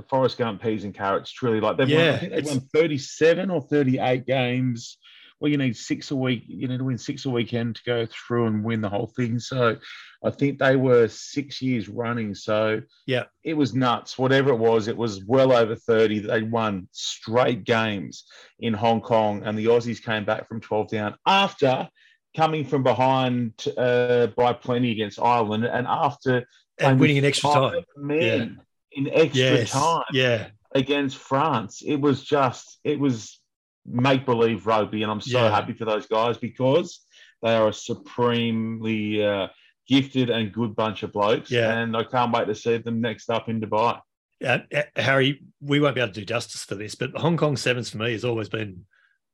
Forrest 0.10 0.38
Gump, 0.38 0.62
peas 0.62 0.84
and 0.84 0.94
carrots, 0.94 1.32
truly 1.32 1.62
like 1.62 1.78
they've 1.78 1.88
Yeah, 1.88 2.20
won, 2.20 2.30
they've 2.32 2.46
won 2.46 2.60
37 2.60 3.50
or 3.50 3.62
38 3.62 4.26
games 4.26 4.98
well, 5.40 5.52
you 5.52 5.58
need 5.58 5.76
six 5.76 6.12
a 6.12 6.16
week. 6.16 6.44
You 6.48 6.68
need 6.68 6.78
to 6.78 6.84
win 6.84 6.98
six 6.98 7.26
a 7.26 7.30
weekend 7.30 7.76
to 7.76 7.82
go 7.86 8.06
through 8.06 8.48
and 8.48 8.64
win 8.64 8.82
the 8.82 8.90
whole 8.90 9.08
thing. 9.08 9.38
So 9.40 9.76
I 10.24 10.30
think 10.30 10.60
they 10.60 10.76
were 10.76 11.08
six 11.08 11.62
years 11.62 11.90
running. 11.90 12.34
So 12.36 12.82
Yeah. 13.06 13.24
it 13.44 13.56
was 13.56 13.76
nuts. 13.76 14.18
Whatever 14.18 14.52
it 14.52 14.58
was, 14.60 14.88
it 14.88 14.96
was 14.98 15.24
well 15.26 15.52
over 15.52 15.76
30. 15.76 16.20
They 16.20 16.42
won 16.44 16.88
straight 16.92 17.64
games 17.66 18.26
in 18.60 18.74
Hong 18.74 19.02
Kong, 19.02 19.44
and 19.44 19.58
the 19.58 19.66
Aussies 19.66 20.02
came 20.04 20.24
back 20.26 20.48
from 20.48 20.62
12 20.62 20.90
down 20.90 21.16
after 21.26 21.90
coming 22.36 22.66
from 22.66 22.84
behind 22.84 23.54
uh, 23.78 24.28
by 24.28 24.54
plenty 24.54 24.92
against 24.92 25.20
Ireland, 25.20 25.66
and 25.66 25.86
after 25.88 26.46
And 26.80 27.00
winning 27.00 27.18
in 27.18 27.26
extra 27.26 27.50
time. 27.52 27.84
men 27.98 28.62
in 28.92 29.10
extra 29.10 29.58
Yes. 29.60 29.72
time 29.72 30.04
Yeah. 30.14 30.48
against 30.74 31.18
France. 31.18 31.82
It 31.86 31.98
was 32.02 32.24
just, 32.24 32.80
it 32.84 33.00
was 33.00 33.40
make 33.86 34.26
believe 34.26 34.66
rugby, 34.68 35.04
and 35.04 35.12
I'm 35.12 35.22
so 35.22 35.44
Yeah. 35.44 35.50
happy 35.52 35.74
for 35.74 35.86
those 35.86 36.08
guys 36.08 36.38
because 36.38 37.02
they 37.42 37.56
are 37.56 37.68
a 37.68 37.74
supremely 37.74 39.24
uh, 39.24 39.48
gifted 39.88 40.30
and 40.30 40.52
good 40.52 40.76
bunch 40.76 41.04
of 41.04 41.12
blokes. 41.14 41.52
Yeah. 41.52 41.78
and 41.78 41.96
I 41.96 42.04
can't 42.04 42.32
wait 42.32 42.48
to 42.48 42.56
see 42.56 42.78
them 42.78 43.02
next 43.02 43.30
up 43.30 43.50
in 43.50 43.62
Dubai. 43.62 44.00
Uh, 44.44 44.60
uh, 44.74 44.82
Harry, 44.96 45.42
we 45.62 45.80
won't 45.80 45.96
be 45.96 46.02
able 46.02 46.14
to 46.14 46.20
do 46.20 46.26
justice 46.26 46.64
for 46.64 46.76
this, 46.76 46.96
but 46.96 47.14
the 47.14 47.20
Hong 47.20 47.38
Kong 47.38 47.56
Sevens 47.56 47.90
for 47.90 47.98
me 48.00 48.12
has 48.12 48.26
always 48.26 48.50
been 48.50 48.86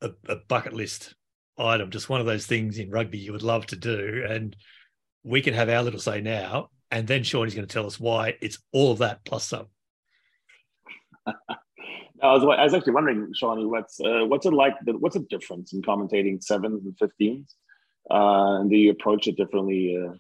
a, 0.02 0.12
a 0.28 0.36
bucket 0.48 0.74
list 0.74 1.16
item, 1.58 1.90
just 1.90 2.10
one 2.10 2.20
of 2.20 2.26
those 2.28 2.46
things 2.46 2.78
in 2.78 2.90
rugby 2.92 3.18
you 3.18 3.32
would 3.32 3.44
love 3.44 3.66
to 3.68 3.76
do. 3.76 4.26
And 4.28 4.56
we 5.24 5.42
can 5.42 5.54
have 5.54 5.70
our 5.70 5.82
little 5.84 6.00
say 6.00 6.22
now, 6.22 6.70
and 6.92 7.08
then 7.08 7.24
Sean 7.24 7.48
is 7.48 7.56
going 7.56 7.68
to 7.68 7.74
tell 7.74 7.86
us 7.88 8.00
why 8.00 8.36
it's 8.42 8.60
all 8.74 8.92
of 8.92 9.00
that 9.00 9.24
plus 9.26 9.46
some. 9.46 9.68
I 12.22 12.34
was, 12.34 12.44
I 12.44 12.64
was 12.64 12.74
actually 12.74 12.94
wondering, 12.94 13.34
Shawnee, 13.34 13.66
what's 13.66 14.00
uh, 14.00 14.26
what's 14.26 14.46
it 14.46 14.54
like? 14.54 14.76
What's 14.86 15.16
the 15.16 15.26
difference 15.30 15.74
in 15.74 15.82
commentating 15.82 16.42
sevens 16.44 16.86
and 16.86 16.98
fifteens? 16.98 17.56
Uh, 18.10 18.62
and 18.62 18.70
do 18.70 18.76
you 18.76 18.92
approach 18.92 19.28
it 19.28 19.38
differently? 19.38 19.98
Uh, 19.98 20.14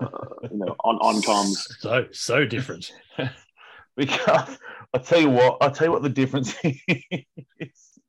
uh, 0.00 0.08
you 0.50 0.58
know, 0.58 0.76
on 0.84 0.96
on 0.96 1.22
comms. 1.22 1.56
So, 1.80 2.06
so 2.12 2.44
different. 2.44 2.92
because 3.96 4.58
I'll 4.92 5.02
tell 5.02 5.20
you 5.20 5.30
what, 5.30 5.58
I'll 5.60 5.70
tell 5.70 5.88
you 5.88 5.92
what 5.92 6.02
the 6.02 6.08
difference 6.08 6.54
is. 6.64 8.00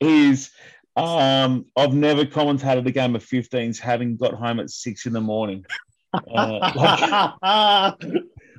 Is 0.00 0.50
um, 0.96 1.66
I've 1.76 1.94
never 1.94 2.24
commentated 2.24 2.86
a 2.86 2.90
game 2.90 3.14
of 3.14 3.24
15s 3.24 3.78
having 3.78 4.16
got 4.16 4.34
home 4.34 4.58
at 4.60 4.70
six 4.70 5.06
in 5.06 5.12
the 5.12 5.20
morning. 5.20 5.64
Uh, 6.12 6.72
like, 6.74 8.02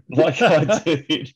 like 0.10 0.42
I 0.42 0.80
did 0.84 1.34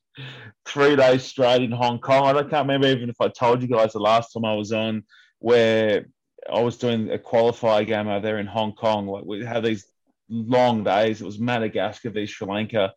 three 0.65 0.95
days 0.95 1.23
straight 1.23 1.61
in 1.61 1.71
Hong 1.71 1.99
Kong. 1.99 2.35
I 2.35 2.41
can't 2.41 2.67
remember 2.67 2.87
even 2.87 3.09
if 3.09 3.19
I 3.19 3.27
told 3.27 3.61
you 3.61 3.67
guys 3.67 3.93
the 3.93 3.99
last 3.99 4.33
time 4.33 4.45
I 4.45 4.55
was 4.55 4.71
on 4.71 5.03
where 5.39 6.05
I 6.51 6.61
was 6.61 6.77
doing 6.77 7.11
a 7.11 7.17
qualifier 7.17 7.85
game 7.85 8.07
over 8.07 8.21
there 8.21 8.39
in 8.39 8.47
Hong 8.47 8.73
Kong. 8.73 9.07
Like 9.07 9.25
we 9.25 9.43
had 9.43 9.63
these 9.63 9.85
long 10.29 10.83
days. 10.83 11.21
It 11.21 11.25
was 11.25 11.39
Madagascar 11.39 12.09
v 12.09 12.25
Sri 12.25 12.47
Lanka. 12.47 12.93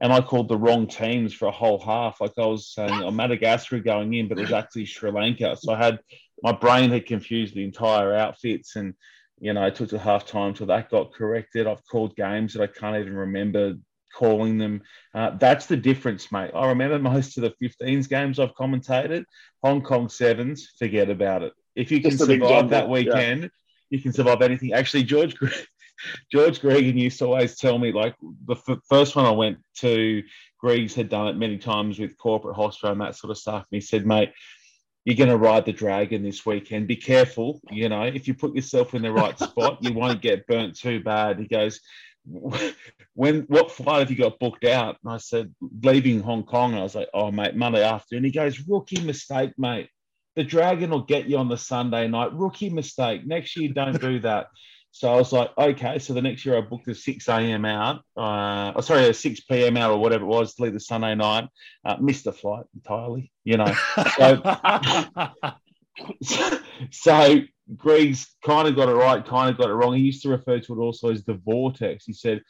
And 0.00 0.12
I 0.12 0.20
called 0.20 0.48
the 0.48 0.56
wrong 0.56 0.86
teams 0.86 1.34
for 1.34 1.48
a 1.48 1.52
whole 1.52 1.80
half. 1.80 2.20
Like 2.20 2.32
I 2.38 2.46
was 2.46 2.72
saying, 2.72 2.92
oh, 2.92 3.10
Madagascar 3.10 3.80
going 3.80 4.14
in, 4.14 4.28
but 4.28 4.38
it 4.38 4.42
was 4.42 4.52
actually 4.52 4.86
Sri 4.86 5.10
Lanka. 5.10 5.56
So 5.56 5.72
I 5.72 5.78
had 5.84 5.98
my 6.42 6.52
brain 6.52 6.90
had 6.90 7.06
confused 7.06 7.54
the 7.54 7.64
entire 7.64 8.14
outfits, 8.14 8.76
and 8.76 8.94
you 9.40 9.52
know, 9.52 9.64
it 9.66 9.74
took 9.74 9.90
to 9.90 9.98
half 9.98 10.24
time 10.24 10.54
till 10.54 10.68
that 10.68 10.90
got 10.90 11.12
corrected. 11.12 11.66
I've 11.66 11.86
called 11.90 12.16
games 12.16 12.54
that 12.54 12.62
I 12.62 12.68
can't 12.68 12.96
even 12.96 13.14
remember 13.14 13.74
calling 14.12 14.58
them. 14.58 14.82
Uh, 15.14 15.30
that's 15.38 15.66
the 15.66 15.76
difference, 15.76 16.30
mate. 16.32 16.50
I 16.54 16.68
remember 16.68 16.98
most 16.98 17.38
of 17.38 17.42
the 17.42 17.54
15s 17.62 18.08
games 18.08 18.38
I've 18.38 18.54
commentated. 18.54 19.24
Hong 19.62 19.82
Kong 19.82 20.08
sevens, 20.08 20.72
forget 20.78 21.10
about 21.10 21.42
it. 21.42 21.52
If 21.74 21.90
you 21.90 22.00
can 22.00 22.12
Just 22.12 22.24
survive 22.24 22.70
that 22.70 22.86
yeah. 22.86 22.90
weekend, 22.90 23.50
you 23.90 24.00
can 24.00 24.12
survive 24.12 24.42
anything. 24.42 24.72
Actually, 24.72 25.04
George 25.04 25.36
George 26.32 26.60
Gregan 26.60 26.96
used 26.96 27.18
to 27.18 27.26
always 27.26 27.56
tell 27.56 27.78
me, 27.78 27.92
like 27.92 28.14
the 28.46 28.54
f- 28.54 28.78
first 28.88 29.16
one 29.16 29.24
I 29.24 29.30
went 29.30 29.58
to, 29.78 30.22
Greg's 30.60 30.94
had 30.94 31.08
done 31.08 31.28
it 31.28 31.36
many 31.36 31.58
times 31.58 31.98
with 31.98 32.16
corporate 32.18 32.56
hospital 32.56 32.92
and 32.92 33.00
that 33.00 33.16
sort 33.16 33.30
of 33.30 33.38
stuff. 33.38 33.66
And 33.70 33.76
he 33.76 33.80
said, 33.80 34.06
mate, 34.06 34.32
you're 35.04 35.16
going 35.16 35.30
to 35.30 35.36
ride 35.36 35.64
the 35.64 35.72
dragon 35.72 36.22
this 36.22 36.44
weekend. 36.44 36.86
Be 36.86 36.96
careful. 36.96 37.60
You 37.70 37.88
know, 37.88 38.02
if 38.02 38.28
you 38.28 38.34
put 38.34 38.54
yourself 38.54 38.94
in 38.94 39.02
the 39.02 39.12
right 39.12 39.38
spot, 39.38 39.78
you 39.80 39.92
won't 39.92 40.20
get 40.20 40.46
burnt 40.46 40.76
too 40.76 41.00
bad. 41.00 41.38
He 41.38 41.46
goes, 41.46 41.80
when 43.14 43.40
what 43.42 43.72
flight 43.72 44.00
have 44.00 44.10
you 44.10 44.16
got 44.16 44.38
booked 44.38 44.64
out? 44.64 44.96
And 45.02 45.12
I 45.12 45.16
said, 45.18 45.54
leaving 45.82 46.20
Hong 46.20 46.44
Kong. 46.44 46.72
And 46.72 46.80
I 46.80 46.82
was 46.82 46.94
like, 46.94 47.08
oh, 47.14 47.30
mate, 47.30 47.56
Monday 47.56 47.82
afternoon. 47.82 48.24
He 48.24 48.30
goes, 48.30 48.60
rookie 48.68 49.00
mistake, 49.00 49.52
mate. 49.58 49.88
The 50.36 50.44
dragon 50.44 50.90
will 50.90 51.02
get 51.02 51.26
you 51.26 51.38
on 51.38 51.48
the 51.48 51.58
Sunday 51.58 52.06
night. 52.06 52.32
Rookie 52.32 52.70
mistake. 52.70 53.26
Next 53.26 53.56
year, 53.56 53.72
don't 53.72 54.00
do 54.00 54.18
that. 54.20 54.48
So 54.90 55.12
I 55.12 55.16
was 55.16 55.32
like, 55.32 55.50
okay. 55.56 55.98
So 55.98 56.14
the 56.14 56.22
next 56.22 56.44
year 56.44 56.56
I 56.56 56.60
booked 56.60 56.88
a 56.88 56.94
6 56.94 57.28
a.m. 57.28 57.64
out, 57.64 58.02
uh, 58.16 58.72
oh, 58.74 58.80
sorry, 58.80 59.08
a 59.08 59.14
6 59.14 59.40
p.m. 59.40 59.76
out 59.76 59.90
or 59.90 59.98
whatever 59.98 60.24
it 60.24 60.28
was 60.28 60.54
to 60.54 60.62
leave 60.62 60.72
the 60.72 60.80
Sunday 60.80 61.14
night. 61.14 61.48
Uh, 61.84 61.96
missed 62.00 62.24
the 62.24 62.32
flight 62.32 62.64
entirely, 62.74 63.30
you 63.44 63.56
know. 63.56 63.72
So, 64.16 64.42
so 66.90 67.40
Greg's 67.76 68.34
kind 68.44 68.68
of 68.68 68.76
got 68.76 68.88
it 68.88 68.94
right, 68.94 69.24
kind 69.24 69.50
of 69.50 69.58
got 69.58 69.70
it 69.70 69.74
wrong. 69.74 69.94
He 69.94 70.02
used 70.02 70.22
to 70.22 70.30
refer 70.30 70.58
to 70.60 70.72
it 70.74 70.82
also 70.82 71.10
as 71.10 71.24
the 71.24 71.34
vortex. 71.34 72.04
He 72.04 72.12
said, 72.12 72.42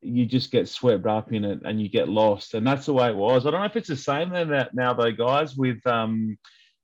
you 0.00 0.26
just 0.26 0.50
get 0.50 0.68
swept 0.68 1.06
up 1.06 1.32
in 1.32 1.44
it 1.44 1.60
and 1.64 1.80
you 1.80 1.88
get 1.88 2.08
lost. 2.08 2.54
And 2.54 2.66
that's 2.66 2.86
the 2.86 2.92
way 2.92 3.08
it 3.08 3.16
was. 3.16 3.46
I 3.46 3.50
don't 3.50 3.60
know 3.60 3.66
if 3.66 3.76
it's 3.76 3.88
the 3.88 3.96
same 3.96 4.30
then 4.30 4.48
that 4.50 4.74
now 4.74 4.94
though, 4.94 5.12
guys, 5.12 5.54
with 5.56 5.86
um, 5.86 6.36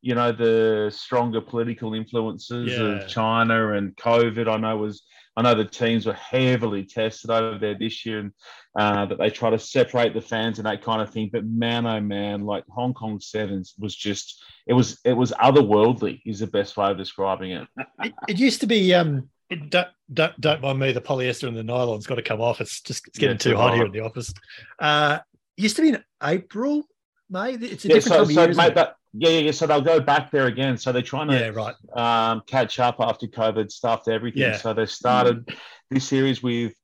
you 0.03 0.15
know, 0.15 0.31
the 0.31 0.91
stronger 0.95 1.41
political 1.41 1.95
influences 1.95 2.79
Yeah. 2.79 3.03
of 3.03 3.09
China 3.09 3.73
and 3.73 3.97
COVID. 3.97 4.49
I 4.49 4.57
know 4.59 4.77
was 4.77 5.03
I 5.39 5.43
know 5.43 5.55
the 5.55 5.65
teams 5.65 6.05
were 6.05 6.15
heavily 6.15 6.85
tested 6.85 7.31
over 7.31 7.59
there 7.59 7.79
this 7.79 8.05
year 8.05 8.19
and 8.19 8.33
uh, 8.77 9.07
that 9.07 9.19
they 9.19 9.31
try 9.31 9.51
to 9.51 9.59
separate 9.59 10.13
the 10.13 10.21
fans 10.21 10.59
and 10.59 10.67
that 10.67 10.83
kind 10.83 11.01
of 11.01 11.11
thing. 11.11 11.31
But 11.33 11.47
man, 11.47 11.87
oh 11.87 12.01
man, 12.01 12.45
like 12.45 12.65
Hong 12.71 12.93
Kong 12.93 13.21
Sevens 13.21 13.75
was 13.79 13.95
just 13.95 14.43
it 14.67 14.73
was 14.73 14.99
it 15.05 15.13
was 15.13 15.31
otherworldly 15.31 16.23
is 16.27 16.41
the 16.41 16.49
best 16.49 16.77
way 16.77 16.91
of 16.91 16.99
describing 16.99 17.53
it. 17.53 17.69
it, 18.03 18.15
it 18.29 18.37
used 18.37 18.61
to 18.63 18.67
be 18.67 18.93
um 18.93 19.29
it, 19.49 19.71
don't, 19.71 19.87
don't 20.13 20.41
don't 20.41 20.61
mind 20.61 20.81
me 20.81 20.91
the 20.91 21.01
polyester 21.01 21.47
and 21.47 21.57
the 21.57 21.63
nylon's 21.63 22.07
got 22.07 22.17
to 22.17 22.23
come 22.23 22.41
off 22.41 22.61
it's 22.61 22.81
just 22.83 23.07
it's 23.07 23.19
getting 23.19 23.37
Yeah, 23.37 23.39
too 23.39 23.51
too 23.53 23.57
hot 23.57 23.75
here 23.75 23.87
in 23.87 23.93
the 23.93 24.01
office 24.01 24.35
uh 24.79 25.21
used 25.57 25.77
to 25.77 25.83
be 25.83 25.89
in 25.91 26.05
april 26.23 26.85
may 27.31 27.53
it's 27.55 27.85
a 27.85 27.89
Yeah, 27.89 27.95
different 27.95 28.05
so, 28.05 28.11
time 28.15 28.23
of 28.23 28.33
so 28.33 28.45
year, 28.45 28.55
mate, 28.55 28.77
it? 28.77 28.89
yeah, 29.15 29.29
yeah, 29.31 29.39
yeah. 29.41 29.51
So 29.53 29.67
they'll 29.67 29.81
go 29.81 30.01
back 30.01 30.31
there 30.31 30.47
again. 30.47 30.77
So 30.79 30.93
they're 30.93 31.03
trying 31.03 31.29
to 31.29 31.39
yeah 31.39 31.49
right 31.49 31.75
um, 31.97 32.43
catch 32.47 32.79
up 32.79 32.97
after 33.01 33.27
COVID 33.27 33.71
stuff 33.71 34.09
everything. 34.09 34.43
Yeah. 34.43 34.57
So 34.57 34.73
they 34.75 34.87
started 34.87 35.49
this 35.91 36.07
series 36.09 36.43
with 36.43 36.75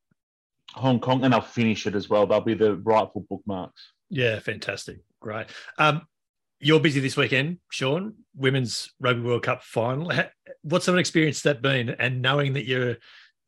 Hong 0.74 0.98
Kong, 1.00 1.24
and 1.24 1.32
they'll 1.32 1.40
finish 1.40 1.86
it 1.86 1.94
as 1.94 2.08
well. 2.08 2.26
They'll 2.26 2.40
be 2.40 2.54
the 2.54 2.76
rightful 2.76 3.26
bookmarks. 3.28 3.92
yeah 4.10 4.38
fantastic 4.38 4.98
great 5.20 5.46
um 5.78 6.02
you're 6.60 6.80
busy 6.80 7.00
this 7.00 7.16
weekend 7.16 7.58
sean 7.70 8.14
women's 8.36 8.92
rugby 9.00 9.22
world 9.22 9.42
cup 9.42 9.62
final 9.62 10.10
Ha- 10.10 10.30
what's 10.62 10.86
an 10.88 10.98
experience 10.98 11.40
that 11.42 11.62
been 11.62 11.88
and 11.90 12.20
knowing 12.22 12.52
that 12.54 12.66
you're 12.66 12.96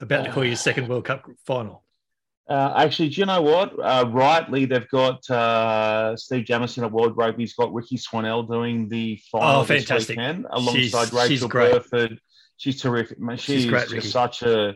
about 0.01 0.25
to 0.25 0.33
call 0.33 0.45
your 0.45 0.57
second 0.57 0.89
world 0.89 1.05
cup 1.05 1.27
final 1.47 1.85
Uh, 2.49 2.73
actually, 2.77 3.09
do 3.09 3.21
you 3.21 3.27
know 3.27 3.43
what? 3.43 3.73
Uh, 3.79 4.05
rightly, 4.09 4.67
they've 4.67 4.89
got 4.89 5.29
uh, 5.31 6.17
Steve 6.17 6.45
Jamison 6.45 6.85
at 6.85 6.93
World 6.93 7.17
Rugby's 7.17 7.55
got 7.55 7.75
Rikki 7.75 7.97
Swannell 7.97 8.47
doing 8.49 8.89
the 8.89 9.21
final 9.33 9.61
Oh, 9.63 9.65
this 9.65 9.85
fantastic. 9.85 10.17
weekend 10.17 10.47
alongside 10.51 10.81
She's- 10.81 11.09
she's 11.11 11.13
Rachel 11.13 11.49
great. 11.49 11.73
Burford. 11.73 12.21
She's 12.59 12.81
terrific. 12.81 13.19
Man, 13.19 13.37
She's 13.37 13.63
she's, 13.63 13.67
great, 13.67 13.83
just 13.83 13.93
Rikki. 13.93 14.09
such 14.09 14.43
a 14.43 14.75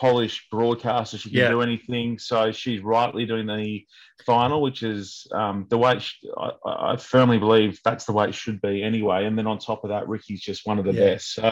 polished 0.00 0.50
broadcaster. 0.50 1.18
She 1.18 1.30
can 1.30 1.38
Yeah. 1.38 1.48
do 1.50 1.62
anything. 1.62 2.18
So 2.18 2.52
she's 2.52 2.80
rightly 2.80 3.24
doing 3.26 3.46
the 3.46 3.84
final, 4.24 4.62
which 4.62 4.82
is 4.82 5.26
um, 5.32 5.66
the 5.70 5.78
way 5.78 5.92
it 5.96 6.02
sh- 6.02 6.24
I, 6.36 6.50
I 6.92 6.96
firmly 6.96 7.38
believe 7.38 7.80
that's 7.84 8.04
the 8.04 8.12
way 8.12 8.28
it 8.28 8.34
should 8.34 8.60
be 8.60 8.82
anyway. 8.82 9.24
And 9.26 9.36
then 9.38 9.46
on 9.46 9.58
top 9.58 9.84
of 9.84 9.90
that, 9.90 10.06
Rikki's 10.06 10.40
just 10.40 10.66
one 10.66 10.78
of 10.78 10.84
the 10.84 10.92
Yeah. 10.92 11.00
best. 11.14 11.34
So, 11.34 11.42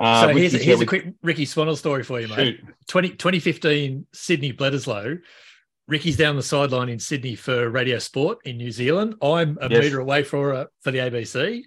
uh, 0.00 0.20
so 0.22 0.28
here's, 0.28 0.52
Rikki's 0.54 0.62
here's 0.64 0.80
a 0.80 0.86
quick 0.86 1.06
Rikki 1.22 1.46
Swannell 1.46 1.76
story 1.76 2.02
for 2.02 2.20
you 2.20 2.28
mate 2.28 2.58
shoot. 2.58 2.60
20, 2.88 3.08
2015 3.10 4.06
Sydney 4.12 4.52
Bledisloe. 4.52 5.20
Rikki's 5.88 6.16
down 6.16 6.36
the 6.36 6.42
sideline 6.42 6.88
in 6.88 6.98
Sydney 6.98 7.34
for 7.34 7.68
Radio 7.68 7.98
Sport 7.98 8.38
in 8.44 8.56
New 8.56 8.70
Zealand. 8.70 9.16
I'm 9.20 9.58
a 9.60 9.68
Yes. 9.68 9.80
meter 9.84 10.00
away 10.00 10.22
for 10.22 10.54
uh, 10.54 10.64
for 10.80 10.92
the 10.92 10.98
ABC, 11.00 11.62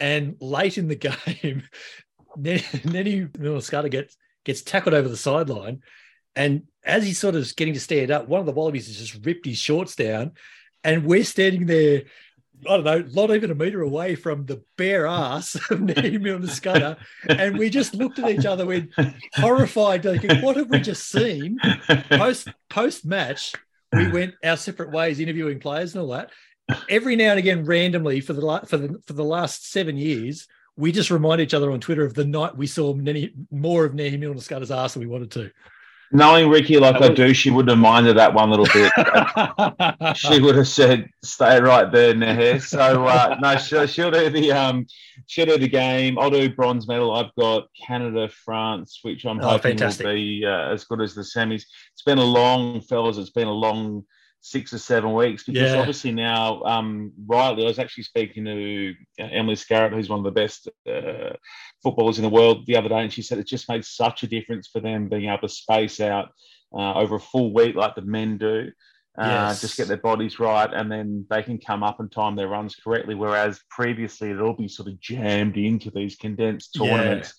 and 0.00 0.34
late 0.40 0.78
in 0.78 0.88
the 0.88 0.96
game, 1.42 1.62
Nehe, 2.36 3.38
Milner-Skudder 3.38 3.90
gets 3.90 4.16
gets 4.44 4.62
tackled 4.62 4.94
over 4.94 5.08
the 5.08 5.16
sideline, 5.16 5.82
and 6.34 6.62
as 6.84 7.04
he's 7.04 7.18
sort 7.18 7.34
of 7.34 7.54
getting 7.56 7.74
to 7.74 7.80
stand 7.80 8.10
up, 8.10 8.28
one 8.28 8.40
of 8.40 8.46
the 8.46 8.52
Wallabies 8.52 8.86
has 8.86 8.96
just 8.96 9.24
ripped 9.24 9.46
his 9.46 9.58
shorts 9.58 9.94
down, 9.94 10.32
and 10.82 11.04
we're 11.04 11.24
standing 11.24 11.66
there. 11.66 12.04
I 12.64 12.76
don't 12.76 12.84
know, 12.84 13.04
not 13.12 13.34
even 13.34 13.50
a 13.50 13.56
meter 13.56 13.82
away 13.82 14.14
from 14.14 14.46
the 14.46 14.62
bare 14.76 15.04
ass 15.04 15.54
of 15.70 15.80
Nehe 15.80 16.20
Skudder. 16.46 16.96
And 17.28 17.58
we 17.58 17.68
just 17.70 17.92
looked 17.92 18.20
at 18.20 18.30
each 18.30 18.46
other 18.46 18.64
with 18.64 18.88
horrified, 19.34 20.04
thinking, 20.04 20.40
"What 20.42 20.56
have 20.56 20.70
we 20.70 20.78
just 20.78 21.08
seen?" 21.08 21.58
post 22.08 22.48
post 22.70 23.04
match, 23.04 23.52
we 23.92 24.12
went 24.12 24.34
our 24.44 24.56
separate 24.56 24.92
ways, 24.92 25.18
interviewing 25.18 25.58
players 25.58 25.94
and 25.94 26.02
all 26.02 26.10
that. 26.10 26.30
Every 26.88 27.16
now 27.16 27.30
and 27.30 27.38
again, 27.40 27.64
randomly 27.64 28.20
for 28.20 28.32
the 28.32 28.62
for 28.66 28.76
the 28.76 29.02
for 29.06 29.12
the 29.12 29.24
last 29.24 29.70
seven 29.70 29.96
years, 29.96 30.46
we 30.76 30.92
just 30.92 31.10
remind 31.10 31.40
each 31.40 31.54
other 31.54 31.70
on 31.70 31.80
Twitter 31.80 32.04
of 32.04 32.14
the 32.14 32.24
night 32.24 32.56
we 32.56 32.66
saw 32.66 32.94
many 32.94 33.32
more 33.50 33.84
of 33.84 33.92
Nehe 33.92 34.18
Milner-Skudder's 34.18 34.70
ass 34.70 34.94
than 34.94 35.00
we 35.00 35.06
wanted 35.06 35.30
to. 35.32 35.50
Knowing 36.14 36.50
Rikki 36.50 36.78
like 36.78 37.00
I 37.00 37.08
do, 37.08 37.32
she 37.32 37.50
wouldn't 37.50 37.70
have 37.70 37.78
minded 37.78 38.18
that 38.18 38.34
one 38.34 38.50
little 38.50 38.66
bit. 38.66 38.92
she 40.16 40.40
would 40.40 40.56
have 40.56 40.68
said, 40.68 41.08
"Stay 41.24 41.58
right 41.58 41.90
there, 41.90 42.12
Nehe." 42.12 42.60
So 42.60 43.06
uh, 43.06 43.38
no, 43.40 43.56
she'll, 43.56 43.86
she'll 43.86 44.10
do 44.10 44.28
the 44.28 44.52
um, 44.52 44.86
she'll 45.26 45.46
do 45.46 45.56
the 45.56 45.68
game. 45.68 46.18
I'll 46.18 46.28
do 46.30 46.50
bronze 46.54 46.86
medal. 46.86 47.14
I've 47.14 47.34
got 47.38 47.68
Canada, 47.86 48.28
France, 48.28 48.98
which 49.00 49.24
I'm 49.24 49.40
Oh, 49.40 49.48
hoping 49.48 49.78
fantastic. 49.78 50.04
will 50.06 50.12
be 50.12 50.44
uh, 50.44 50.68
as 50.74 50.84
good 50.84 51.00
as 51.00 51.14
the 51.14 51.22
semis. 51.22 51.64
It's 51.94 52.02
been 52.04 52.18
a 52.18 52.24
long, 52.24 52.82
fellas. 52.82 53.16
It's 53.16 53.30
been 53.30 53.48
a 53.48 53.52
long 53.52 54.04
six 54.42 54.72
or 54.72 54.78
seven 54.78 55.14
weeks 55.14 55.44
because 55.44 55.72
Yeah. 55.72 55.80
obviously 55.80 56.10
now, 56.12 56.62
um, 56.64 57.12
rightly, 57.26 57.64
I 57.64 57.68
was 57.68 57.78
actually 57.78 58.02
speaking 58.04 58.44
to 58.44 58.92
uh, 59.20 59.28
Emily 59.30 59.54
Scarratt, 59.54 59.92
who's 59.92 60.08
one 60.08 60.18
of 60.18 60.24
the 60.24 60.32
best 60.32 60.68
uh, 60.86 61.34
footballers 61.82 62.18
in 62.18 62.24
the 62.24 62.28
world, 62.28 62.66
the 62.66 62.76
other 62.76 62.88
day, 62.88 63.00
and 63.02 63.12
she 63.12 63.22
said 63.22 63.38
it 63.38 63.46
just 63.46 63.68
made 63.68 63.84
such 63.84 64.24
a 64.24 64.26
difference 64.26 64.66
for 64.68 64.80
them 64.80 65.08
being 65.08 65.28
able 65.28 65.38
to 65.38 65.48
space 65.48 66.00
out 66.00 66.30
uh, 66.74 66.94
over 66.94 67.16
a 67.16 67.20
full 67.20 67.54
week 67.54 67.76
like 67.76 67.94
the 67.94 68.02
men 68.02 68.36
do. 68.36 68.70
Uh, 69.16 69.28
Yes. 69.28 69.60
Just 69.60 69.76
get 69.76 69.88
their 69.88 69.98
bodies 69.98 70.40
right, 70.40 70.72
and 70.72 70.90
then 70.90 71.24
they 71.30 71.42
can 71.42 71.58
come 71.58 71.82
up 71.84 72.00
and 72.00 72.10
time 72.10 72.34
their 72.34 72.48
runs 72.48 72.74
correctly. 72.74 73.14
Whereas 73.14 73.60
previously, 73.70 74.30
it'd 74.30 74.40
all 74.42 74.54
be 74.56 74.68
sort 74.68 74.88
of 74.88 74.98
jammed 75.00 75.56
into 75.56 75.90
these 75.90 76.16
condensed 76.16 76.74
Yeah. 76.74 76.80
tournaments. 76.82 77.34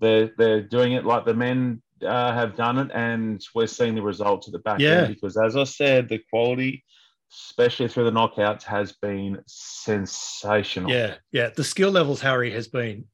They're 0.00 0.30
they're 0.38 0.62
doing 0.62 0.92
it 0.92 1.04
like 1.06 1.24
the 1.24 1.34
men 1.34 1.82
uh, 2.04 2.32
have 2.32 2.56
done 2.56 2.78
it, 2.78 2.90
and 2.94 3.44
we're 3.54 3.66
seeing 3.66 3.94
the 3.94 4.02
results 4.02 4.46
at 4.48 4.52
the 4.52 4.58
back 4.60 4.80
Yeah. 4.80 5.02
end. 5.02 5.14
Because 5.14 5.36
as 5.36 5.56
I 5.56 5.64
said, 5.64 6.08
the 6.08 6.20
quality, 6.30 6.84
especially 7.32 7.88
through 7.88 8.04
the 8.04 8.12
knockouts, 8.12 8.62
has 8.64 8.92
been 8.92 9.40
sensational. 9.46 10.90
Yeah, 10.90 11.14
yeah. 11.32 11.50
The 11.54 11.64
skill 11.64 11.90
levels, 11.90 12.20
Harry, 12.20 12.50
has 12.52 12.68
been 12.68 13.06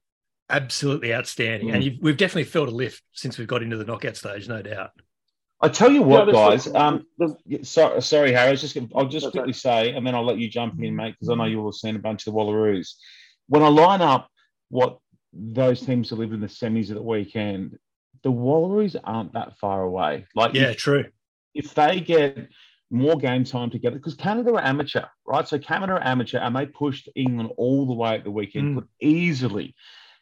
absolutely 0.48 1.14
outstanding, 1.14 1.70
and 1.70 1.82
Mm. 1.82 1.84
you've, 1.86 1.98
we've 2.02 2.16
definitely 2.16 2.44
felt 2.44 2.68
a 2.68 2.72
lift 2.72 3.02
since 3.12 3.38
we've 3.38 3.46
got 3.48 3.62
into 3.62 3.76
the 3.76 3.84
knockout 3.84 4.16
stage, 4.16 4.48
no 4.48 4.62
doubt. 4.62 4.90
I 5.62 5.68
tell 5.68 5.92
you 5.92 6.02
what, 6.02 6.24
there's- 6.24 6.66
guys. 6.66 6.74
Um, 6.74 7.06
there's- 7.18 7.68
sorry, 7.68 8.00
sorry, 8.02 8.32
Harry. 8.32 8.48
I 8.48 8.50
was 8.52 8.60
just 8.62 8.74
gonna, 8.74 8.88
I'll 8.96 9.06
just 9.06 9.26
That's 9.26 9.32
quickly 9.32 9.52
say, 9.52 9.92
and 9.92 10.06
then 10.06 10.14
I'll 10.14 10.24
let 10.24 10.38
you 10.38 10.48
jump 10.48 10.82
in, 10.82 10.96
mate, 10.96 11.12
because 11.12 11.28
I 11.28 11.34
know 11.34 11.42
Mm-hmm. 11.44 11.50
you'll 11.52 11.66
have 11.66 11.74
seen 11.74 11.96
a 11.96 12.00
bunch 12.00 12.26
of 12.26 12.32
the 12.32 12.38
Wallaroos. 12.40 12.94
When 13.48 13.62
I 13.62 13.68
line 13.68 14.00
up 14.00 14.28
what 14.70 14.98
those 15.32 15.80
teams 15.82 16.08
delivered 16.08 16.34
in 16.34 16.40
the 16.40 16.46
semis 16.46 16.88
of 16.88 16.96
the 16.96 17.02
weekend, 17.02 17.78
the 18.22 18.32
Wallaroos 18.32 18.96
aren't 19.04 19.32
that 19.32 19.58
far 19.58 19.82
away. 19.82 20.26
Like, 20.34 20.54
Yeah, 20.54 20.70
if, 20.70 20.76
true. 20.76 21.06
if 21.54 21.74
they 21.74 22.00
get 22.00 22.48
more 22.90 23.16
game 23.16 23.44
time 23.44 23.70
together, 23.70 23.96
because 23.96 24.14
Canada 24.14 24.52
are 24.54 24.64
amateur, 24.64 25.04
right? 25.26 25.46
So 25.46 25.58
Canada 25.58 25.94
are 25.94 26.06
amateur, 26.06 26.38
and 26.38 26.54
they 26.54 26.66
pushed 26.66 27.08
England 27.14 27.50
all 27.56 27.86
the 27.86 27.94
way 27.94 28.14
at 28.14 28.24
the 28.24 28.30
weekend. 28.30 28.72
Mm. 28.72 28.74
Could 28.80 28.88
easily 29.00 29.74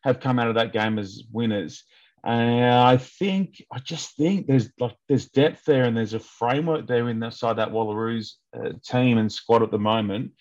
have 0.03 0.21
come 0.21 0.39
out 0.39 0.49
of 0.49 0.55
that 0.55 0.73
game 0.73 0.99
as 0.99 1.23
winners. 1.33 1.85
And 2.25 2.65
I 2.65 2.97
think, 2.97 3.63
I 3.73 3.79
just 3.79 4.17
think 4.17 4.47
there's 4.47 4.71
like 4.79 4.97
there's 5.09 5.29
depth 5.29 5.65
there, 5.65 5.85
and 5.85 5.97
there's 5.97 6.15
a 6.15 6.21
framework 6.21 6.87
there 6.87 7.09
inside 7.09 7.55
that 7.55 7.71
Wallaroos 7.71 8.33
uh, 8.57 8.73
team 8.85 9.19
and 9.19 9.33
squad 9.33 9.63
at 9.63 9.71
the 9.71 9.79
moment. 9.79 10.33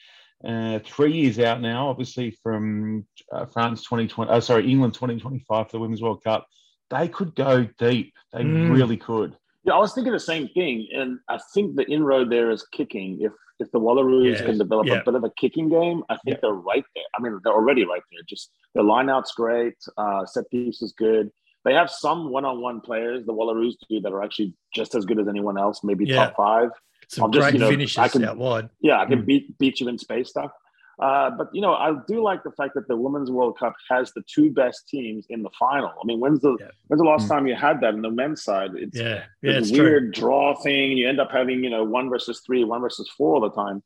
Uh, 0.45 0.79
three 0.85 1.13
years 1.13 1.39
out 1.39 1.61
now, 1.61 1.89
obviously 1.89 2.37
from 2.43 3.05
uh, 3.31 3.45
France 3.47 3.81
2020, 3.83 4.31
oh, 4.31 4.39
sorry, 4.39 4.69
England 4.69 4.93
2025 4.93 5.65
for 5.65 5.71
the 5.71 5.79
Women's 5.79 6.01
World 6.01 6.23
Cup. 6.23 6.47
They 6.89 7.07
could 7.07 7.35
go 7.35 7.67
deep. 7.77 8.13
They 8.33 8.43
Mm. 8.43 8.71
really 8.73 8.97
could. 8.97 9.35
Yeah, 9.63 9.73
I 9.73 9.79
was 9.79 9.93
thinking 9.93 10.13
the 10.13 10.19
same 10.19 10.47
thing, 10.49 10.87
and 10.93 11.19
I 11.27 11.37
think 11.53 11.75
the 11.75 11.83
inroad 11.91 12.29
there 12.29 12.51
is 12.51 12.65
kicking. 12.71 13.19
If 13.21 13.33
if 13.59 13.71
the 13.71 13.79
Wallaroos 13.79 14.33
Yeah, 14.39 14.45
can 14.45 14.57
develop 14.59 14.85
yeah. 14.85 14.97
a 14.99 15.03
bit 15.03 15.15
of 15.15 15.23
a 15.23 15.31
kicking 15.31 15.67
game, 15.67 16.03
I 16.09 16.17
think 16.17 16.35
Yeah. 16.35 16.39
they're 16.43 16.53
right 16.53 16.85
there. 16.93 17.03
I 17.17 17.21
mean, 17.23 17.39
they're 17.43 17.55
already 17.55 17.85
right 17.85 18.03
there. 18.11 18.21
Just 18.29 18.51
their 18.75 18.83
lineout's 18.83 19.33
great, 19.33 19.73
uh, 19.97 20.27
set 20.27 20.47
piece 20.51 20.83
is 20.83 20.91
good. 20.93 21.31
They 21.65 21.73
have 21.73 21.89
some 21.89 22.29
one-on-one 22.29 22.81
players, 22.81 23.25
the 23.25 23.33
Wallaroos 23.33 23.73
do, 23.89 23.99
that 24.01 24.13
are 24.13 24.21
actually 24.23 24.53
just 24.75 24.93
as 24.93 25.05
good 25.05 25.19
as 25.19 25.27
anyone 25.27 25.57
else, 25.57 25.83
maybe 25.83 26.05
Yeah. 26.05 26.25
top 26.27 26.35
five. 26.37 26.69
Some 27.09 27.23
I'm 27.25 27.31
just, 27.31 27.43
great 27.45 27.53
you 27.55 27.59
know, 27.61 27.69
finishes 27.71 27.97
I 27.97 28.07
can- 28.09 28.25
out 28.25 28.37
wide. 28.37 28.69
Yeah, 28.79 29.01
I 29.01 29.05
can 29.07 29.23
Mm. 29.23 29.25
beat 29.25 29.57
beat 29.57 29.79
you 29.79 29.87
in 29.87 29.97
space 29.97 30.29
stuff. 30.29 30.51
Uh, 30.99 31.29
but 31.29 31.47
you 31.53 31.61
know, 31.61 31.73
I 31.75 31.93
do 32.07 32.23
like 32.23 32.43
the 32.43 32.51
fact 32.51 32.73
that 32.73 32.87
the 32.87 32.97
Women's 32.97 33.29
World 33.29 33.57
Cup 33.59 33.75
has 33.89 34.11
the 34.13 34.23
two 34.33 34.49
best 34.51 34.87
teams 34.89 35.25
in 35.29 35.43
the 35.43 35.49
final. 35.59 35.89
I 35.89 36.05
mean, 36.05 36.19
when's 36.19 36.41
the 36.41 36.57
Yeah. 36.59 36.71
when's 36.87 36.99
the 37.01 37.07
last 37.07 37.25
Mm. 37.27 37.29
time 37.29 37.47
you 37.47 37.55
had 37.55 37.81
that 37.81 37.93
in 37.93 38.01
the 38.01 38.09
men's 38.09 38.43
side? 38.43 38.71
It's 38.75 38.97
Yeah, 38.99 39.25
yeah, 39.43 39.51
it's 39.57 39.71
weird 39.71 40.13
true. 40.13 40.21
draw 40.23 40.55
thing. 40.55 40.97
You 40.97 41.07
end 41.07 41.19
up 41.19 41.31
having, 41.31 41.63
you 41.63 41.69
know, 41.69 41.83
one 41.83 42.09
versus 42.09 42.41
three, 42.45 42.63
one 42.63 42.81
versus 42.81 43.07
four 43.15 43.35
all 43.35 43.41
the 43.41 43.51
time. 43.51 43.83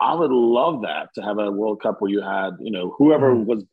I 0.00 0.14
would 0.14 0.30
love 0.30 0.82
that 0.82 1.08
to 1.14 1.22
have 1.22 1.38
a 1.38 1.50
World 1.50 1.80
Cup 1.82 2.00
where 2.00 2.10
you 2.10 2.20
had, 2.20 2.52
you 2.60 2.70
know, 2.70 2.90
whoever 2.98 3.34
Mm. 3.34 3.46
was 3.46 3.64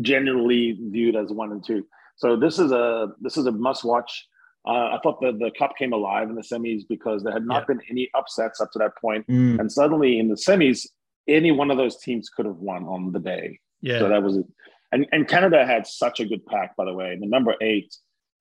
generally 0.00 0.78
viewed 0.80 1.16
as 1.16 1.30
one 1.32 1.52
and 1.52 1.64
two. 1.64 1.86
So 2.16 2.36
this 2.36 2.58
is 2.58 2.72
a 2.72 3.12
this 3.20 3.36
is 3.36 3.46
a 3.46 3.52
must 3.52 3.84
watch. 3.84 4.26
Uh, 4.66 4.90
I 4.94 4.98
thought 5.02 5.20
the 5.20 5.32
the 5.32 5.50
cup 5.58 5.72
came 5.78 5.92
alive 5.92 6.28
in 6.28 6.36
the 6.36 6.42
semis 6.42 6.82
because 6.88 7.22
there 7.22 7.32
had 7.32 7.46
not 7.46 7.62
Yeah. 7.62 7.66
been 7.74 7.80
any 7.90 8.10
upsets 8.14 8.60
up 8.60 8.70
to 8.72 8.78
that 8.80 8.92
point, 9.00 9.26
Mm. 9.26 9.58
and 9.60 9.72
suddenly 9.72 10.18
in 10.18 10.28
the 10.28 10.34
semis, 10.36 10.86
any 11.28 11.50
one 11.50 11.70
of 11.70 11.76
those 11.76 11.98
teams 11.98 12.28
could 12.28 12.46
have 12.46 12.56
won 12.56 12.84
on 12.84 13.12
the 13.12 13.20
day. 13.20 13.60
Yeah, 13.80 13.98
So 14.00 14.08
that 14.08 14.22
was 14.22 14.36
it. 14.36 14.46
And 14.92 15.06
and 15.12 15.26
Canada 15.28 15.64
had 15.66 15.86
such 15.86 16.20
a 16.20 16.24
good 16.26 16.44
pack, 16.46 16.76
by 16.76 16.84
the 16.84 16.92
way. 16.94 17.16
The 17.20 17.26
number 17.26 17.54
eight, 17.60 17.94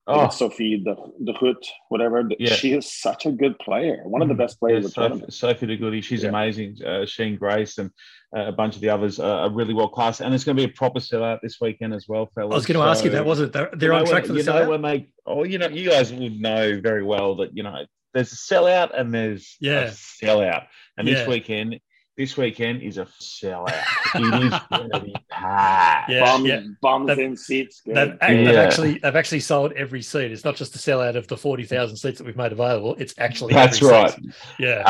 Oh, 0.07 0.29
Sophie 0.29 0.82
the 0.84 0.95
the 1.23 1.34
Hood, 1.34 1.57
whatever. 1.89 2.27
Yeah. 2.39 2.53
She 2.53 2.73
is 2.73 2.91
such 2.91 3.25
a 3.27 3.32
good 3.32 3.57
player. 3.59 4.01
One 4.05 4.21
of 4.23 4.27
the 4.27 4.34
Mm. 4.34 4.38
best 4.39 4.57
Yeah, 4.57 4.67
players 4.67 4.86
of 4.86 4.91
the 4.91 4.95
Sophie, 4.95 5.07
tournament. 5.09 5.34
Sophie 5.34 5.65
de 5.67 5.77
Goede, 5.77 6.03
she's 6.03 6.23
Yeah. 6.23 6.29
amazing. 6.29 6.77
Uh, 6.84 7.05
Sheen 7.05 7.38
Grace 7.38 7.77
and 7.77 7.91
uh, 8.36 8.47
a 8.47 8.51
bunch 8.51 8.75
of 8.75 8.82
the 8.82 8.89
others 8.89 9.19
are, 9.19 9.41
are 9.41 9.49
really 9.51 9.73
well 9.75 9.88
class. 9.89 10.19
And 10.19 10.34
it's 10.34 10.43
going 10.43 10.57
to 10.57 10.65
be 10.65 10.69
a 10.71 10.73
proper 10.75 10.99
sellout 10.99 11.39
this 11.41 11.61
weekend 11.61 11.93
as 11.93 12.07
well, 12.07 12.29
fellas. 12.34 12.51
I 12.51 12.55
was 12.55 12.65
going 12.65 12.79
to 12.79 12.86
ask 12.89 13.03
you 13.05 13.11
So- 13.11 13.17
that, 13.17 13.25
wasn't 13.25 13.49
it? 13.49 13.53
They're, 13.53 13.69
they're 13.73 13.93
on 13.93 14.03
know 14.05 14.09
track 14.09 14.23
when- 14.23 14.27
for 14.29 14.34
the 14.34 14.39
you 14.39 14.45
sellout. 14.45 14.69
when 14.69 14.82
they 14.82 15.07
oh 15.27 15.43
you 15.43 15.57
know 15.59 15.67
you 15.67 15.88
guys 15.89 16.11
would 16.11 16.41
know 16.41 16.79
very 16.82 17.03
well 17.03 17.36
that 17.36 17.55
you 17.55 17.61
know 17.63 17.86
there's 18.13 18.34
a 18.34 18.36
sellout 18.36 18.97
and 18.99 19.13
there's 19.13 19.55
Yeah. 19.61 19.82
a 19.82 19.88
sellout 19.91 20.65
and 20.97 21.07
Yeah. 21.07 21.13
this 21.13 21.27
weekend 21.27 21.79
this 22.22 22.38
weekend 22.38 22.82
is 22.84 22.97
a 22.99 23.05
sellout 23.19 23.84
it 24.15 24.43
is 24.43 24.59
going 24.69 24.89
to 24.91 24.99
be 24.99 25.15
packed 25.30 26.09
Yeah, 26.09 26.19
Bums, 26.24 26.45
yeah. 26.47 26.61
bums 26.82 27.07
That- 27.07 27.17
in 27.19 27.36
seats. 27.36 27.82
They've, 27.86 28.17
they've 28.19 28.55
actually 28.55 28.99
they've 28.99 29.15
actually 29.15 29.39
sold 29.39 29.72
every 29.74 30.01
seat. 30.03 30.32
It's 30.32 30.45
not 30.45 30.55
just 30.55 30.76
a 30.76 30.80
sellout 30.80 31.15
of 31.15 31.28
the 31.28 31.36
forty 31.38 31.63
thousand 31.65 31.97
seats 31.97 32.19
that 32.19 32.26
we've 32.26 32.38
made 32.38 32.51
available. 32.51 32.95
It's 32.99 33.15
actually 33.17 33.53
that's 33.53 33.78
every 33.82 33.89
right 33.95 34.11
seat. 34.13 34.34
Yeah, 34.59 34.82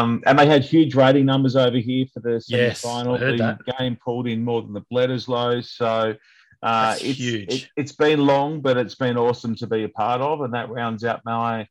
um 0.00 0.22
and 0.26 0.38
they 0.38 0.46
had 0.46 0.62
huge 0.62 0.94
rating 0.94 1.24
numbers 1.24 1.56
over 1.56 1.78
here 1.78 2.04
for 2.12 2.20
the 2.20 2.40
semi-final 2.40 3.14
I 3.14 3.18
heard 3.18 3.38
the 3.38 3.58
that. 3.66 3.78
game 3.78 3.96
pulled 4.04 4.26
in 4.28 4.44
more 4.44 4.60
than 4.62 4.72
the 4.74 4.82
Bledisloe 4.92 5.64
so 5.64 6.14
uh, 6.62 6.90
That's 6.90 7.02
it's, 7.02 7.18
huge. 7.18 7.52
It, 7.52 7.68
it's 7.76 7.92
been 7.92 8.24
long, 8.24 8.60
but 8.60 8.76
it's 8.78 8.94
been 8.94 9.16
awesome 9.18 9.54
to 9.56 9.66
be 9.66 9.84
a 9.84 9.88
part 9.88 10.22
of, 10.22 10.40
and 10.40 10.54
that 10.54 10.70
rounds 10.70 11.04
out 11.04 11.20
my 11.24 11.66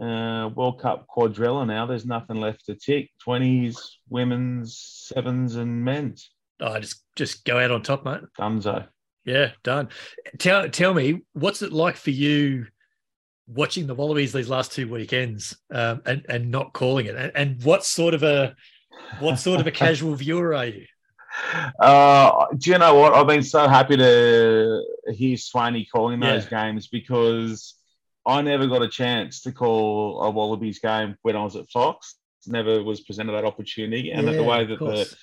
uh, 0.00 0.48
World 0.54 0.80
Cup 0.80 1.06
quadrilla. 1.08 1.66
Now 1.66 1.86
there's 1.86 2.06
nothing 2.06 2.36
left 2.40 2.66
to 2.66 2.74
tick: 2.74 3.10
twenties, 3.20 3.98
women's, 4.08 4.78
sevens, 4.78 5.56
and 5.56 5.84
men's. 5.84 6.30
oh, 6.60 6.78
just 6.78 7.02
just 7.16 7.44
go 7.44 7.58
out 7.58 7.70
on 7.70 7.82
top, 7.82 8.04
mate. 8.04 8.20
Dunzo. 8.38 8.86
Yeah, 9.24 9.50
done. 9.62 9.88
Tell 10.38 10.68
tell 10.68 10.94
me, 10.94 11.22
what's 11.32 11.62
it 11.62 11.72
like 11.72 11.96
for 11.96 12.10
you 12.10 12.66
watching 13.46 13.86
the 13.86 13.94
Wallabies 13.94 14.32
these 14.32 14.48
last 14.48 14.72
two 14.72 14.88
weekends 14.88 15.56
um, 15.72 16.02
and 16.06 16.24
and 16.28 16.50
not 16.50 16.72
calling 16.72 17.06
it? 17.06 17.16
And, 17.16 17.32
and 17.34 17.62
what 17.62 17.84
sort 17.84 18.14
of 18.14 18.22
a 18.22 18.54
what 19.20 19.38
sort 19.38 19.60
of 19.60 19.66
a 19.66 19.70
casual 19.84 20.14
viewer 20.14 20.54
are 20.54 20.66
you? 20.66 20.86
Uh, 21.78 22.46
do 22.56 22.70
you 22.70 22.78
know 22.78 22.94
what? 22.94 23.12
I've 23.14 23.26
been 23.26 23.42
so 23.42 23.68
happy 23.68 23.96
to 23.96 24.82
hear 25.12 25.36
Swaney 25.36 25.86
calling 25.92 26.20
those 26.20 26.46
games 26.46 26.88
because 26.88 27.74
I 28.28 28.42
never 28.42 28.66
got 28.66 28.82
a 28.82 28.88
chance 28.88 29.40
to 29.42 29.52
call 29.52 30.22
a 30.22 30.30
Wallabies 30.30 30.80
game 30.80 31.16
when 31.22 31.34
I 31.34 31.42
was 31.42 31.56
at 31.56 31.68
Fox. 31.70 32.16
Never 32.46 32.82
was 32.82 33.00
presented 33.00 33.32
that 33.32 33.46
opportunity, 33.46 34.12
and 34.12 34.28
the 34.28 34.42
way 34.42 34.66
that 34.66 34.78
the 34.78 35.16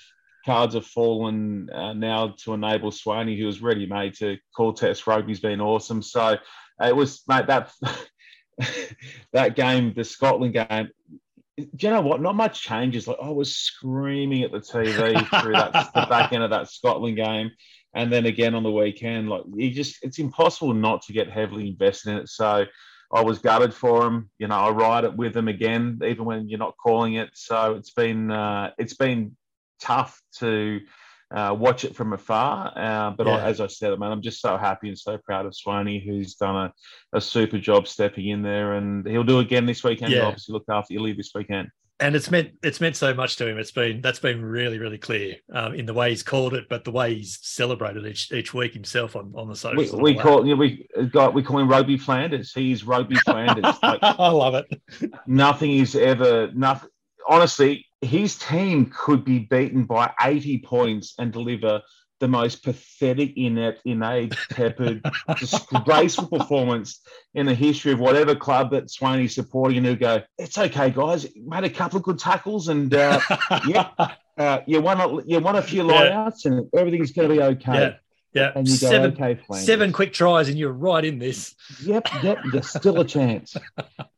cards 0.45 0.73
have 0.75 0.85
fallen 0.85 1.69
uh, 1.71 1.93
now 1.93 2.35
to 2.43 2.53
enable 2.53 2.91
Swaney, 2.91 3.37
who 3.37 3.45
was 3.45 3.61
ready 3.61 3.85
made 3.85 4.15
to 4.15 4.37
call 4.55 4.73
Test 4.73 5.05
Rugby's 5.05 5.39
been 5.39 5.61
awesome. 5.61 6.01
So 6.01 6.37
it 6.83 6.95
was, 6.95 7.23
mate, 7.27 7.47
that 7.47 7.71
that 9.33 9.55
game, 9.55 9.93
the 9.95 10.03
Scotland 10.03 10.53
game. 10.53 10.89
Do 11.57 11.67
you 11.79 11.89
know 11.89 12.01
what? 12.01 12.21
Not 12.21 12.35
much 12.35 12.61
changes. 12.61 13.07
Like 13.07 13.17
I 13.21 13.29
was 13.29 13.55
screaming 13.55 14.43
at 14.43 14.51
the 14.51 14.59
TV 14.59 15.41
through 15.41 15.53
that 15.53 15.71
the 15.93 16.07
back 16.09 16.33
end 16.33 16.43
of 16.43 16.49
that 16.49 16.69
Scotland 16.69 17.17
game, 17.17 17.51
and 17.93 18.11
then 18.11 18.25
again 18.25 18.55
on 18.55 18.63
the 18.63 18.71
weekend. 18.71 19.29
Like 19.29 19.43
you 19.53 19.71
just, 19.71 20.03
it's 20.03 20.19
impossible 20.19 20.73
not 20.73 21.03
to 21.03 21.13
get 21.13 21.29
heavily 21.29 21.69
invested 21.69 22.11
in 22.11 22.17
it. 22.17 22.29
So 22.29 22.65
I 23.15 23.21
was 23.21 23.39
gutted 23.39 23.73
for 23.73 24.05
him. 24.05 24.29
You 24.39 24.47
know, 24.47 24.55
I 24.55 24.69
ride 24.69 25.05
it 25.05 25.15
with 25.15 25.35
him 25.35 25.47
again, 25.47 25.99
even 26.05 26.25
when 26.25 26.49
you're 26.49 26.59
not 26.59 26.75
calling 26.77 27.15
it. 27.15 27.29
So 27.33 27.75
it's 27.75 27.91
been 27.91 28.29
uh, 28.29 28.71
it's 28.77 28.95
been 28.95 29.35
tough 29.79 30.21
to 30.39 30.81
uh, 31.33 31.55
watch 31.57 31.85
it 31.85 31.95
from 31.95 32.13
afar. 32.13 32.73
Uh, 32.75 33.11
but 33.11 33.27
I, 33.27 33.41
as 33.41 33.61
I 33.61 33.67
said, 33.67 33.97
man, 33.99 34.11
I'm 34.11 34.21
just 34.21 34.41
so 34.41 34.57
happy 34.57 34.89
and 34.89 34.99
so 34.99 35.17
proud 35.17 35.45
of 35.45 35.53
Swaney, 35.53 36.05
who's 36.05 36.35
done 36.35 36.55
a, 36.55 37.17
a 37.17 37.21
super 37.21 37.57
job 37.57 37.87
stepping 37.87 38.27
in 38.27 38.41
there, 38.41 38.73
and 38.73 39.07
he'll 39.07 39.23
do 39.23 39.39
again 39.39 39.65
this 39.65 39.83
weekend. 39.83 40.11
Yeah. 40.11 40.25
Obviously, 40.25 40.53
look 40.53 40.65
after 40.69 40.93
Italy 40.93 41.13
this 41.13 41.31
weekend. 41.33 41.69
And 41.99 42.15
it's 42.15 42.29
meant 42.29 42.51
it's 42.61 42.81
meant 42.81 42.95
so 42.95 43.13
much 43.13 43.37
to 43.37 43.47
him. 43.47 43.57
It's 43.57 43.71
been 43.71 44.01
that's 44.01 44.19
been 44.19 44.43
really 44.43 44.79
really 44.79 44.97
clear 44.97 45.35
um, 45.53 45.73
in 45.73 45.85
the 45.85 45.93
way 45.93 46.09
he's 46.09 46.23
called 46.23 46.53
it, 46.53 46.67
but 46.69 46.83
the 46.83 46.91
way 46.91 47.15
he's 47.15 47.39
celebrated 47.41 48.05
each 48.05 48.31
each 48.31 48.53
week 48.53 48.73
himself 48.73 49.15
on 49.15 49.33
on 49.35 49.47
the 49.47 49.55
socials. 49.55 49.93
We, 49.93 50.13
we 50.13 50.19
call 50.19 50.45
you 50.45 50.55
know, 50.55 50.59
we 50.59 50.87
got 51.11 51.33
we 51.33 51.41
call 51.41 51.59
him 51.59 51.69
Roby 51.69 51.97
Flanders. 51.97 52.53
He's 52.53 52.83
Roby 52.83 53.15
Flanders. 53.17 53.65
Like, 53.85 53.99
I 54.01 54.29
love 54.29 54.55
it. 54.55 55.11
Nothing 55.27 55.77
is 55.77 55.95
ever 55.95 56.49
nothing. 56.53 56.89
Honestly, 57.27 57.85
his 58.01 58.35
team 58.37 58.91
could 58.95 59.23
be 59.23 59.39
beaten 59.39 59.85
by 59.85 60.11
eighty 60.21 60.59
points 60.59 61.13
and 61.19 61.31
deliver 61.31 61.81
the 62.19 62.27
most 62.27 62.63
pathetic, 62.63 63.33
inept, 63.35 63.81
innate, 63.85 64.33
tepid, 64.51 65.03
disgraceful 65.39 66.27
performance 66.27 67.01
in 67.33 67.45
the 67.45 67.53
history 67.53 67.91
of 67.91 67.99
whatever 67.99 68.35
club 68.35 68.71
that 68.71 68.85
Swaney's 68.85 69.35
supporting, 69.35 69.77
and 69.79 69.85
who 69.85 69.95
go, 69.95 70.21
"It's 70.37 70.57
okay, 70.57 70.89
guys. 70.91 71.27
Made 71.35 71.63
a 71.65 71.69
couple 71.69 71.97
of 71.97 72.03
good 72.03 72.19
tackles, 72.19 72.67
and 72.69 72.93
uh, 72.93 73.19
yeah, 73.67 73.89
uh, 74.37 74.59
you 74.65 74.81
won 74.81 74.99
a 75.01 75.23
you 75.25 75.39
won 75.39 75.55
a 75.57 75.61
few 75.61 75.85
Yeah. 75.87 76.09
lineouts, 76.27 76.45
and 76.45 76.69
everything's 76.75 77.11
going 77.11 77.29
to 77.29 77.35
be 77.35 77.41
okay." 77.41 77.73
Yeah, 77.73 77.93
yeah. 78.33 78.51
And 78.55 78.67
you 78.67 78.73
go, 78.79 78.89
seven 78.89 79.11
"Okay, 79.13 79.35
Flanders." 79.35 79.65
seven 79.65 79.91
quick 79.91 80.13
tries, 80.13 80.47
and 80.47 80.57
you're 80.57 80.71
right 80.71 81.03
in 81.03 81.19
this. 81.19 81.53
Yep, 81.83 82.07
yep. 82.23 82.37
There's 82.51 82.69
still 82.69 82.99
a 83.01 83.05
chance. 83.05 83.55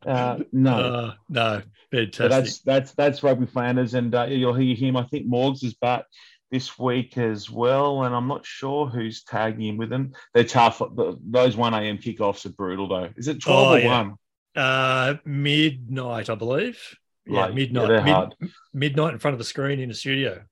Uh, 0.05 0.39
no. 0.53 0.71
Uh, 0.71 1.13
no, 1.27 1.59
So 1.59 1.63
fantastic. 1.91 2.29
that's 2.29 2.59
that's 2.59 2.91
that's 2.93 3.23
Rugby 3.23 3.45
Flanders, 3.45 3.93
and 3.93 4.15
uh, 4.15 4.23
you'll 4.29 4.53
hear 4.53 4.73
him. 4.73 4.95
I 4.95 5.03
think 5.03 5.27
Morgs 5.27 5.65
is 5.65 5.73
back 5.73 6.05
this 6.51 6.77
week 6.79 7.17
as 7.17 7.49
well, 7.49 8.03
and 8.03 8.15
I'm 8.15 8.27
not 8.27 8.45
sure 8.45 8.87
who's 8.87 9.23
tagging 9.23 9.67
him 9.67 9.77
with 9.77 9.89
them. 9.89 10.13
They're 10.33 10.43
tough. 10.43 10.81
Those 10.95 11.57
one 11.57 11.73
a.m. 11.73 11.97
kickoffs 11.97 12.45
are 12.45 12.49
brutal, 12.53 12.87
though. 12.87 13.09
Is 13.17 13.27
it 13.27 13.41
twelve 13.41 13.67
Oh, 13.67 13.73
or 13.75 13.79
yeah. 13.79 13.87
one? 13.87 14.15
Uh, 14.55 15.15
midnight, 15.25 16.29
I 16.29 16.35
believe. 16.35 16.79
Yeah, 17.25 17.41
Like, 17.41 17.49
yeah, 17.49 17.55
midnight. 17.55 17.87
they're 17.87 18.03
mid- 18.41 18.51
midnight 18.73 19.13
in 19.13 19.19
front 19.19 19.33
of 19.33 19.37
the 19.39 19.43
screen 19.45 19.79
in 19.79 19.89
the 19.89 19.95
studio. 19.95 20.43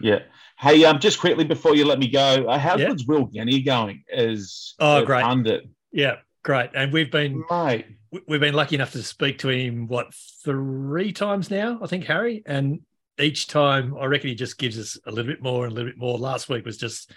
Yeah. 0.00 0.20
Hey, 0.58 0.84
um, 0.84 0.98
just 0.98 1.20
quickly 1.20 1.44
before 1.44 1.74
you 1.76 1.84
let 1.84 1.98
me 1.98 2.08
go, 2.08 2.46
uh, 2.48 2.58
how's 2.58 2.80
Yeah. 2.80 2.94
Will 3.06 3.26
Genia 3.26 3.62
going? 3.64 4.04
As 4.12 4.74
Oh, 4.78 5.04
great. 5.04 5.22
under 5.24 5.60
Yeah, 5.92 6.16
great. 6.42 6.70
And 6.74 6.92
we've 6.92 7.10
been 7.10 7.44
mate. 7.50 7.86
we've 8.26 8.40
been 8.40 8.54
lucky 8.54 8.74
enough 8.76 8.92
to 8.92 9.02
speak 9.02 9.38
to 9.40 9.48
him 9.50 9.86
what 9.86 10.14
three 10.44 11.12
times 11.12 11.50
now, 11.50 11.78
I 11.82 11.86
think, 11.86 12.04
Harry. 12.06 12.42
And 12.46 12.80
each 13.18 13.46
time, 13.46 13.96
I 13.98 14.06
reckon 14.06 14.28
he 14.28 14.34
just 14.34 14.58
gives 14.58 14.78
us 14.78 14.98
a 15.06 15.10
little 15.10 15.30
bit 15.30 15.42
more 15.42 15.64
and 15.64 15.72
a 15.72 15.74
little 15.74 15.90
bit 15.90 15.98
more. 15.98 16.18
Last 16.18 16.48
week 16.48 16.64
was 16.64 16.76
just, 16.76 17.12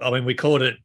I 0.00 0.10
mean, 0.10 0.24
we 0.24 0.34
called 0.34 0.62
it 0.62 0.76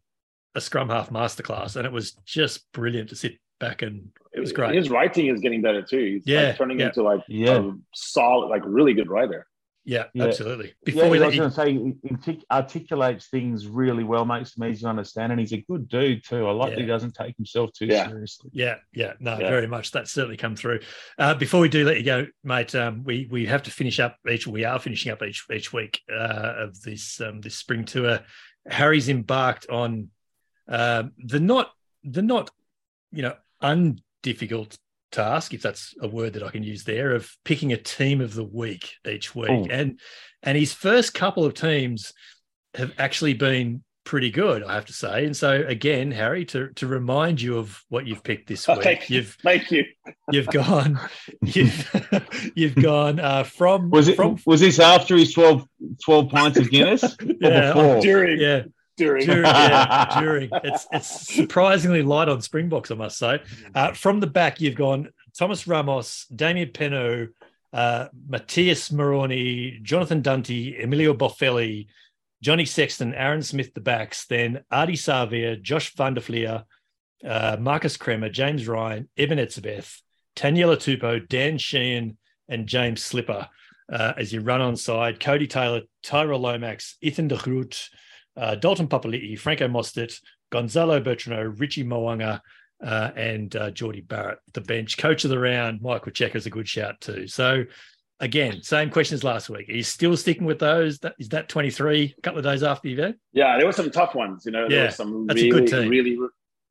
a 0.56 0.62
scrum 0.62 0.90
half 0.90 1.10
masterclass, 1.10 1.76
and 1.76 1.86
it 1.86 1.92
was 1.92 2.12
just 2.26 2.72
brilliant 2.74 3.10
to 3.10 3.16
sit 3.16 3.34
back 3.60 3.82
and 3.82 4.10
it 4.34 4.40
was 4.40 4.52
great. 4.52 4.76
His 4.76 4.90
writing 4.90 5.28
is 5.28 5.40
getting 5.40 5.62
better 5.62 5.82
too. 5.82 6.04
He's 6.16 6.24
Yeah, 6.26 6.42
like 6.50 6.58
turning 6.58 6.80
yeah. 6.80 6.88
into 6.88 7.04
like 7.04 7.22
Yeah. 7.28 7.58
a 7.60 7.72
solid, 7.94 8.48
like 8.48 8.62
really 8.66 8.94
good 8.94 9.10
writer. 9.10 9.48
Yeah, 9.86 10.06
Yeah. 10.14 10.26
absolutely. 10.26 10.74
Before 10.86 11.04
yeah, 11.04 11.10
we 11.10 11.18
I 11.18 11.22
let 11.22 11.28
was 11.28 11.36
going 11.36 11.50
to 11.50 11.56
say, 11.56 11.74
he 11.74 12.10
artic- 12.10 12.46
articulates 12.50 13.28
things 13.28 13.68
really 13.68 14.06
well, 14.06 14.24
makes 14.24 14.54
them 14.56 14.70
easy 14.70 14.84
to 14.84 14.88
understand, 14.88 15.34
and 15.34 15.42
he's 15.42 15.52
a 15.52 15.62
good 15.70 15.90
dude 15.90 16.24
too. 16.24 16.48
I 16.48 16.52
like 16.52 16.70
that 16.72 16.80
he 16.80 16.86
doesn't 16.86 17.14
take 17.16 17.36
himself 17.36 17.74
too 17.74 17.88
Yeah. 17.88 18.08
seriously. 18.08 18.50
Yeah, 18.54 18.76
yeah, 18.94 19.14
no, 19.20 19.38
Yeah. 19.38 19.50
very 19.50 19.68
much. 19.68 19.92
That's 19.92 20.12
certainly 20.12 20.38
come 20.38 20.56
through. 20.56 20.80
Uh, 21.20 21.34
before 21.36 21.60
we 21.60 21.68
do 21.68 21.84
let 21.84 21.98
you 21.98 22.04
go, 22.04 22.28
mate, 22.46 22.74
um, 22.76 23.04
we 23.04 23.28
we 23.30 23.46
have 23.48 23.64
to 23.64 23.72
finish 23.72 24.00
up 24.00 24.18
each. 24.30 24.48
We 24.48 24.64
are 24.64 24.80
finishing 24.80 25.12
up 25.12 25.22
each 25.22 25.44
each 25.54 25.74
week 25.74 26.00
uh, 26.10 26.54
of 26.60 26.82
this 26.82 27.20
um, 27.20 27.42
this 27.42 27.56
spring 27.56 27.84
tour. 27.84 28.22
Harry's 28.66 29.10
embarked 29.10 29.68
on 29.70 30.10
um, 30.70 31.12
the 31.18 31.42
not 31.42 31.72
the 32.06 32.22
not 32.22 32.52
you 33.12 33.22
know 33.24 33.36
undifficult 33.62 34.78
task, 35.14 35.54
if 35.54 35.62
that's 35.62 35.94
a 36.02 36.08
word 36.08 36.34
that 36.34 36.44
I 36.44 36.50
can 36.50 36.64
use 36.64 36.84
there, 36.84 37.14
of 37.16 37.32
picking 37.46 37.72
a 37.72 37.78
team 37.78 38.20
of 38.22 38.34
the 38.34 38.44
week 38.44 38.96
each 39.08 39.34
week, 39.34 39.50
Oh. 39.50 39.68
and 39.70 40.00
and 40.44 40.58
his 40.58 40.74
first 40.74 41.14
couple 41.14 41.46
of 41.46 41.54
teams 41.54 42.12
have 42.76 42.92
actually 42.98 43.34
been 43.34 43.84
pretty 44.06 44.30
good, 44.30 44.62
I 44.64 44.74
have 44.74 44.86
to 44.88 44.94
say. 44.94 45.24
And 45.26 45.38
so 45.38 45.64
again, 45.66 46.12
Harry, 46.12 46.44
to 46.46 46.70
to 46.76 46.88
remind 46.88 47.42
you 47.42 47.58
of 47.58 47.82
what 47.88 48.06
you've 48.06 48.24
picked 48.24 48.48
this 48.50 48.68
week, 48.68 48.78
Okay. 48.80 49.02
you've 49.08 49.38
Thank 49.42 49.72
you. 49.72 49.86
you've 50.32 50.48
gone 50.48 51.00
you've 51.42 52.52
you've 52.56 52.76
gone 52.76 53.22
uh, 53.22 53.44
from 53.44 53.90
Was 53.92 54.10
it 54.10 54.18
from 54.18 54.38
was 54.46 54.60
this 54.60 54.80
after 54.80 55.16
his 55.16 55.32
12, 55.34 55.66
12 56.04 56.30
pints 56.30 56.58
of 56.60 56.70
Guinness? 56.70 57.04
or 57.22 57.26
Yeah, 57.40 57.74
before? 57.74 58.02
During, 58.02 58.40
yeah 58.42 58.64
during. 58.98 59.26
during, 59.26 59.44
yeah, 59.46 60.20
during. 60.20 60.50
It's 60.64 60.88
it's 60.92 61.34
surprisingly 61.34 62.02
light 62.02 62.30
on 62.30 62.42
Springboks, 62.42 62.92
I 62.92 62.96
must 62.96 63.18
say. 63.18 63.42
Uh, 63.74 63.94
from 63.94 64.20
the 64.20 64.28
back, 64.28 64.62
you've 64.62 64.76
gone 64.76 65.10
Thomas 65.38 65.68
Ramos, 65.68 66.26
Damian 66.34 66.70
Penaud, 66.70 67.30
uh, 67.72 68.08
Matías 68.30 68.92
Moroni, 68.92 69.80
Jonathan 69.82 70.22
Danty, 70.22 70.82
Emilio 70.82 71.14
Boffelli, 71.14 71.88
Johnny 72.42 72.66
Sexton, 72.66 73.14
Aaron 73.14 73.42
Smith, 73.42 73.74
the 73.74 73.82
backs, 73.82 74.26
then 74.26 74.64
Ardie 74.72 74.94
Savea, 74.94 75.62
Josh 75.62 75.96
van 75.96 76.14
der 76.14 76.22
Flier, 76.22 76.66
uh, 77.26 77.58
Marcos 77.60 77.98
Kremer, 77.98 78.30
James 78.30 78.68
Ryan, 78.68 79.10
Eben 79.18 79.40
Etzebeth, 79.40 80.02
Taniela 80.36 80.78
Tupou, 80.78 81.28
Dan 81.28 81.58
Sheehan, 81.58 82.18
and 82.50 82.68
James 82.68 83.02
Slipper 83.02 83.48
uh, 83.92 84.14
as 84.18 84.34
you 84.34 84.42
run 84.42 84.62
on 84.62 84.76
side. 84.76 85.20
Codie 85.20 85.50
Taylor, 85.50 85.82
Tyrel 86.04 86.40
Lomax, 86.40 86.98
Ethan 87.02 87.28
de 87.28 87.38
Groot, 87.38 87.90
uh, 88.38 88.56
Dalton 88.56 88.88
Papali'i, 88.88 89.38
Franco 89.38 89.68
Mostert, 89.68 90.20
Gonzalo 90.52 91.02
Bertranou, 91.02 91.60
Richie 91.60 91.84
Mo'unga, 91.84 92.40
uh, 92.84 93.12
and 93.16 93.56
uh, 93.56 93.72
Jordie 93.72 94.02
Barrett, 94.02 94.40
the 94.54 94.62
bench. 94.62 94.98
Coach 94.98 95.24
of 95.24 95.30
the 95.30 95.40
round, 95.40 95.82
Michael 95.82 96.12
Cheika 96.12 96.36
is 96.36 96.46
a 96.46 96.50
good 96.50 96.68
shout 96.68 97.00
too. 97.00 97.28
So, 97.28 97.64
again, 98.20 98.62
same 98.62 98.90
question 98.90 99.16
as 99.16 99.24
last 99.24 99.50
week. 99.50 99.70
Are 99.70 99.74
you 99.74 99.84
still 99.84 100.18
sticking 100.18 100.46
with 100.46 100.60
those? 100.60 101.00
That, 101.00 101.16
is 101.20 101.30
that 101.30 101.50
23, 101.50 102.16
a 102.18 102.22
couple 102.22 102.40
of 102.40 102.46
days 102.46 102.64
after 102.64 102.88
the 102.88 102.94
event? 102.94 103.18
Yeah, 103.32 103.58
there 103.58 103.66
were 103.66 103.72
some 103.72 103.90
tough 103.90 104.16
ones. 104.16 104.46
You 104.46 104.52
know, 104.52 104.68
there 104.68 104.80
Yeah, 104.80 104.86
was 104.88 104.96
some 104.96 105.28
really, 105.28 105.88
really, 105.88 106.18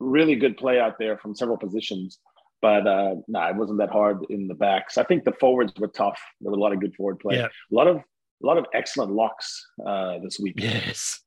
really 0.01 0.35
good 0.35 0.57
play 0.57 0.79
out 0.79 0.99
there 0.99 1.17
from 1.17 1.35
several 1.35 1.57
positions. 1.57 2.19
But 2.61 2.87
uh, 2.87 3.17
no, 3.27 3.43
it 3.49 3.57
wasn't 3.57 3.79
that 3.79 3.91
hard 3.91 4.25
in 4.31 4.47
the 4.47 4.55
backs. 4.55 4.97
I 4.97 5.03
think 5.03 5.25
the 5.25 5.33
forwards 5.33 5.73
were 5.79 5.89
tough. 5.89 6.21
There 6.41 6.51
were 6.51 6.57
a 6.57 6.61
lot 6.61 6.73
of 6.73 6.81
good 6.81 6.95
forward 6.95 7.19
play. 7.19 7.37
Yeah. 7.37 7.47
A 7.47 7.75
lot 7.75 7.89
of 7.89 8.03
a 8.43 8.47
lot 8.47 8.59
of 8.59 8.67
excellent 8.75 9.13
locks 9.13 9.67
uh, 9.87 10.19
this 10.23 10.39
week. 10.41 10.55
Yes. 10.57 11.21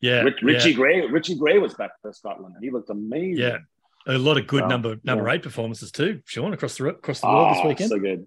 Yeah. 0.00 0.22
Rich, 0.22 0.42
Richie 0.42 0.70
yeah. 0.70 0.76
Gray, 0.76 1.06
Richie 1.06 1.34
Gray 1.36 1.58
was 1.58 1.74
back 1.74 1.90
for 2.02 2.12
Scotland. 2.12 2.56
He 2.60 2.70
looked 2.70 2.90
amazing. 2.90 3.38
Yeah. 3.42 3.58
A 4.06 4.18
lot 4.18 4.36
of 4.36 4.46
good 4.46 4.62
Wow. 4.62 4.68
number 4.68 4.96
number 5.04 5.26
Yeah. 5.28 5.34
eight 5.34 5.42
performances 5.42 5.92
too, 5.92 6.20
Sean, 6.26 6.52
across 6.52 6.76
the 6.76 6.88
across 6.88 7.20
the 7.20 7.26
world 7.28 7.52
this 7.54 7.60
Ah, 7.64 7.68
weekend. 7.68 7.90
so 7.90 7.98
good. 7.98 8.26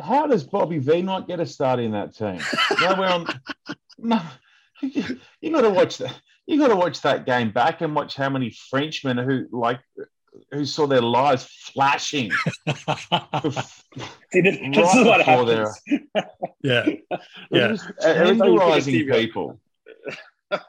How 0.00 0.26
does 0.26 0.42
Bobby 0.42 0.78
V 0.78 1.02
not 1.02 1.28
get 1.28 1.38
a 1.38 1.46
start 1.46 1.78
in 1.80 1.92
that 1.92 2.14
team? 2.16 2.40
no, 2.80 2.94
we're 2.98 3.06
on. 3.06 3.26
No, 3.98 4.20
you, 4.82 5.20
you 5.40 5.52
got 5.52 5.60
to 5.60 5.70
watch 5.70 5.98
that. 5.98 6.18
You 6.46 6.58
got 6.58 6.68
to 6.68 6.76
watch 6.76 7.02
that 7.02 7.24
game 7.26 7.52
back 7.52 7.82
and 7.82 7.94
watch 7.94 8.16
how 8.16 8.28
many 8.30 8.50
Frenchmen 8.70 9.16
who 9.18 9.46
like 9.52 9.78
who 10.50 10.64
saw 10.64 10.86
their 10.86 11.02
lives 11.02 11.44
flashing. 11.74 12.30
See, 14.32 14.40
this, 14.40 14.56
this 14.74 14.94
is 14.94 15.04
what 15.04 15.18
before 15.18 15.44
they're- 15.44 15.66
happens. 15.66 15.78
yeah. 16.62 16.86
Yeah. 17.50 17.68
just 17.68 17.84
Every 18.02 18.36
time 18.38 18.48
you 18.52 18.58
pick 18.58 18.68
a 18.68 18.70
tenderizing 18.70 18.84
team, 18.84 19.06
you're- 19.08 19.20
people. 19.26 19.60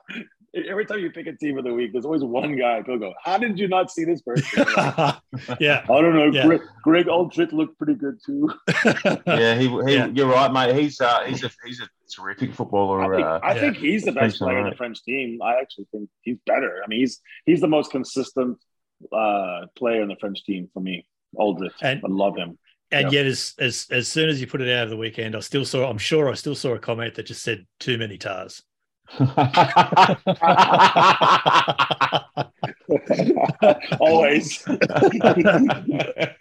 Every 0.70 0.86
time 0.86 1.00
you 1.00 1.10
pick 1.10 1.26
a 1.26 1.34
team 1.36 1.58
of 1.58 1.64
the 1.64 1.74
week, 1.74 1.94
there's 1.94 2.06
always 2.06 2.24
one 2.24 2.56
guy 2.56 2.84
who'll 2.84 3.00
go, 3.00 3.12
"How 3.24 3.40
did 3.40 3.58
you 3.58 3.68
not 3.68 3.90
see 3.90 4.04
this 4.06 4.22
person?" 4.22 4.64
yeah. 5.60 5.82
I 5.84 5.88
don't 5.88 6.14
know. 6.14 6.26
Yeah. 6.32 6.46
Greg, 6.46 6.62
Greg 6.84 7.06
Alldritt 7.08 7.54
looked 7.54 7.76
pretty 7.80 7.96
good 7.96 8.20
too. 8.24 8.54
Yeah, 9.26 9.56
he, 9.56 9.68
he 9.68 9.96
Yeah. 9.96 10.06
you're 10.14 10.28
right, 10.28 10.54
mate. 10.54 10.76
He's 10.80 11.02
uh, 11.02 11.24
he's 11.24 11.44
a 11.44 11.50
he's 11.66 11.82
a 11.82 11.88
terrific 12.16 12.54
footballer. 12.54 13.02
I 13.02 13.16
think, 13.16 13.26
uh, 13.28 13.40
I 13.42 13.54
yeah. 13.56 13.62
think 13.62 13.78
he's 13.78 14.04
the 14.04 14.12
best 14.12 14.38
French 14.38 14.38
player 14.38 14.60
in 14.60 14.70
the 14.70 14.76
French 14.76 15.04
team. 15.04 15.42
I 15.42 15.56
actually 15.60 15.88
think 15.92 16.08
he's 16.22 16.38
better. 16.46 16.82
I 16.86 16.88
mean, 16.88 17.00
he's 17.00 17.20
he's 17.48 17.60
the 17.62 17.68
most 17.68 17.90
consistent 17.90 18.60
uh, 19.12 19.68
player 19.78 20.02
in 20.02 20.08
the 20.08 20.16
French 20.20 20.44
team 20.44 20.70
for 20.74 20.80
me. 20.80 21.06
Alldritt, 21.36 21.72
And- 21.82 22.02
I 22.04 22.08
love 22.10 22.38
him. 22.38 22.58
And 22.92 23.12
Yeah. 23.12 23.22
yet, 23.22 23.26
as 23.26 23.56
as 23.58 23.88
as 23.90 24.08
soon 24.08 24.30
as 24.30 24.40
you 24.40 24.46
put 24.46 24.62
it 24.62 24.70
out 24.70 24.84
of 24.84 24.92
the 24.92 24.98
weekend, 24.98 25.36
I 25.36 25.40
still 25.40 25.66
saw. 25.66 25.90
I'm 25.90 25.98
sure 25.98 26.30
I 26.30 26.36
still 26.36 26.54
saw 26.54 26.76
a 26.76 26.80
comment 26.80 27.16
that 27.16 27.26
just 27.26 27.42
said 27.42 27.66
too 27.80 27.98
many 27.98 28.20
tars. 28.20 28.62
Always. 34.00 34.64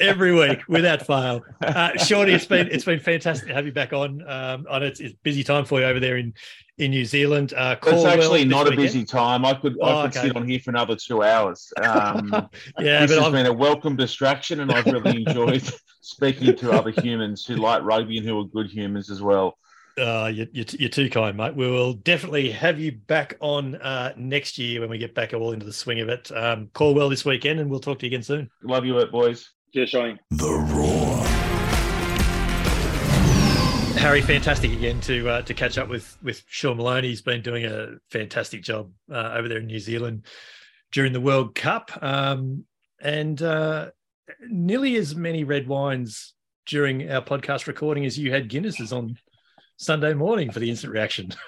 Every 0.00 0.34
week, 0.34 0.60
without 0.68 1.06
fail. 1.06 1.42
Uh, 1.60 1.96
Shorty, 1.96 2.32
it's 2.32 2.46
been 2.46 2.68
it's 2.68 2.84
been 2.84 3.00
fantastic 3.00 3.48
to 3.48 3.54
have 3.54 3.66
you 3.66 3.72
back 3.72 3.92
on. 3.92 4.22
Um, 4.28 4.66
I 4.70 4.78
know 4.78 4.86
it's, 4.86 5.00
it's 5.00 5.14
busy 5.22 5.44
time 5.44 5.64
for 5.64 5.80
you 5.80 5.86
over 5.86 6.00
there 6.00 6.16
in 6.16 6.34
in 6.78 6.90
New 6.90 7.04
Zealand. 7.04 7.52
Uh, 7.54 7.76
It's 7.86 8.04
actually 8.04 8.44
not 8.44 8.66
a 8.72 8.74
busy 8.76 9.04
time. 9.04 9.44
I 9.44 9.54
could 9.54 9.76
Oh, 9.80 9.98
I 10.00 10.02
could 10.08 10.16
okay. 10.16 10.28
sit 10.28 10.36
on 10.36 10.48
here 10.48 10.58
for 10.60 10.70
another 10.70 10.96
two 10.96 11.22
hours. 11.22 11.72
Um, 11.82 12.30
Yeah, 12.78 13.00
this 13.00 13.10
but 13.10 13.18
has 13.18 13.26
I've, 13.26 13.32
been 13.32 13.46
a 13.46 13.52
welcome 13.52 13.96
distraction, 13.96 14.60
and 14.60 14.72
I've 14.72 14.86
really 14.86 15.24
enjoyed 15.26 15.62
speaking 16.00 16.56
to 16.56 16.72
other 16.72 16.90
humans 16.90 17.44
who 17.46 17.56
like 17.56 17.82
rugby 17.82 18.18
and 18.18 18.26
who 18.26 18.40
are 18.40 18.44
good 18.44 18.70
humans 18.70 19.10
as 19.10 19.22
well. 19.22 19.58
Uh, 19.98 20.30
you, 20.32 20.48
you're, 20.52 20.66
you're 20.78 20.88
too 20.88 21.10
kind, 21.10 21.36
mate. 21.36 21.54
We 21.54 21.70
will 21.70 21.92
definitely 21.92 22.50
have 22.50 22.78
you 22.78 22.92
back 22.92 23.36
on 23.40 23.74
uh, 23.76 24.12
next 24.16 24.58
year 24.58 24.80
when 24.80 24.88
we 24.88 24.98
get 24.98 25.14
back 25.14 25.34
all 25.34 25.52
into 25.52 25.66
the 25.66 25.72
swing 25.72 26.00
of 26.00 26.08
it. 26.08 26.30
Um, 26.32 26.70
call 26.72 26.94
well 26.94 27.08
this 27.08 27.24
weekend, 27.24 27.60
and 27.60 27.70
we'll 27.70 27.80
talk 27.80 27.98
to 27.98 28.06
you 28.06 28.10
again 28.10 28.22
soon. 28.22 28.50
Love 28.62 28.86
you, 28.86 28.98
it 28.98 29.12
boys. 29.12 29.50
Cheers, 29.74 29.90
Shane. 29.90 30.18
The 30.30 30.48
Roar. 30.48 31.42
Harry, 33.98 34.20
fantastic 34.20 34.72
again 34.72 35.00
to 35.02 35.28
uh, 35.28 35.42
to 35.42 35.54
catch 35.54 35.78
up 35.78 35.88
with 35.88 36.16
with 36.22 36.42
Sean 36.48 36.76
Maloney. 36.76 37.08
He's 37.08 37.22
been 37.22 37.40
doing 37.40 37.64
a 37.66 37.98
fantastic 38.10 38.62
job 38.62 38.90
uh, 39.10 39.34
over 39.36 39.48
there 39.48 39.58
in 39.58 39.66
New 39.66 39.78
Zealand 39.78 40.26
during 40.90 41.12
the 41.12 41.20
World 41.20 41.54
Cup, 41.54 41.90
um, 42.02 42.64
and 43.00 43.40
uh, 43.40 43.90
nearly 44.48 44.96
as 44.96 45.14
many 45.14 45.44
red 45.44 45.68
wines 45.68 46.34
during 46.66 47.10
our 47.10 47.22
podcast 47.22 47.66
recording 47.66 48.04
as 48.04 48.18
you 48.18 48.32
had 48.32 48.50
Guinnesses 48.50 48.92
on 48.92 49.16
Sunday 49.82 50.14
morning 50.14 50.50
for 50.50 50.60
the 50.60 50.70
instant 50.70 50.92
reaction. 50.92 51.32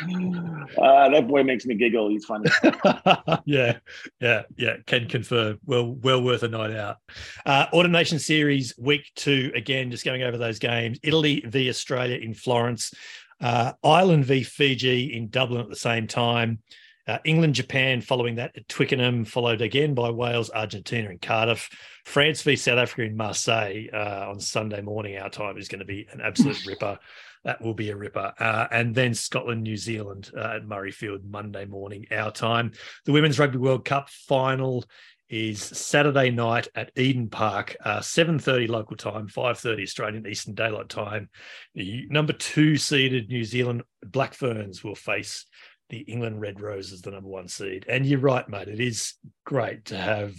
Uh, 0.00 1.08
that 1.08 1.26
boy 1.26 1.42
makes 1.42 1.66
me 1.66 1.74
giggle. 1.74 2.08
He's 2.08 2.24
funny. 2.24 2.48
yeah, 3.44 3.78
yeah, 4.20 4.42
yeah. 4.56 4.76
Can 4.86 5.08
confirm. 5.08 5.58
Well, 5.64 5.92
well 5.92 6.22
worth 6.22 6.44
a 6.44 6.48
night 6.48 6.70
out. 6.70 6.98
Uh, 7.44 7.66
Autumn 7.72 7.90
Nations 7.90 8.24
Series 8.24 8.74
week 8.78 9.10
two. 9.16 9.50
Again, 9.56 9.90
just 9.90 10.04
going 10.04 10.22
over 10.22 10.38
those 10.38 10.60
games. 10.60 11.00
Italy 11.02 11.42
v 11.44 11.68
Australia 11.68 12.16
in 12.16 12.32
Florence. 12.32 12.94
Uh, 13.40 13.72
Ireland 13.82 14.24
v 14.24 14.44
Fiji 14.44 15.16
in 15.16 15.30
Dublin 15.30 15.62
at 15.62 15.68
the 15.68 15.74
same 15.74 16.06
time. 16.06 16.60
Uh, 17.08 17.18
England, 17.24 17.54
Japan 17.54 18.02
following 18.02 18.34
that 18.34 18.56
at 18.56 18.68
Twickenham, 18.68 19.24
followed 19.24 19.62
again 19.62 19.94
by 19.94 20.10
Wales, 20.10 20.50
Argentina, 20.50 21.08
and 21.08 21.20
Cardiff. 21.20 21.70
France 22.04 22.42
v 22.42 22.54
South 22.54 22.78
Africa 22.78 23.02
in 23.02 23.16
Marseille 23.16 23.88
uh, 23.92 24.26
on 24.28 24.38
Sunday 24.38 24.82
morning, 24.82 25.16
our 25.16 25.30
time, 25.30 25.56
is 25.56 25.68
going 25.68 25.78
to 25.80 25.86
be 25.86 26.06
an 26.12 26.20
absolute 26.20 26.64
ripper. 26.66 26.98
That 27.44 27.62
will 27.62 27.74
be 27.74 27.90
a 27.90 27.96
ripper. 27.96 28.32
Uh, 28.38 28.66
and 28.70 28.94
then 28.94 29.14
Scotland, 29.14 29.62
New 29.62 29.76
Zealand 29.76 30.30
uh, 30.36 30.56
at 30.56 30.64
Murrayfield 30.64 31.24
Monday 31.24 31.64
morning, 31.64 32.06
our 32.10 32.30
time. 32.30 32.72
The 33.04 33.12
Women's 33.12 33.38
Rugby 33.38 33.58
World 33.58 33.84
Cup 33.84 34.08
final 34.10 34.84
is 35.28 35.62
Saturday 35.62 36.30
night 36.30 36.68
at 36.74 36.90
Eden 36.96 37.28
Park, 37.28 37.76
uh, 37.84 37.98
7.30 37.98 38.68
local 38.68 38.96
time, 38.96 39.28
5.30 39.28 39.82
Australian 39.82 40.26
Eastern 40.26 40.54
Daylight 40.54 40.88
Time. 40.88 41.28
The 41.74 42.06
number 42.08 42.32
two 42.32 42.76
seeded 42.76 43.28
New 43.28 43.44
Zealand 43.44 43.82
Black 44.02 44.32
Ferns 44.32 44.82
will 44.82 44.94
face 44.94 45.44
the 45.90 45.98
England 46.00 46.40
Red 46.40 46.60
Roses, 46.60 47.02
the 47.02 47.10
number 47.10 47.28
one 47.28 47.48
seed. 47.48 47.84
And 47.88 48.06
you're 48.06 48.20
right, 48.20 48.48
mate. 48.48 48.68
It 48.68 48.80
is 48.80 49.14
great 49.44 49.86
to 49.86 49.98
have 49.98 50.34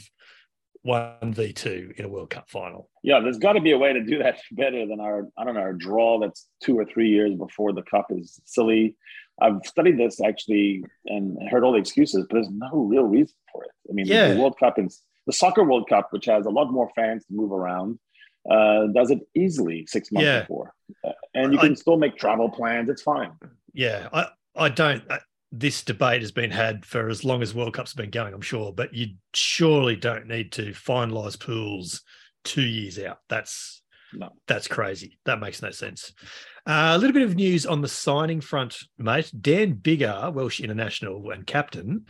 one 0.84 1.34
v 1.34 1.52
two 1.54 1.92
in 1.98 2.06
a 2.06 2.10
World 2.10 2.30
Cup 2.30 2.50
final. 2.50 2.90
Yeah, 3.04 3.20
there's 3.20 3.38
got 3.38 3.54
to 3.54 3.62
be 3.62 3.72
a 3.72 3.78
way 3.78 3.94
to 3.94 4.04
do 4.04 4.20
that 4.20 4.40
better 4.52 4.86
than 4.86 5.00
our 5.00 5.28
I 5.38 5.44
don't 5.44 5.56
know 5.56 5.62
our 5.62 5.74
draw 5.74 6.20
that's 6.20 6.48
two 6.64 6.78
or 6.78 6.86
three 6.86 7.10
years 7.10 7.36
before 7.36 7.74
the 7.74 7.84
cup 7.84 8.08
is 8.12 8.40
silly. 8.46 8.96
I've 9.42 9.62
studied 9.66 9.98
this 9.98 10.20
actually 10.22 10.84
and 11.06 11.38
heard 11.50 11.64
all 11.64 11.72
the 11.72 11.78
excuses, 11.80 12.26
but 12.30 12.36
there's 12.36 12.50
no 12.50 12.70
real 12.74 13.04
reason 13.04 13.36
for 13.52 13.64
it. 13.64 13.72
I 13.90 13.94
mean, 13.94 14.06
Yeah. 14.06 14.34
the 14.34 14.40
World 14.40 14.58
Cup 14.60 14.78
and 14.78 14.92
the 15.28 15.34
soccer 15.34 15.64
World 15.64 15.88
Cup, 15.88 16.08
which 16.12 16.26
has 16.26 16.46
a 16.46 16.50
lot 16.50 16.72
more 16.72 16.90
fans 16.96 17.26
to 17.26 17.34
move 17.34 17.52
around, 17.54 18.00
uh, 18.50 18.88
does 18.88 19.12
it 19.12 19.20
easily 19.36 19.86
six 19.86 20.12
months 20.12 20.26
Yeah. 20.26 20.42
before, 20.42 20.74
Uh, 21.06 21.12
and 21.34 21.54
you 21.54 21.60
I- 21.60 21.62
can 21.68 21.76
still 21.78 21.98
make 21.98 22.18
travel 22.18 22.50
plans. 22.50 22.90
It's 22.90 23.02
fine. 23.02 23.32
Yeah, 23.74 24.10
I, 24.12 24.28
I 24.56 24.70
don't. 24.70 25.04
I, 25.10 25.20
this 25.52 25.84
debate 25.84 26.22
has 26.22 26.32
been 26.32 26.52
had 26.52 26.86
for 26.86 27.10
as 27.10 27.24
long 27.26 27.42
as 27.42 27.56
World 27.56 27.74
Cup's 27.74 27.94
been 27.94 28.12
going, 28.12 28.34
I'm 28.34 28.42
sure, 28.42 28.72
but 28.72 28.94
you 28.94 29.16
surely 29.34 29.96
don't 29.96 30.28
need 30.28 30.52
to 30.54 30.72
finalise 30.72 31.40
pools 31.40 32.04
two 32.44 32.62
years 32.62 33.00
out. 33.00 33.18
That's 33.30 33.82
No. 34.14 34.30
that's 34.48 34.68
crazy. 34.68 35.18
That 35.26 35.40
makes 35.40 35.62
no 35.62 35.72
sense. 35.72 36.14
Uh, 36.66 36.94
a 36.94 36.98
little 36.98 37.14
bit 37.14 37.24
of 37.24 37.36
news 37.36 37.66
on 37.66 37.82
the 37.82 37.88
signing 37.88 38.42
front, 38.42 38.78
mate. 38.98 39.32
Dan 39.40 39.74
Biggar, 39.76 40.32
Welsh 40.34 40.60
international 40.60 41.32
and 41.32 41.48
captain, 41.48 42.06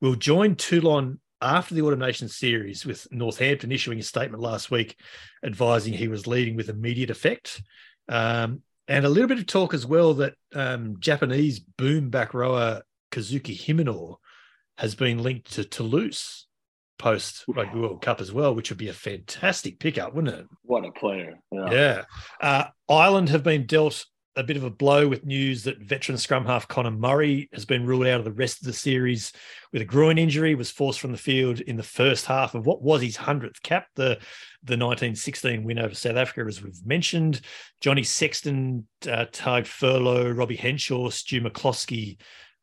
will 0.00 0.16
join 0.16 0.56
Toulon 0.56 1.20
after 1.40 1.74
the 1.74 1.82
Autumn 1.82 2.00
Nations 2.00 2.36
Series, 2.36 2.84
with 2.84 3.06
Northampton 3.10 3.72
issuing 3.72 3.98
a 3.98 4.02
statement 4.02 4.42
last 4.42 4.70
week 4.70 4.96
advising 5.44 5.92
he 5.92 6.08
was 6.08 6.26
leaving 6.26 6.56
with 6.56 6.68
immediate 6.68 7.10
effect. 7.10 7.62
Um, 8.08 8.62
and 8.90 9.06
a 9.06 9.08
little 9.08 9.28
bit 9.28 9.38
of 9.38 9.46
talk 9.46 9.72
as 9.72 9.86
well 9.86 10.14
that 10.14 10.34
um, 10.52 10.96
Japanese 10.98 11.60
boom 11.60 12.10
back 12.10 12.34
rower 12.34 12.82
Kazuki 13.12 13.56
Himeno 13.56 14.16
has 14.78 14.96
been 14.96 15.22
linked 15.22 15.52
to 15.52 15.64
Toulouse 15.64 16.46
post 16.98 17.44
Rugby 17.46 17.78
World 17.78 18.02
Cup 18.02 18.20
as 18.20 18.32
well, 18.32 18.52
which 18.54 18.68
would 18.68 18.78
be 18.78 18.88
a 18.88 18.92
fantastic 18.92 19.78
pickup, 19.78 20.12
wouldn't 20.12 20.34
it? 20.34 20.46
What 20.64 20.84
a 20.84 20.90
player! 20.90 21.38
Yeah. 21.52 21.70
Yeah. 21.70 22.04
Uh, 22.40 22.64
Ireland 22.88 23.28
have 23.28 23.44
been 23.44 23.66
dealt 23.66 24.04
a 24.40 24.44
bit 24.44 24.56
of 24.56 24.64
a 24.64 24.70
blow 24.70 25.06
with 25.06 25.26
news 25.26 25.64
that 25.64 25.78
veteran 25.78 26.16
scrum 26.16 26.46
half 26.46 26.66
Conor 26.66 26.90
Murray 26.90 27.50
has 27.52 27.66
been 27.66 27.84
ruled 27.84 28.06
out 28.06 28.18
of 28.18 28.24
the 28.24 28.32
rest 28.32 28.60
of 28.60 28.66
the 28.66 28.72
series 28.72 29.32
with 29.70 29.82
a 29.82 29.84
groin 29.84 30.16
injury, 30.16 30.54
was 30.54 30.70
forced 30.70 30.98
from 30.98 31.12
the 31.12 31.18
field 31.18 31.60
in 31.60 31.76
the 31.76 31.82
first 31.82 32.24
half 32.24 32.54
of 32.54 32.66
what 32.66 32.82
was 32.82 33.02
his 33.02 33.18
100th 33.18 33.62
cap, 33.62 33.86
the, 33.96 34.18
the 34.64 34.78
1916 34.78 35.62
win 35.62 35.78
over 35.78 35.94
South 35.94 36.16
Africa, 36.16 36.48
as 36.48 36.62
we've 36.62 36.86
mentioned. 36.86 37.42
Johnny 37.82 38.02
Sexton, 38.02 38.86
uh, 39.06 39.26
Tadhg 39.30 39.66
Furlong, 39.66 40.34
Robbie 40.34 40.56
Henshaw, 40.56 41.10
Stu 41.10 41.42
McCloskey 41.42 42.16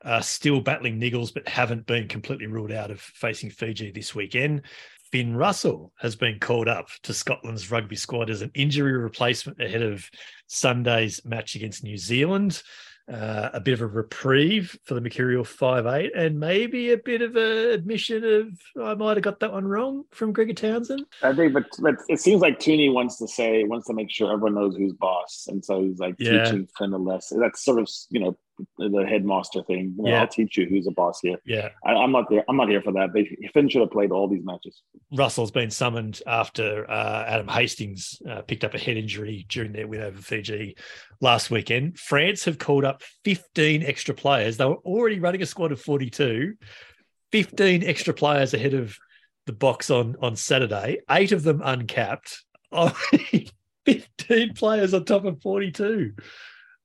uh, 0.03 0.19
still 0.21 0.61
battling 0.61 0.99
niggles, 0.99 1.31
but 1.31 1.47
haven't 1.47 1.85
been 1.85 2.07
completely 2.07 2.47
ruled 2.47 2.71
out 2.71 2.89
of 2.89 2.99
facing 2.99 3.51
Fiji 3.51 3.91
this 3.91 4.15
weekend. 4.15 4.63
Finn 5.11 5.35
Russell 5.35 5.93
has 5.99 6.15
been 6.15 6.39
called 6.39 6.67
up 6.67 6.89
to 7.03 7.13
Scotland's 7.13 7.71
rugby 7.71 7.95
squad 7.95 8.29
as 8.29 8.41
an 8.41 8.51
injury 8.53 8.97
replacement 8.97 9.61
ahead 9.61 9.81
of 9.81 10.09
Sunday's 10.47 11.23
match 11.25 11.55
against 11.55 11.83
New 11.83 11.97
Zealand. 11.97 12.61
Uh, 13.09 13.49
a 13.53 13.61
bit 13.61 13.73
of 13.73 13.79
a 13.79 13.87
reprieve 13.87 14.77
for 14.83 14.93
the 14.93 14.99
Mercurial 14.99 15.45
5'8 15.45 16.09
and 16.13 16.37
maybe 16.37 16.91
a 16.91 16.97
bit 16.97 17.21
of 17.21 17.37
an 17.37 17.69
admission 17.69 18.21
of 18.25 18.83
I 18.85 18.95
might 18.95 19.15
have 19.15 19.23
got 19.23 19.39
that 19.39 19.53
one 19.53 19.65
wrong 19.65 20.03
from 20.11 20.33
Gregor 20.33 20.51
Townsend. 20.53 21.05
I 21.23 21.31
think, 21.33 21.53
but, 21.53 21.63
but 21.79 21.95
it 22.09 22.19
seems 22.19 22.41
like 22.41 22.59
Tooney 22.59 22.91
wants 22.91 23.17
to 23.19 23.27
say, 23.29 23.63
wants 23.63 23.87
to 23.87 23.93
make 23.93 24.11
sure 24.11 24.29
everyone 24.33 24.55
knows 24.55 24.75
who's 24.75 24.91
boss, 24.91 25.45
and 25.47 25.63
so 25.63 25.83
he's 25.83 25.99
like 25.99 26.15
Yeah. 26.19 26.43
teaching 26.43 26.67
Finn 26.77 26.91
a 26.91 26.97
lesson. 26.97 27.39
That's 27.39 27.63
sort 27.63 27.79
of 27.79 27.89
you 28.09 28.19
know 28.19 28.37
the 28.77 29.05
headmaster 29.07 29.63
thing. 29.63 29.95
You 29.97 30.03
know, 30.03 30.09
Yeah. 30.09 30.21
I'll 30.21 30.27
teach 30.27 30.57
you 30.57 30.65
who's 30.65 30.87
a 30.87 30.91
boss 30.91 31.19
here. 31.21 31.37
Yeah. 31.45 31.69
I, 31.85 31.93
I'm 31.93 32.11
not 32.11 32.29
there. 32.29 32.43
I'm 32.47 32.57
not 32.57 32.69
here 32.69 32.81
for 32.81 32.91
that. 32.93 33.13
They, 33.13 33.37
Finn 33.53 33.69
should 33.69 33.81
have 33.81 33.91
played 33.91 34.11
all 34.11 34.27
these 34.27 34.43
matches. 34.43 34.81
Russell's 35.11 35.51
been 35.51 35.69
summoned 35.71 36.21
after 36.27 36.89
uh, 36.89 37.25
Adam 37.27 37.47
Hastings 37.47 38.21
uh, 38.29 38.41
picked 38.41 38.63
up 38.63 38.73
a 38.73 38.77
head 38.77 38.97
injury 38.97 39.45
during 39.49 39.71
their 39.71 39.87
win 39.87 40.01
over 40.01 40.21
Fiji 40.21 40.75
last 41.21 41.49
weekend. 41.51 41.97
France 41.99 42.45
have 42.45 42.57
called 42.57 42.85
up 42.85 43.01
15 43.25 43.83
extra 43.83 44.13
players. 44.15 44.57
They 44.57 44.65
were 44.65 44.75
already 44.77 45.19
running 45.19 45.41
a 45.41 45.45
squad 45.45 45.71
of 45.71 45.81
42, 45.81 46.55
15 47.31 47.83
extra 47.83 48.13
players 48.13 48.53
ahead 48.53 48.73
of 48.73 48.97
the 49.45 49.53
Boks 49.53 49.89
on, 49.95 50.15
on 50.21 50.35
Saturday, 50.35 50.99
eight 51.09 51.31
of 51.31 51.43
them 51.43 51.61
uncapped. 51.63 52.43
Oh, 52.69 52.89
15 53.85 54.53
players 54.53 54.93
on 54.93 55.05
top 55.05 55.23
of 55.23 55.41
42. 55.41 56.11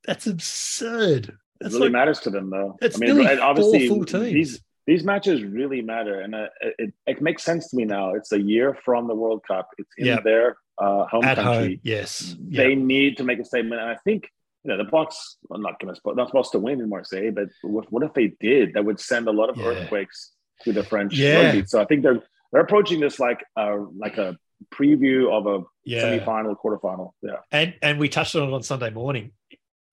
That's 0.06 0.28
absurd. 0.28 1.36
It 1.66 1.72
really 1.72 1.84
like, 1.84 1.92
matters 1.92 2.20
to 2.20 2.30
them, 2.30 2.50
though. 2.50 2.76
It's 2.82 2.96
I 2.96 2.98
mean, 3.00 3.16
nearly 3.18 3.38
obviously, 3.38 3.88
full 3.88 4.04
teams. 4.04 4.32
these 4.32 4.60
these 4.86 5.04
matches 5.04 5.42
really 5.44 5.80
matter, 5.80 6.20
and 6.20 6.34
uh, 6.34 6.46
it, 6.78 6.92
it 7.06 7.22
makes 7.22 7.42
sense 7.44 7.68
to 7.70 7.76
me 7.76 7.84
now. 7.84 8.14
It's 8.14 8.32
a 8.32 8.40
year 8.40 8.76
from 8.84 9.06
the 9.06 9.14
World 9.14 9.42
Cup. 9.46 9.68
It's 9.78 9.90
in 9.96 10.06
Yep. 10.06 10.24
their 10.24 10.56
uh, 10.78 11.04
home 11.06 11.24
at 11.24 11.36
country. 11.36 11.68
home. 11.74 11.80
Yes. 11.84 12.34
They 12.40 12.70
Yeah. 12.70 12.74
need 12.74 13.16
to 13.18 13.24
make 13.24 13.38
a 13.38 13.44
statement, 13.44 13.80
and 13.80 13.90
I 13.90 13.96
think 14.04 14.28
you 14.64 14.70
know 14.70 14.76
the 14.78 14.90
Boks 14.90 15.14
are 15.50 15.58
not 15.58 15.78
going 15.80 15.92
to 15.94 15.96
spot, 15.98 16.16
not 16.16 16.28
supposed 16.28 16.52
to 16.52 16.58
win 16.58 16.80
in 16.80 16.88
Marseille, 16.88 17.30
but 17.32 17.48
what, 17.62 17.90
what 17.92 18.02
if 18.02 18.12
they 18.14 18.28
did? 18.40 18.74
That 18.74 18.84
would 18.84 18.98
send 19.00 19.28
a 19.28 19.32
lot 19.32 19.50
of 19.50 19.56
Yeah. 19.58 19.66
earthquakes 19.66 20.32
to 20.62 20.72
the 20.72 20.82
French 20.84 21.14
Yeah. 21.14 21.42
rugby. 21.44 21.64
So 21.66 21.80
I 21.80 21.84
think 21.84 22.02
they're 22.02 22.22
they're 22.52 22.62
approaching 22.62 22.98
this 23.00 23.18
like 23.20 23.44
a 23.56 23.76
like 24.04 24.18
a 24.18 24.36
preview 24.72 25.30
of 25.30 25.46
a 25.46 25.64
Yeah. 25.84 26.02
semifinal, 26.02 26.56
quarterfinal. 26.56 27.12
Yeah. 27.22 27.36
And 27.50 27.74
and 27.82 27.98
we 27.98 28.08
touched 28.08 28.34
on 28.36 28.48
it 28.48 28.52
on 28.52 28.62
Sunday 28.62 28.90
morning. 28.90 29.32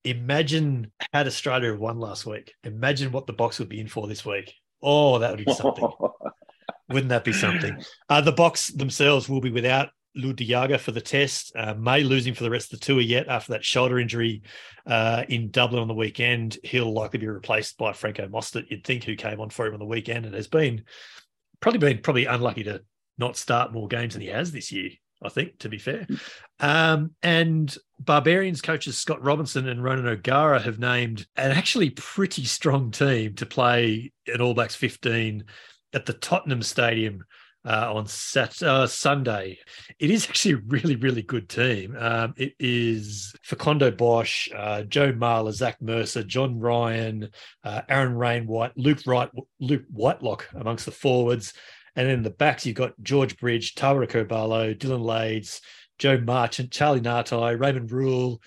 Imagine 0.04 0.92
had 1.14 1.28
Australia 1.28 1.72
have 1.72 1.80
won 1.80 2.00
last 2.00 2.26
week. 2.26 2.54
Imagine 2.64 3.12
what 3.12 3.28
the 3.28 3.34
Boks 3.34 3.60
would 3.60 3.70
be 3.70 3.80
in 3.80 3.88
for 3.88 4.08
this 4.08 4.26
week. 4.26 4.54
Oh, 4.82 5.20
that 5.20 5.32
would 5.32 5.46
be 5.46 5.54
something. 5.54 5.90
Wouldn't 6.90 7.10
that 7.10 7.24
be 7.24 7.34
something? 7.34 7.84
Uh, 8.08 8.22
the 8.22 8.34
Boks 8.34 8.76
themselves 8.76 9.30
will 9.30 9.42
be 9.42 9.52
without 9.52 9.90
Lood 10.16 10.38
de 10.38 10.46
Jager 10.46 10.78
for 10.78 10.92
the 10.92 11.02
test. 11.02 11.52
Uh, 11.56 11.76
May 11.76 12.04
losing 12.04 12.34
for 12.34 12.44
the 12.44 12.50
rest 12.50 12.74
of 12.74 12.80
the 12.80 12.86
tour 12.86 13.02
yet 13.02 13.28
after 13.28 13.54
that 13.54 13.64
shoulder 13.64 14.00
injury 14.00 14.42
uh, 14.88 15.24
in 15.30 15.52
Dublin 15.52 15.82
on 15.82 15.88
the 15.88 15.94
weekend. 15.94 16.58
He'll 16.64 16.92
likely 16.92 17.20
be 17.20 17.28
replaced 17.28 17.78
by 17.78 17.94
Franco 17.94 18.28
Mostert, 18.28 18.70
you'd 18.70 18.86
think, 18.86 19.04
who 19.04 19.16
came 19.16 19.40
on 19.40 19.50
for 19.50 19.68
him 19.68 19.74
on 19.74 19.80
the 19.80 19.86
weekend 19.86 20.26
and 20.26 20.34
has 20.34 20.48
been 20.48 20.84
probably 21.60 21.80
been 21.80 22.02
probably 22.02 22.26
unlucky 22.26 22.64
to 22.64 22.82
not 23.18 23.38
start 23.38 23.74
more 23.74 23.88
games 23.88 24.14
than 24.14 24.22
he 24.22 24.30
has 24.30 24.52
this 24.52 24.72
year. 24.72 24.92
I 25.22 25.30
think, 25.30 25.60
to 25.60 25.70
be 25.70 25.78
fair. 25.78 26.08
Um, 26.60 27.12
and 27.22 27.76
Barbarians 28.00 28.62
coaches 28.62 28.98
Scott 28.98 29.24
Robertson 29.24 29.68
and 29.68 29.84
Ronan 29.84 30.08
O'Gara 30.08 30.62
have 30.62 30.80
named 30.80 31.28
an 31.36 31.52
actually 31.52 31.90
pretty 31.90 32.46
strong 32.46 32.92
team 32.92 33.36
to 33.36 33.46
play 33.46 34.12
an 34.28 34.42
All 34.42 34.54
Blacks 34.54 34.76
15 34.76 35.44
at 35.94 36.06
the 36.06 36.14
Tottenham 36.14 36.62
Stadium 36.62 37.24
uh, 37.66 37.94
on 37.94 38.08
Sat- 38.08 38.64
uh, 38.64 38.88
Sunday. 38.88 39.60
It 40.00 40.10
is 40.10 40.28
actually 40.30 40.56
a 40.56 40.62
really, 40.68 40.96
really 40.96 41.22
good 41.22 41.50
team. 41.50 41.96
Um, 42.00 42.34
it 42.38 42.54
is 42.60 43.36
Facundo 43.44 43.92
Bosch, 43.92 44.50
uh, 44.56 44.84
Joe 44.84 45.12
Marler, 45.12 45.52
Zach 45.52 45.82
Mercer, 45.82 46.24
John 46.24 46.60
Ryan, 46.60 47.30
uh, 47.64 47.82
Aaron 47.90 48.16
Rainwhite, 48.16 48.72
Luke 48.76 49.00
Wright, 49.06 49.30
Luke 49.60 49.84
Whitelock 49.92 50.48
amongst 50.56 50.86
the 50.86 50.92
forwards. 50.92 51.54
And 51.96 52.08
then 52.08 52.16
in 52.16 52.24
the 52.24 52.30
backs, 52.30 52.66
you've 52.66 52.76
got 52.76 52.94
George 53.02 53.38
Bridge, 53.38 53.76
Tara 53.76 54.08
Kobalo, 54.08 54.78
Dillyn 54.78 55.04
Leyds, 55.04 55.62
Joe 55.98 56.18
Marchant, 56.18 56.72
Charlie 56.72 57.02
Ngatai, 57.02 57.60
Raymond 57.60 57.92
Rhule, 57.92 58.42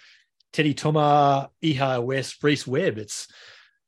Teddy 0.52 0.74
Thomas, 0.74 1.48
Ihaia 1.62 2.02
West, 2.02 2.42
Rhys 2.42 2.66
Webb. 2.66 2.98
It's 2.98 3.28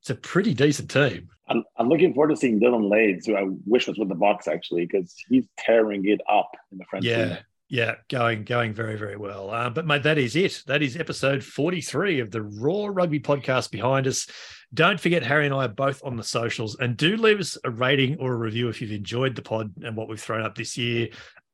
it's 0.00 0.10
a 0.10 0.14
pretty 0.14 0.52
decent 0.52 0.90
team. 0.90 1.28
I'm, 1.48 1.64
I'm 1.78 1.88
looking 1.88 2.12
forward 2.12 2.28
to 2.28 2.36
seeing 2.36 2.60
Dillyn 2.60 2.90
Leyds, 2.90 3.26
who 3.26 3.36
I 3.36 3.44
wish 3.64 3.86
was 3.86 3.98
with 3.98 4.08
the 4.10 4.14
Boks 4.14 4.48
actually, 4.48 4.84
because 4.86 5.14
he's 5.28 5.46
tearing 5.58 6.06
it 6.06 6.20
up 6.28 6.50
in 6.72 6.78
the 6.78 6.84
French 6.84 7.06
Yeah, 7.06 7.24
league. 7.24 7.38
Yeah, 7.74 7.96
going 8.08 8.44
going 8.44 8.72
very 8.72 8.96
very 8.96 9.16
well. 9.16 9.50
Uh, 9.50 9.68
but 9.68 9.84
mate, 9.84 10.04
that 10.04 10.16
is 10.16 10.36
it. 10.36 10.62
That 10.68 10.80
is 10.80 10.96
episode 10.96 11.42
forty 11.42 11.80
three 11.80 12.20
of 12.20 12.30
the 12.30 12.40
Roar 12.40 12.92
Rugby 12.92 13.18
podcast 13.18 13.72
behind 13.72 14.06
us. 14.06 14.28
Don't 14.72 15.00
forget, 15.00 15.24
Harry 15.24 15.44
and 15.44 15.52
I 15.52 15.64
are 15.64 15.68
both 15.68 16.00
on 16.04 16.16
the 16.16 16.22
socials, 16.22 16.76
and 16.78 16.96
do 16.96 17.16
leave 17.16 17.40
us 17.40 17.58
a 17.64 17.72
rating 17.72 18.16
or 18.20 18.32
a 18.32 18.36
review 18.36 18.68
if 18.68 18.80
you've 18.80 18.92
enjoyed 18.92 19.34
the 19.34 19.42
pod 19.42 19.72
and 19.82 19.96
what 19.96 20.08
we've 20.08 20.20
thrown 20.20 20.42
up 20.42 20.54
this 20.54 20.78
year. 20.78 21.08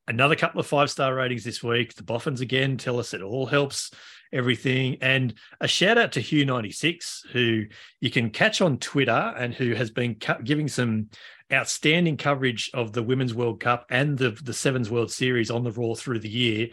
Another 0.09 0.35
couple 0.35 0.61
of 0.61 0.67
five 0.67 0.91
star 0.91 1.15
ratings 1.15 1.45
this 1.45 1.63
week. 1.63 1.95
The 1.95 2.03
Boffins 2.03 2.41
again 2.41 2.77
tell 2.77 2.99
us 2.99 3.15
it 3.15 3.23
all 3.23 3.47
helps 3.47 3.91
everything. 4.33 4.97
And 5.01 5.35
a 5.61 5.69
shout 5.69 5.99
out 5.99 6.13
to 6.13 6.21
Hugh96, 6.21 7.29
who 7.33 7.65
you 8.01 8.11
can 8.11 8.31
catch 8.31 8.61
on 8.61 8.79
Twitter 8.79 9.35
and 9.37 9.55
who 9.55 9.75
has 9.75 9.91
been 9.91 10.17
cu- 10.17 10.43
giving 10.43 10.69
some 10.69 11.09
outstanding 11.53 12.17
coverage 12.17 12.71
of 12.75 12.93
the 12.93 13.03
Women's 13.03 13.35
World 13.35 13.61
Cup 13.61 13.87
and 13.91 14.17
the, 14.17 14.31
the 14.31 14.55
Sevens 14.55 14.91
World 14.91 15.11
Series 15.11 15.51
on 15.51 15.65
the 15.65 15.73
Roar 15.73 15.97
through 15.97 16.21
the 16.21 16.29
year. 16.29 16.69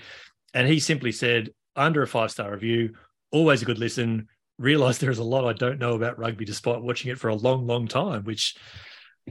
And 0.53 0.67
he 0.67 0.79
simply 0.79 1.11
said, 1.11 1.49
under 1.75 2.01
a 2.01 2.07
five 2.07 2.31
star 2.31 2.51
review, 2.51 2.95
always 3.31 3.61
a 3.61 3.65
good 3.65 3.79
listen. 3.79 4.27
Realize 4.57 4.97
there 4.97 5.11
is 5.11 5.19
a 5.19 5.23
lot 5.23 5.45
I 5.45 5.53
don't 5.53 5.79
know 5.79 5.93
about 5.93 6.17
rugby 6.17 6.45
despite 6.45 6.81
watching 6.81 7.11
it 7.11 7.19
for 7.19 7.27
a 7.27 7.35
long, 7.35 7.67
long 7.67 7.87
time, 7.87 8.23
which 8.23 8.55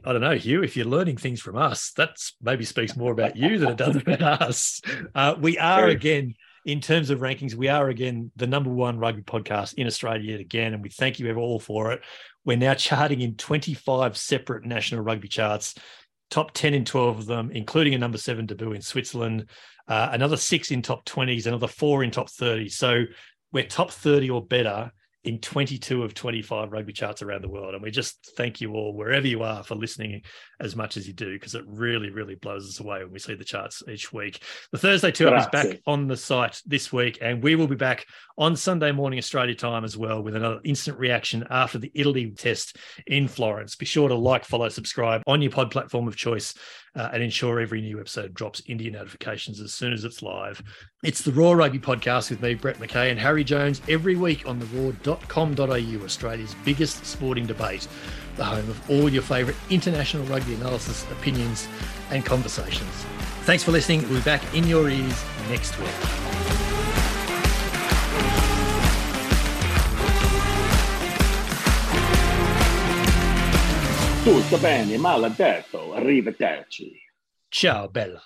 I 0.04 0.12
don't 0.12 0.20
know, 0.20 0.34
Hugh, 0.34 0.62
if 0.62 0.76
you're 0.76 0.86
learning 0.86 1.16
things 1.16 1.40
from 1.40 1.56
us, 1.56 1.92
that's 1.96 2.34
maybe 2.42 2.64
speaks 2.64 2.96
more 2.96 3.12
about 3.12 3.36
you 3.36 3.58
than 3.58 3.70
it 3.70 3.76
does 3.76 3.96
about 3.96 4.22
us. 4.22 4.80
Uh, 5.14 5.34
we 5.38 5.58
are 5.58 5.86
again, 5.88 6.34
in 6.64 6.80
terms 6.80 7.10
of 7.10 7.20
rankings, 7.20 7.54
we 7.54 7.68
are 7.68 7.88
again 7.88 8.30
the 8.36 8.46
number 8.46 8.70
one 8.70 8.98
rugby 8.98 9.22
podcast 9.22 9.74
in 9.74 9.86
Australia 9.86 10.32
yet 10.32 10.40
again, 10.40 10.74
and 10.74 10.82
we 10.82 10.90
thank 10.90 11.18
you 11.18 11.32
all 11.34 11.58
for 11.58 11.92
it. 11.92 12.02
We're 12.44 12.56
now 12.56 12.74
charting 12.74 13.20
in 13.20 13.36
25 13.36 14.16
separate 14.16 14.64
national 14.64 15.02
rugby 15.02 15.28
charts, 15.28 15.74
top 16.30 16.52
10 16.52 16.74
in 16.74 16.84
12 16.84 17.18
of 17.18 17.26
them, 17.26 17.50
including 17.50 17.94
a 17.94 17.98
number 17.98 18.18
seven 18.18 18.46
debut 18.46 18.72
in 18.72 18.82
Switzerland, 18.82 19.48
uh, 19.88 20.10
another 20.12 20.36
six 20.36 20.70
in 20.70 20.82
top 20.82 21.04
20s, 21.06 21.46
another 21.46 21.68
four 21.68 22.04
in 22.04 22.10
top 22.10 22.30
30. 22.30 22.68
So 22.68 23.04
we're 23.52 23.64
top 23.64 23.90
30 23.90 24.30
or 24.30 24.44
better 24.44 24.92
in 25.26 25.40
22 25.40 26.04
of 26.04 26.14
25 26.14 26.70
rugby 26.70 26.92
charts 26.92 27.20
around 27.20 27.42
the 27.42 27.48
world. 27.48 27.74
And 27.74 27.82
we 27.82 27.90
just 27.90 28.32
thank 28.36 28.60
you 28.60 28.74
all, 28.74 28.94
wherever 28.94 29.26
you 29.26 29.42
are, 29.42 29.64
for 29.64 29.74
listening 29.74 30.22
as 30.60 30.76
much 30.76 30.96
as 30.96 31.08
you 31.08 31.12
do, 31.12 31.32
because 31.32 31.56
it 31.56 31.64
really, 31.66 32.10
really 32.10 32.36
blows 32.36 32.68
us 32.68 32.78
away 32.78 33.02
when 33.02 33.12
we 33.12 33.18
see 33.18 33.34
the 33.34 33.44
charts 33.44 33.82
each 33.88 34.12
week. 34.12 34.40
The 34.70 34.78
Thursday 34.78 35.10
tour 35.10 35.36
is 35.36 35.46
back 35.48 35.80
on 35.84 36.06
the 36.06 36.16
site 36.16 36.62
this 36.64 36.92
week, 36.92 37.18
and 37.20 37.42
we 37.42 37.56
will 37.56 37.66
be 37.66 37.74
back 37.74 38.06
on 38.38 38.54
Sunday 38.54 38.92
morning 38.92 39.18
Australia 39.18 39.54
time 39.54 39.84
as 39.84 39.96
well 39.96 40.22
with 40.22 40.36
another 40.36 40.60
instant 40.64 40.98
reaction 40.98 41.44
after 41.50 41.78
the 41.78 41.90
Italy 41.94 42.30
test 42.30 42.76
in 43.08 43.26
Florence. 43.26 43.74
Be 43.74 43.84
sure 43.84 44.08
to 44.08 44.14
like, 44.14 44.44
follow, 44.44 44.68
subscribe 44.68 45.22
on 45.26 45.42
your 45.42 45.50
pod 45.50 45.72
platform 45.72 46.06
of 46.06 46.16
choice 46.16 46.54
uh, 46.96 47.10
and 47.12 47.22
ensure 47.22 47.60
every 47.60 47.80
new 47.80 48.00
episode 48.00 48.32
drops 48.34 48.60
into 48.60 48.84
your 48.84 48.94
notifications 48.94 49.60
as 49.60 49.74
soon 49.74 49.92
as 49.92 50.04
it's 50.04 50.22
live. 50.22 50.62
It's 51.02 51.22
the 51.22 51.32
Roar 51.32 51.56
Rugby 51.56 51.78
Podcast 51.78 52.30
with 52.30 52.40
me, 52.40 52.54
Brett 52.54 52.78
McKay, 52.78 53.10
and 53.10 53.20
Harry 53.20 53.44
Jones 53.44 53.82
every 53.88 54.16
week 54.16 54.46
on 54.48 54.58
the 54.58 54.66
roar.com.au, 55.16 56.04
Australia's 56.04 56.54
biggest 56.64 57.04
sporting 57.04 57.46
debate, 57.46 57.86
the 58.36 58.44
home 58.44 58.68
of 58.68 58.90
all 58.90 59.08
your 59.08 59.22
favourite 59.22 59.58
international 59.70 60.24
rugby 60.26 60.54
analysis, 60.54 61.04
opinions, 61.10 61.68
and 62.10 62.24
conversations. 62.24 62.90
Thanks 63.42 63.62
for 63.62 63.72
listening. 63.72 64.02
We'll 64.02 64.18
be 64.18 64.24
back 64.24 64.42
in 64.54 64.66
your 64.66 64.88
ears 64.88 65.24
next 65.48 65.78
week. 65.78 65.88
Tutto 74.24 74.58
bene, 74.58 74.98
maledetto, 74.98 75.94
arrivederci. 75.94 77.00
Ciao, 77.48 77.88
Bella. 77.88 78.20